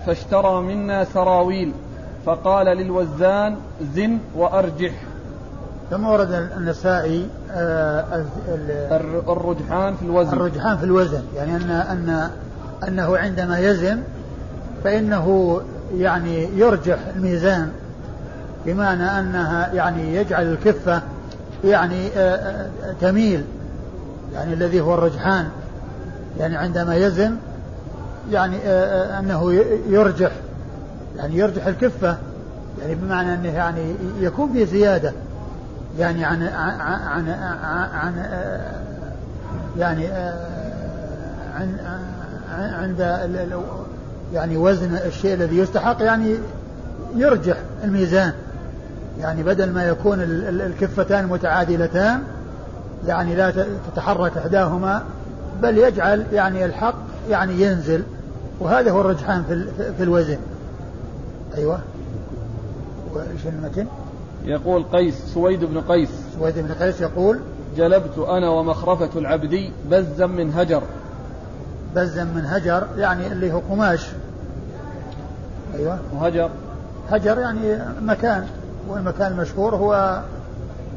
فاشترى 0.06 0.60
منا 0.60 1.04
سراويل 1.04 1.72
فقال 2.26 2.66
للوزان 2.66 3.56
زن 3.94 4.18
وأرجح. 4.36 4.92
ثم 5.90 6.06
ورد 6.06 6.48
النسائي؟ 6.56 7.28
آه، 7.50 8.24
الرجحان 9.28 9.96
في 9.96 10.02
الوزن. 10.02 10.32
الرجحان 10.32 10.76
في 10.76 10.84
الوزن. 10.84 11.22
يعني 11.36 11.56
أن 11.56 11.70
أن 11.70 12.30
أنه 12.88 13.16
عندما 13.18 13.58
يزن 13.58 14.02
فإنه 14.84 15.60
يعني 15.96 16.48
يرجح 16.58 16.98
الميزان 17.16 17.72
بمعنى 18.66 19.18
أنها 19.18 19.72
يعني 19.72 20.16
يجعل 20.16 20.52
الكفة 20.52 21.02
يعني 21.64 22.08
آه، 22.16 22.36
آه، 22.36 22.68
تميل. 23.00 23.44
يعني 24.34 24.54
الذي 24.54 24.80
هو 24.80 24.94
الرجحان. 24.94 25.48
يعني 26.38 26.56
عندما 26.56 26.96
يزن 26.96 27.36
يعني 28.30 28.56
أنه 29.18 29.52
يرجح. 29.88 30.32
يعني 31.16 31.36
يرجح 31.36 31.66
الكفة 31.66 32.16
يعني 32.82 32.94
بمعنى 32.94 33.34
أنه 33.34 33.48
يعني 33.48 33.94
يكون 34.20 34.52
في 34.52 34.66
زيادة 34.66 35.12
يعني 35.98 36.24
عن 36.24 36.42
عن 36.42 36.80
عن, 37.00 37.28
عن 37.92 38.14
يعني 39.78 40.06
عن 41.54 41.78
عند 42.58 43.00
يعني 44.32 44.56
وزن 44.56 44.96
الشيء 45.06 45.34
الذي 45.34 45.58
يستحق 45.58 46.02
يعني 46.02 46.36
يرجح 47.16 47.56
الميزان. 47.84 48.32
يعني 49.20 49.42
بدل 49.42 49.70
ما 49.70 49.84
يكون 49.84 50.20
الكفتان 50.48 51.26
متعادلتان 51.26 52.22
يعني 53.06 53.34
لا 53.34 53.52
تتحرك 53.92 54.36
إحداهما 54.36 55.02
بل 55.62 55.78
يجعل 55.78 56.26
يعني 56.32 56.64
الحق 56.64 56.94
يعني 57.30 57.62
ينزل. 57.62 58.02
وهذا 58.60 58.90
هو 58.90 59.00
الرجحان 59.00 59.66
في 59.96 60.02
الوزن. 60.02 60.38
أيوه. 61.56 61.78
وايش 63.14 63.46
المتن؟ 63.46 63.86
يقول 64.44 64.82
قيس 64.82 65.14
سويد 65.34 65.64
بن 65.64 65.80
قيس. 65.80 66.08
سويد 66.38 66.58
بن 66.58 66.74
قيس 66.74 67.00
يقول 67.00 67.40
جلبت 67.76 68.18
أنا 68.18 68.50
ومخرفة 68.50 69.18
العبدي 69.18 69.72
بزا 69.90 70.26
من 70.26 70.52
هجر. 70.52 70.82
بزا 71.96 72.24
من 72.24 72.46
هجر 72.46 72.86
يعني 72.96 73.26
اللي 73.26 73.52
هو 73.52 73.58
قماش. 73.70 74.06
أيوة. 75.74 75.98
وهجر 76.12 76.50
هجر 77.10 77.38
يعني 77.38 77.78
مكان 78.02 78.46
والمكان 78.88 79.32
المشهور 79.32 79.74
هو 79.74 80.22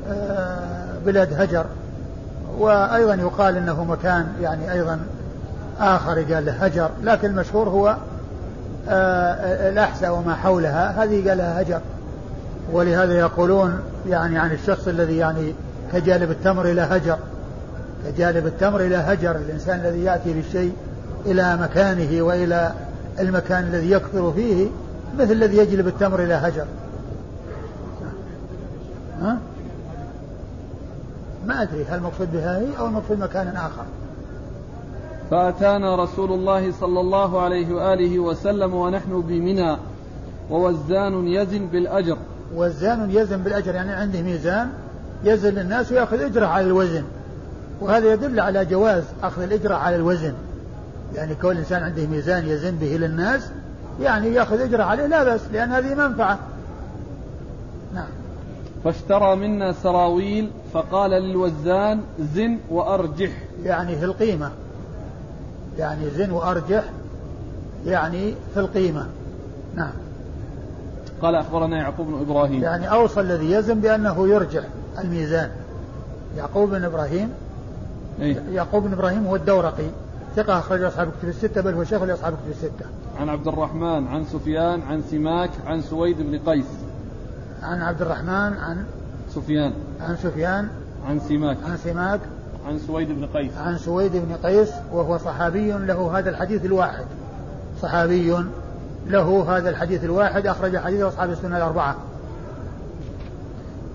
آه، 0.10 1.00
بلاد 1.06 1.34
هجر. 1.34 1.66
وأيضا 2.60 3.14
يقال 3.14 3.58
أنه 3.58 3.84
مكان 3.84 4.28
يعني 4.42 4.72
أيضا 4.72 5.00
آخر 5.80 6.34
قال 6.34 6.46
له 6.46 6.52
هجر. 6.52 6.90
لكن 7.04 7.30
المشهور 7.30 7.70
هو 7.70 7.98
الأحساء 9.70 10.14
وما 10.14 10.36
حولها 10.36 11.04
هذه 11.04 11.30
قال 11.30 11.38
لها 11.38 11.62
هجر. 11.62 11.82
ولهذا 12.72 13.14
يقولون 13.14 13.80
يعني 14.10 14.38
عن 14.38 14.52
الشخص 14.52 14.88
الذي 14.88 15.18
يعني 15.18 15.54
كجالب 15.94 16.32
التمر 16.32 16.66
إلى 16.66 16.82
هجر. 16.82 17.18
كجالب 18.06 18.48
التمر 18.48 18.82
إلى 18.82 18.96
هجر 18.96 19.36
الإنسان 19.36 19.80
الذي 19.80 20.04
يأتي 20.04 20.34
بالشيء 20.34 20.74
إلى 21.26 21.58
مكانه 21.58 22.22
وإلى 22.22 22.72
المكان 23.20 23.64
الذي 23.64 23.92
يكثر 23.92 24.32
فيه 24.32 24.68
مثل 25.20 25.32
الذي 25.32 25.58
يجلب 25.58 25.88
التمر 25.88 26.24
إلى 26.24 26.34
هجر. 26.34 26.66
ها؟ 29.22 29.38
ما 31.48 31.62
أدري 31.62 31.86
هل 31.90 31.98
المقصود 31.98 32.32
بها 32.32 32.60
هي 32.60 32.78
أو 32.80 32.88
المقصود 32.88 33.20
مكان 33.20 33.48
آخر؟ 33.48 33.84
فأتانا 35.32 35.96
رسول 35.96 36.32
الله 36.32 36.72
صلى 36.72 37.00
الله 37.00 37.42
عليه 37.42 37.74
وآله 37.74 38.20
وسلم 38.20 38.74
ونحن 38.74 39.22
بمنى 39.22 39.78
ووزان 40.50 41.28
يزن 41.28 41.68
بالأجر. 41.68 42.18
وزان 42.56 43.12
يزن 43.12 43.44
بالأجر 43.44 43.76
يعني 43.76 43.92
عنده 43.92 44.22
ميزان 44.22 44.70
يزن 45.24 45.54
للناس 45.54 45.92
ويأخذ 45.92 46.22
أجرة 46.22 46.46
على 46.46 46.66
الوزن. 46.66 47.04
وهذا 47.82 48.14
يدل 48.14 48.40
على 48.40 48.66
جواز 48.66 49.04
أخذ 49.24 49.42
الأجرة 49.42 49.76
على 49.76 49.96
الوزن. 49.96 50.34
يعني 51.16 51.36
كون 51.36 51.52
الإنسان 51.52 51.84
عنده 51.84 52.06
ميزان 52.06 52.48
يزن 52.48 52.76
به 52.76 52.98
للناس 52.98 53.52
يعني 54.02 54.28
يأخذ 54.28 54.62
أجرة 54.62 54.84
عليه 54.84 55.06
لا 55.06 55.24
بأس 55.24 55.42
لأن 55.54 55.72
هذه 55.72 55.96
منفعة. 55.96 56.40
نعم. 57.94 58.08
فاشترى 58.84 59.36
منا 59.36 59.72
سراويل 59.72 60.50
فقال 60.74 61.12
للوزان 61.12 62.02
زن 62.20 62.58
وأرجح. 62.70 63.32
يعني 63.64 63.96
في 63.96 64.06
القيمة. 64.06 64.52
يعني 65.78 66.10
زن 66.10 66.32
وأرجح 66.32 66.84
يعني 67.86 68.36
في 68.54 68.60
القيمة. 68.60 69.08
نعم. 69.76 69.92
قال 71.22 71.36
أخبرنا 71.36 71.78
يعقوب 71.78 72.08
بن 72.08 72.22
إبراهيم. 72.22 72.64
يعني 72.64 72.92
أوصى 72.92 73.20
الذي 73.20 73.52
يزن 73.52 73.80
بأنه 73.80 74.28
يرجح 74.28 74.64
الميزان. 75.00 75.50
يعقوب 76.38 76.70
بن 76.70 76.84
إبراهيم 76.84 77.30
إيه؟ 78.20 78.44
يعقوب 78.52 78.84
بن 78.84 78.94
إبراهيم 78.94 79.28
هو 79.28 79.36
الدورقي. 79.36 79.88
ثقة 80.36 80.60
أخرج 80.60 80.84
أصحاب 80.84 81.12
كتب 81.20 81.30
الستة 81.30 81.62
بل 81.62 81.74
هو 81.74 81.84
شيخ 81.84 82.02
لأصحاب 82.04 82.34
كتب 82.34 82.52
الستة. 82.52 82.86
عن 83.20 83.30
عبد 83.30 83.48
الرحمن 83.48 84.08
عن 84.08 84.26
سفيان 84.26 84.82
عن 84.82 85.04
سماك 85.12 85.50
عن 85.68 85.82
سويد 85.82 86.18
بن 86.22 86.40
قيس. 86.40 86.66
عن 87.64 87.82
عبد 87.82 88.02
الرحمن 88.02 88.58
عن 88.58 88.86
سفيان. 89.36 89.74
عن 90.02 90.16
سفيان 90.16 90.68
عن 91.08 91.20
سماك. 91.20 91.58
عن 91.66 91.78
سماك. 91.78 92.20
عن 92.68 92.80
سويد 92.80 93.08
بن 93.12 93.26
قيس. 93.26 93.58
عن 93.58 93.78
سويد 93.78 94.12
بن 94.12 94.36
قيس 94.44 94.72
وهو 94.94 95.18
صحابي 95.18 95.72
له 95.72 96.20
هذا 96.20 96.30
الحديث 96.30 96.66
الواحد. 96.66 97.06
صحابي 97.82 98.36
له 99.08 99.58
هذا 99.58 99.70
الحديث 99.70 100.04
الواحد 100.04 100.48
أخرج 100.48 100.78
حديث 100.78 101.02
أصحاب 101.02 101.30
السنة 101.30 101.58
الأربعة. 101.58 101.96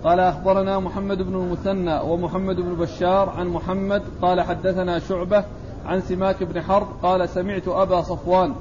قال 0.05 0.21
أخبرنا 0.21 0.79
محمد 0.79 1.23
بن 1.23 1.35
المثنى 1.35 2.01
ومحمد 2.01 2.57
بن 2.57 2.75
بشار 2.75 3.31
عن 3.31 3.47
محمد 3.47 4.03
قال 4.23 4.41
حدثنا 4.41 4.99
شعبة 4.99 5.45
عن 5.87 6.01
سماك 6.01 6.43
بن 6.43 6.63
حرب 6.63 6.87
قال 7.03 7.29
سمعت 7.29 7.69
أبا 7.69 8.03
صفوان 8.03 8.55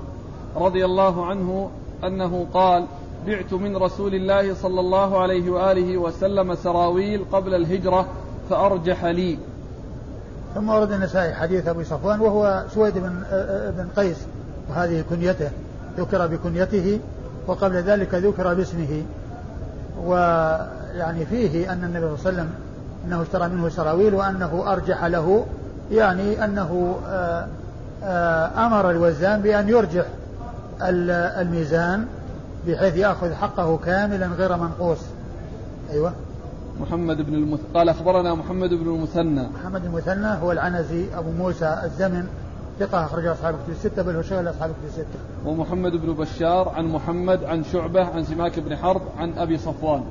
رضي 0.55 0.85
الله 0.85 1.25
عنه 1.25 1.69
أنه 2.03 2.47
قال 2.53 2.85
بعت 3.27 3.53
من 3.53 3.77
رسول 3.77 4.15
الله 4.15 4.53
صلى 4.53 4.79
الله 4.79 5.21
عليه 5.21 5.51
وآله 5.51 5.97
وسلم 5.97 6.55
سراويل 6.55 7.25
قبل 7.31 7.53
الهجرة 7.53 8.07
فأرجح 8.49 9.05
لي. 9.05 9.37
ثم 10.55 10.69
ورد 10.69 10.91
النسائي 10.91 11.33
حديث 11.33 11.67
أبي 11.67 11.83
صفوان 11.83 12.19
وهو 12.19 12.63
سويد 12.73 12.93
بن, 12.97 13.23
بن 13.77 13.87
قيس 13.95 14.17
وهذه 14.69 15.03
كنيته 15.09 15.49
ذكر 15.97 16.27
بكنيته 16.27 16.99
وقبل 17.47 17.75
ذلك 17.75 18.15
ذكر 18.15 18.53
باسمه. 18.53 19.03
ويعني 20.05 21.25
فيه 21.25 21.73
أن 21.73 21.83
النبي 21.83 21.99
صلى 21.99 21.99
الله 21.99 22.19
عليه 22.25 22.29
وسلم 22.29 22.49
أنه 23.05 23.21
اشترى 23.21 23.47
منه 23.47 23.69
سراويل 23.69 24.13
وأنه 24.13 24.63
أرجح 24.67 25.05
له 25.05 25.45
يعني 25.91 26.45
أنه 26.45 26.95
آه، 27.07 27.47
آه، 28.03 28.65
أمر 28.67 28.89
الوزان 28.89 29.41
بأن 29.41 29.69
يرجح 29.69 30.05
الميزان 30.81 32.05
بحيث 32.67 32.95
يأخذ 32.95 33.33
حقه 33.33 33.77
كاملا 33.85 34.27
غير 34.27 34.57
منقوص. 34.57 34.99
أيوة. 35.91 36.13
محمد 36.81 37.21
بن 37.21 37.33
المث... 37.33 37.59
قال 37.73 37.89
أخبرنا 37.89 38.35
محمد 38.35 38.69
بن 38.73 38.95
المثنى 38.95 39.47
محمد 39.47 39.85
المثنى 39.85 40.27
هو 40.27 40.51
العنزي 40.51 41.05
أبو 41.15 41.31
موسى 41.31 41.81
الزمن 41.83 42.27
ثقة 42.79 43.05
أخرج 43.05 43.25
أصحاب 43.25 43.55
كتب 43.55 43.71
الستة 43.71 44.01
بل 44.01 44.15
هو 44.15 44.21
شغل 44.21 44.49
أصحاب 44.49 44.69
كتب 44.69 44.87
الستة. 44.87 45.19
ومحمد 45.45 45.91
بن 45.91 46.13
بشار 46.13 46.69
عن 46.69 46.85
محمد 46.85 47.43
عن 47.43 47.63
شعبة 47.63 48.05
عن 48.05 48.23
سماك 48.23 48.59
بن 48.59 48.75
حرب 48.77 49.01
عن 49.17 49.33
أبي 49.37 49.57
صفوان. 49.57 50.03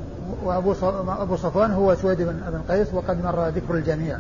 وأبو 0.45 0.75
أبو 1.09 1.37
صفوان 1.37 1.71
هو 1.71 1.95
سويد 1.95 2.23
بن 2.23 2.61
قيس 2.69 2.95
وقد 2.95 3.25
مر 3.25 3.49
ذكر 3.49 3.75
الجميع. 3.75 4.19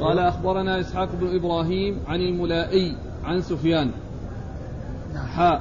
قال 0.00 0.18
أخبرنا 0.18 0.80
إسحاق 0.80 1.08
بن 1.20 1.36
إبراهيم 1.36 2.00
عن 2.08 2.20
الملائي 2.20 2.96
عن 3.24 3.42
سفيان. 3.42 3.90
نعم. 5.14 5.26
حاء 5.26 5.60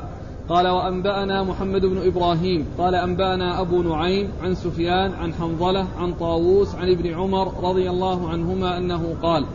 قال 0.50 0.68
وأنبأنا 0.68 1.44
محمد 1.44 1.82
بن 1.82 2.08
إبراهيم. 2.08 2.66
قال 2.78 2.96
أنبأنا 2.96 3.62
أبو 3.62 3.82
نعيم 3.82 4.32
عن 4.44 4.56
سفيان 4.56 5.14
عن 5.14 5.34
حنظلة 5.34 5.86
عن 6.00 6.14
طاووس 6.14 6.76
عن 6.76 6.90
ابن 6.92 7.14
عمر 7.14 7.70
رضي 7.70 7.90
الله 7.90 8.30
عنهما 8.30 8.78
أنه 8.78 9.16
قال 9.22 9.46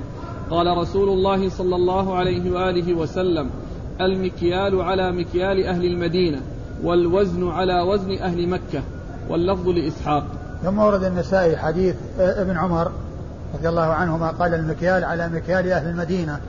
قال 0.51 0.79
رسول 0.79 1.09
الله 1.09 1.49
صلى 1.49 1.77
الله 1.77 2.15
عليه 2.15 2.51
وآله 2.51 2.95
وسلم 2.95 3.51
المكيال 4.01 4.83
على 4.83 5.13
مكيال 5.13 5.67
أهل 5.67 5.85
المدينة 5.85 6.41
والوزن 6.85 7.49
على 7.49 7.81
وزن 7.81 8.19
أهل 8.19 8.49
مكة 8.49 8.83
واللفظ 9.29 9.69
لإسحاق. 9.69 10.27
ثم 10.63 10.79
ورد 10.79 11.05
النسائي 11.05 11.57
حديث 11.57 11.97
ابن 12.19 12.57
عمر 12.57 12.93
رضي 13.55 13.69
الله 13.69 13.83
عنهما 13.83 14.29
قال 14.31 14.55
المكيال 14.55 15.05
على 15.05 15.29
مكيال 15.29 15.73
أهل 15.73 15.89
المدينة 15.89 16.41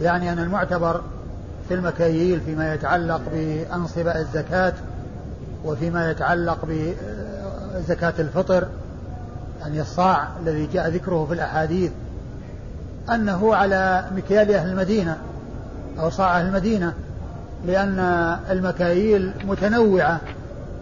يعني 0.00 0.32
أن 0.32 0.38
المعتبر 0.38 1.00
في 1.72 1.78
المكاييل 1.78 2.40
فيما 2.40 2.74
يتعلق 2.74 3.20
بأنصبة 3.32 4.20
الزكاة 4.20 4.72
وفيما 5.64 6.10
يتعلق 6.10 6.58
بزكاة 6.68 8.12
الفطر 8.18 8.66
يعني 9.60 9.80
الصاع 9.80 10.28
الذي 10.42 10.66
جاء 10.66 10.88
ذكره 10.88 11.26
في 11.26 11.34
الأحاديث 11.34 11.90
أنه 13.14 13.54
على 13.54 14.04
مكيال 14.16 14.54
أهل 14.54 14.70
المدينة 14.70 15.16
أو 16.00 16.10
صاع 16.10 16.40
أهل 16.40 16.46
المدينة 16.46 16.92
لأن 17.66 17.98
المكاييل 18.50 19.32
متنوعة 19.44 20.20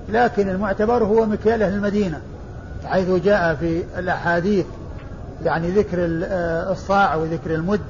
لكن 0.09 0.49
المعتبر 0.49 1.05
هو 1.05 1.26
مكيال 1.26 1.62
أهل 1.62 1.74
المدينة 1.74 2.20
حيث 2.84 3.11
جاء 3.11 3.55
في 3.55 3.84
الأحاديث 3.99 4.66
يعني 5.45 5.70
ذكر 5.70 5.99
الصاع 6.70 7.14
وذكر 7.14 7.55
المد 7.55 7.80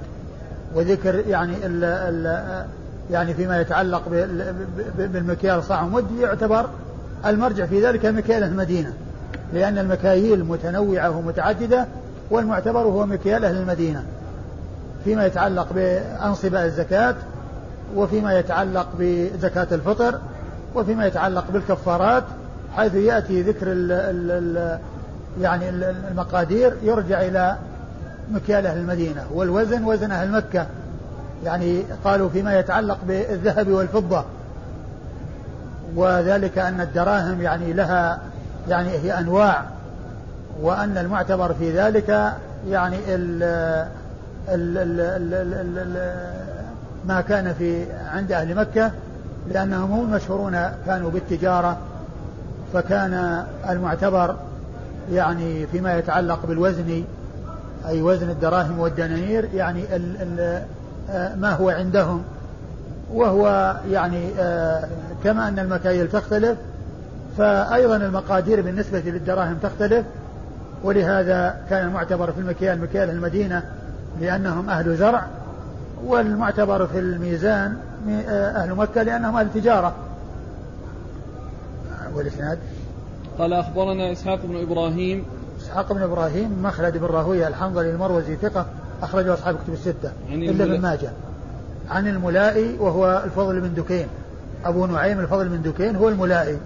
وذكر 0.74 1.14
يعني 1.28 1.54
يعني 3.10 3.34
فيما 3.34 3.60
يتعلق 3.60 4.02
بالمكيال 4.98 5.62
صاع 5.62 5.82
ومد 5.82 6.10
يعتبر 6.20 6.66
المرجع 7.26 7.66
في 7.66 7.86
ذلك 7.86 8.06
مكيال 8.06 8.42
المدينة 8.42 8.92
لأن 9.52 9.78
المكاييل 9.78 10.44
متنوعة 10.44 11.10
ومتعددة 11.18 11.86
والمعتبر 12.30 12.80
هو 12.80 13.06
مكيال 13.06 13.44
أهل 13.44 13.56
المدينة 13.56 14.04
فيما 15.04 15.26
يتعلق 15.26 15.72
بأنصبة 15.72 16.64
الزكاة 16.64 17.14
وفيما 17.96 18.38
يتعلق 18.38 18.88
بزكاة 18.98 19.66
الفطر 19.72 20.18
وفيما 20.74 21.06
يتعلق 21.06 21.44
بالكفارات 21.50 22.24
حيث 22.76 22.94
يأتي 22.94 23.42
ذكر 23.42 23.66
ال 23.66 23.92
ال 23.92 24.30
ال 24.30 24.78
يعني 25.40 25.68
المقادير 25.70 26.76
يرجع 26.82 27.20
إلى 27.20 27.56
مكيال 28.32 28.66
أهل 28.66 28.78
المدينة 28.78 29.26
والوزن 29.34 29.84
وزن 29.84 30.10
أهل 30.10 30.30
مكة. 30.30 30.66
يعني 31.44 31.82
قالوا 32.04 32.28
فيما 32.28 32.58
يتعلق 32.58 32.98
بالذهب 33.08 33.68
والفضة. 33.68 34.24
وذلك 35.96 36.58
أن 36.58 36.80
الدراهم 36.80 37.42
يعني 37.42 37.72
لها 37.72 38.18
يعني 38.68 38.88
هي 38.88 39.18
أنواع 39.18 39.64
وأن 40.62 40.98
المعتبر 40.98 41.54
في 41.54 41.78
ذلك 41.78 42.08
يعني 42.68 42.96
ال 43.08 43.42
ال 44.48 44.78
ال 44.78 45.00
ال 45.00 45.34
ال 45.34 45.78
ال 45.78 46.20
ما 47.06 47.20
كان 47.20 47.54
في 47.54 47.86
عند 47.92 48.32
أهل 48.32 48.54
مكة 48.54 48.90
لأنهم 49.48 49.92
هم 49.92 50.04
المشهورون 50.04 50.70
كانوا 50.86 51.10
بالتجارة. 51.10 51.78
فكان 52.72 53.44
المعتبر 53.68 54.36
يعني 55.12 55.66
فيما 55.66 55.98
يتعلق 55.98 56.46
بالوزن 56.46 57.04
أي 57.86 58.02
وزن 58.02 58.30
الدراهم 58.30 58.78
والدنانير 58.78 59.48
يعني 59.54 59.96
ال 59.96 60.16
ال 60.22 60.62
ما 61.36 61.50
هو 61.50 61.70
عندهم 61.70 62.22
وهو 63.12 63.76
يعني 63.90 64.30
كما 65.24 65.48
أن 65.48 65.58
المكاييل 65.58 66.08
تختلف 66.08 66.58
فأيضا 67.38 67.96
المقادير 67.96 68.60
بالنسبة 68.60 69.00
للدراهم 69.00 69.56
تختلف 69.62 70.06
ولهذا 70.84 71.56
كان 71.70 71.86
المعتبر 71.86 72.32
في 72.32 72.40
المكيال 72.40 72.80
مكيال 72.80 73.10
المدينة 73.10 73.62
لأنهم 74.20 74.70
أهل 74.70 74.96
زرع 74.96 75.26
والمعتبر 76.04 76.86
في 76.86 76.98
الميزان 76.98 77.76
أهل 78.28 78.74
مكة 78.74 79.02
لأنهم 79.02 79.36
أهل 79.36 79.48
تجارة. 79.54 79.94
والإسناد؟ 82.14 82.58
قال 83.38 83.52
أخبرنا 83.52 84.12
إسحاق 84.12 84.38
بن 84.44 84.62
إبراهيم. 84.62 85.24
إسحاق 85.62 85.92
بن 85.92 86.02
إبراهيم 86.02 86.62
مخلد 86.62 86.96
بن 86.96 87.06
راهوية 87.06 87.48
الحنظلي 87.48 87.90
المروزي 87.90 88.36
ثقة 88.36 88.66
أخرجه 89.02 89.34
أصحاب 89.34 89.56
كتب 89.56 89.72
الستة 89.72 90.12
إلا 90.30 90.64
ابن 90.64 90.80
ماجه. 90.80 91.10
عن 91.88 92.08
الملائي 92.08 92.76
وهو 92.78 93.22
الفضل 93.24 93.60
بن 93.60 93.74
دكين. 93.74 94.06
أبو 94.64 94.86
نعيم 94.86 95.20
الفضل 95.20 95.48
بن 95.48 95.62
دكين 95.62 95.96
هو 95.96 96.08
الملائي. 96.08 96.58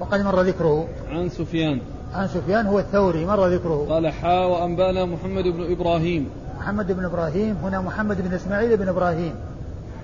وقد 0.00 0.20
مر 0.20 0.40
ذكره. 0.40 0.88
عن 1.10 1.28
سفيان. 1.28 1.80
عن 2.14 2.28
سفيان 2.28 2.66
هو 2.66 2.78
الثوري 2.78 3.26
مر 3.26 3.46
ذكره. 3.46 3.86
قال 3.88 4.12
حا 4.12 4.44
وأنبانا 4.44 5.04
محمد 5.04 5.44
بن 5.44 5.72
إبراهيم. 5.72 6.28
محمد 6.58 6.92
بن 6.92 7.04
إبراهيم 7.04 7.56
هنا 7.62 7.80
محمد 7.80 8.28
بن 8.28 8.34
إسماعيل 8.34 8.76
بن 8.76 8.88
إبراهيم. 8.88 9.34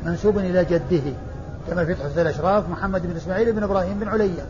منسوب 0.04 0.38
إلى 0.38 0.64
جده 0.64 1.12
كما 1.68 1.84
في 1.84 1.94
تحفة 1.94 2.22
الأشراف 2.22 2.68
محمد 2.68 3.06
بن 3.06 3.16
إسماعيل 3.16 3.52
بن 3.52 3.62
إبراهيم 3.62 3.98
بن 3.98 4.08
عليا. 4.08 4.46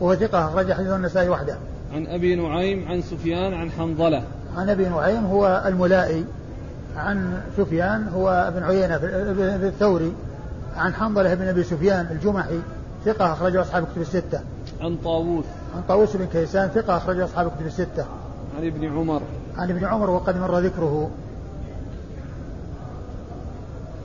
وهو 0.00 0.14
ثقة 0.14 0.44
أخرج 0.48 0.72
حديث 0.72 0.90
النسائي 0.90 1.28
وحده. 1.28 1.56
عن 1.94 2.06
أبي 2.06 2.34
نعيم 2.36 2.88
عن 2.88 3.02
سفيان 3.02 3.54
عن 3.54 3.70
حنظلة. 3.70 4.22
عن 4.56 4.70
أبي 4.70 4.88
نعيم 4.88 5.26
هو 5.26 5.62
الملائي 5.66 6.24
عن 6.96 7.42
سفيان 7.56 8.08
هو 8.08 8.28
ابن 8.28 8.62
عيينة 8.62 8.98
في 8.98 9.66
الثوري 9.66 10.12
عن 10.76 10.94
حنظلة 10.94 11.34
بن 11.34 11.48
أبي 11.48 11.62
سفيان 11.62 12.06
الجمحي 12.10 12.60
ثقة 13.04 13.32
أخرجه 13.32 13.60
أصحاب 13.60 13.82
الكتب 13.82 14.00
الستة. 14.00 14.40
عن 14.80 14.96
طاووس. 15.04 15.44
عن 15.76 15.82
طاووس 15.88 16.16
بن 16.16 16.26
كيسان 16.26 16.68
ثقة 16.68 16.96
أخرجه 16.96 17.24
أصحاب 17.24 17.46
الكتب 17.46 17.66
الستة. 17.66 18.04
عن 18.58 18.66
ابن 18.66 18.98
عمر. 18.98 19.22
عن 19.56 19.70
ابن 19.70 19.84
عمر 19.84 20.10
وقد 20.10 20.36
مر 20.40 20.58
ذكره. 20.58 21.10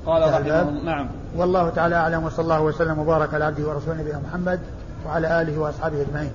قال 0.05 0.21
رحمه 0.21 0.37
الله 0.37 0.83
نعم. 0.83 1.07
والله 1.37 1.69
تعالى 1.69 1.95
أعلم 1.95 2.23
وصلى 2.23 2.43
الله 2.43 2.61
وسلم 2.61 2.99
وبارك 2.99 3.33
على 3.33 3.45
عبده 3.45 3.69
ورسوله 3.69 4.01
نبينا 4.01 4.19
محمد 4.19 4.59
وعلى 5.05 5.41
آله 5.41 5.59
وأصحابه 5.59 6.01
أجمعين. 6.01 6.31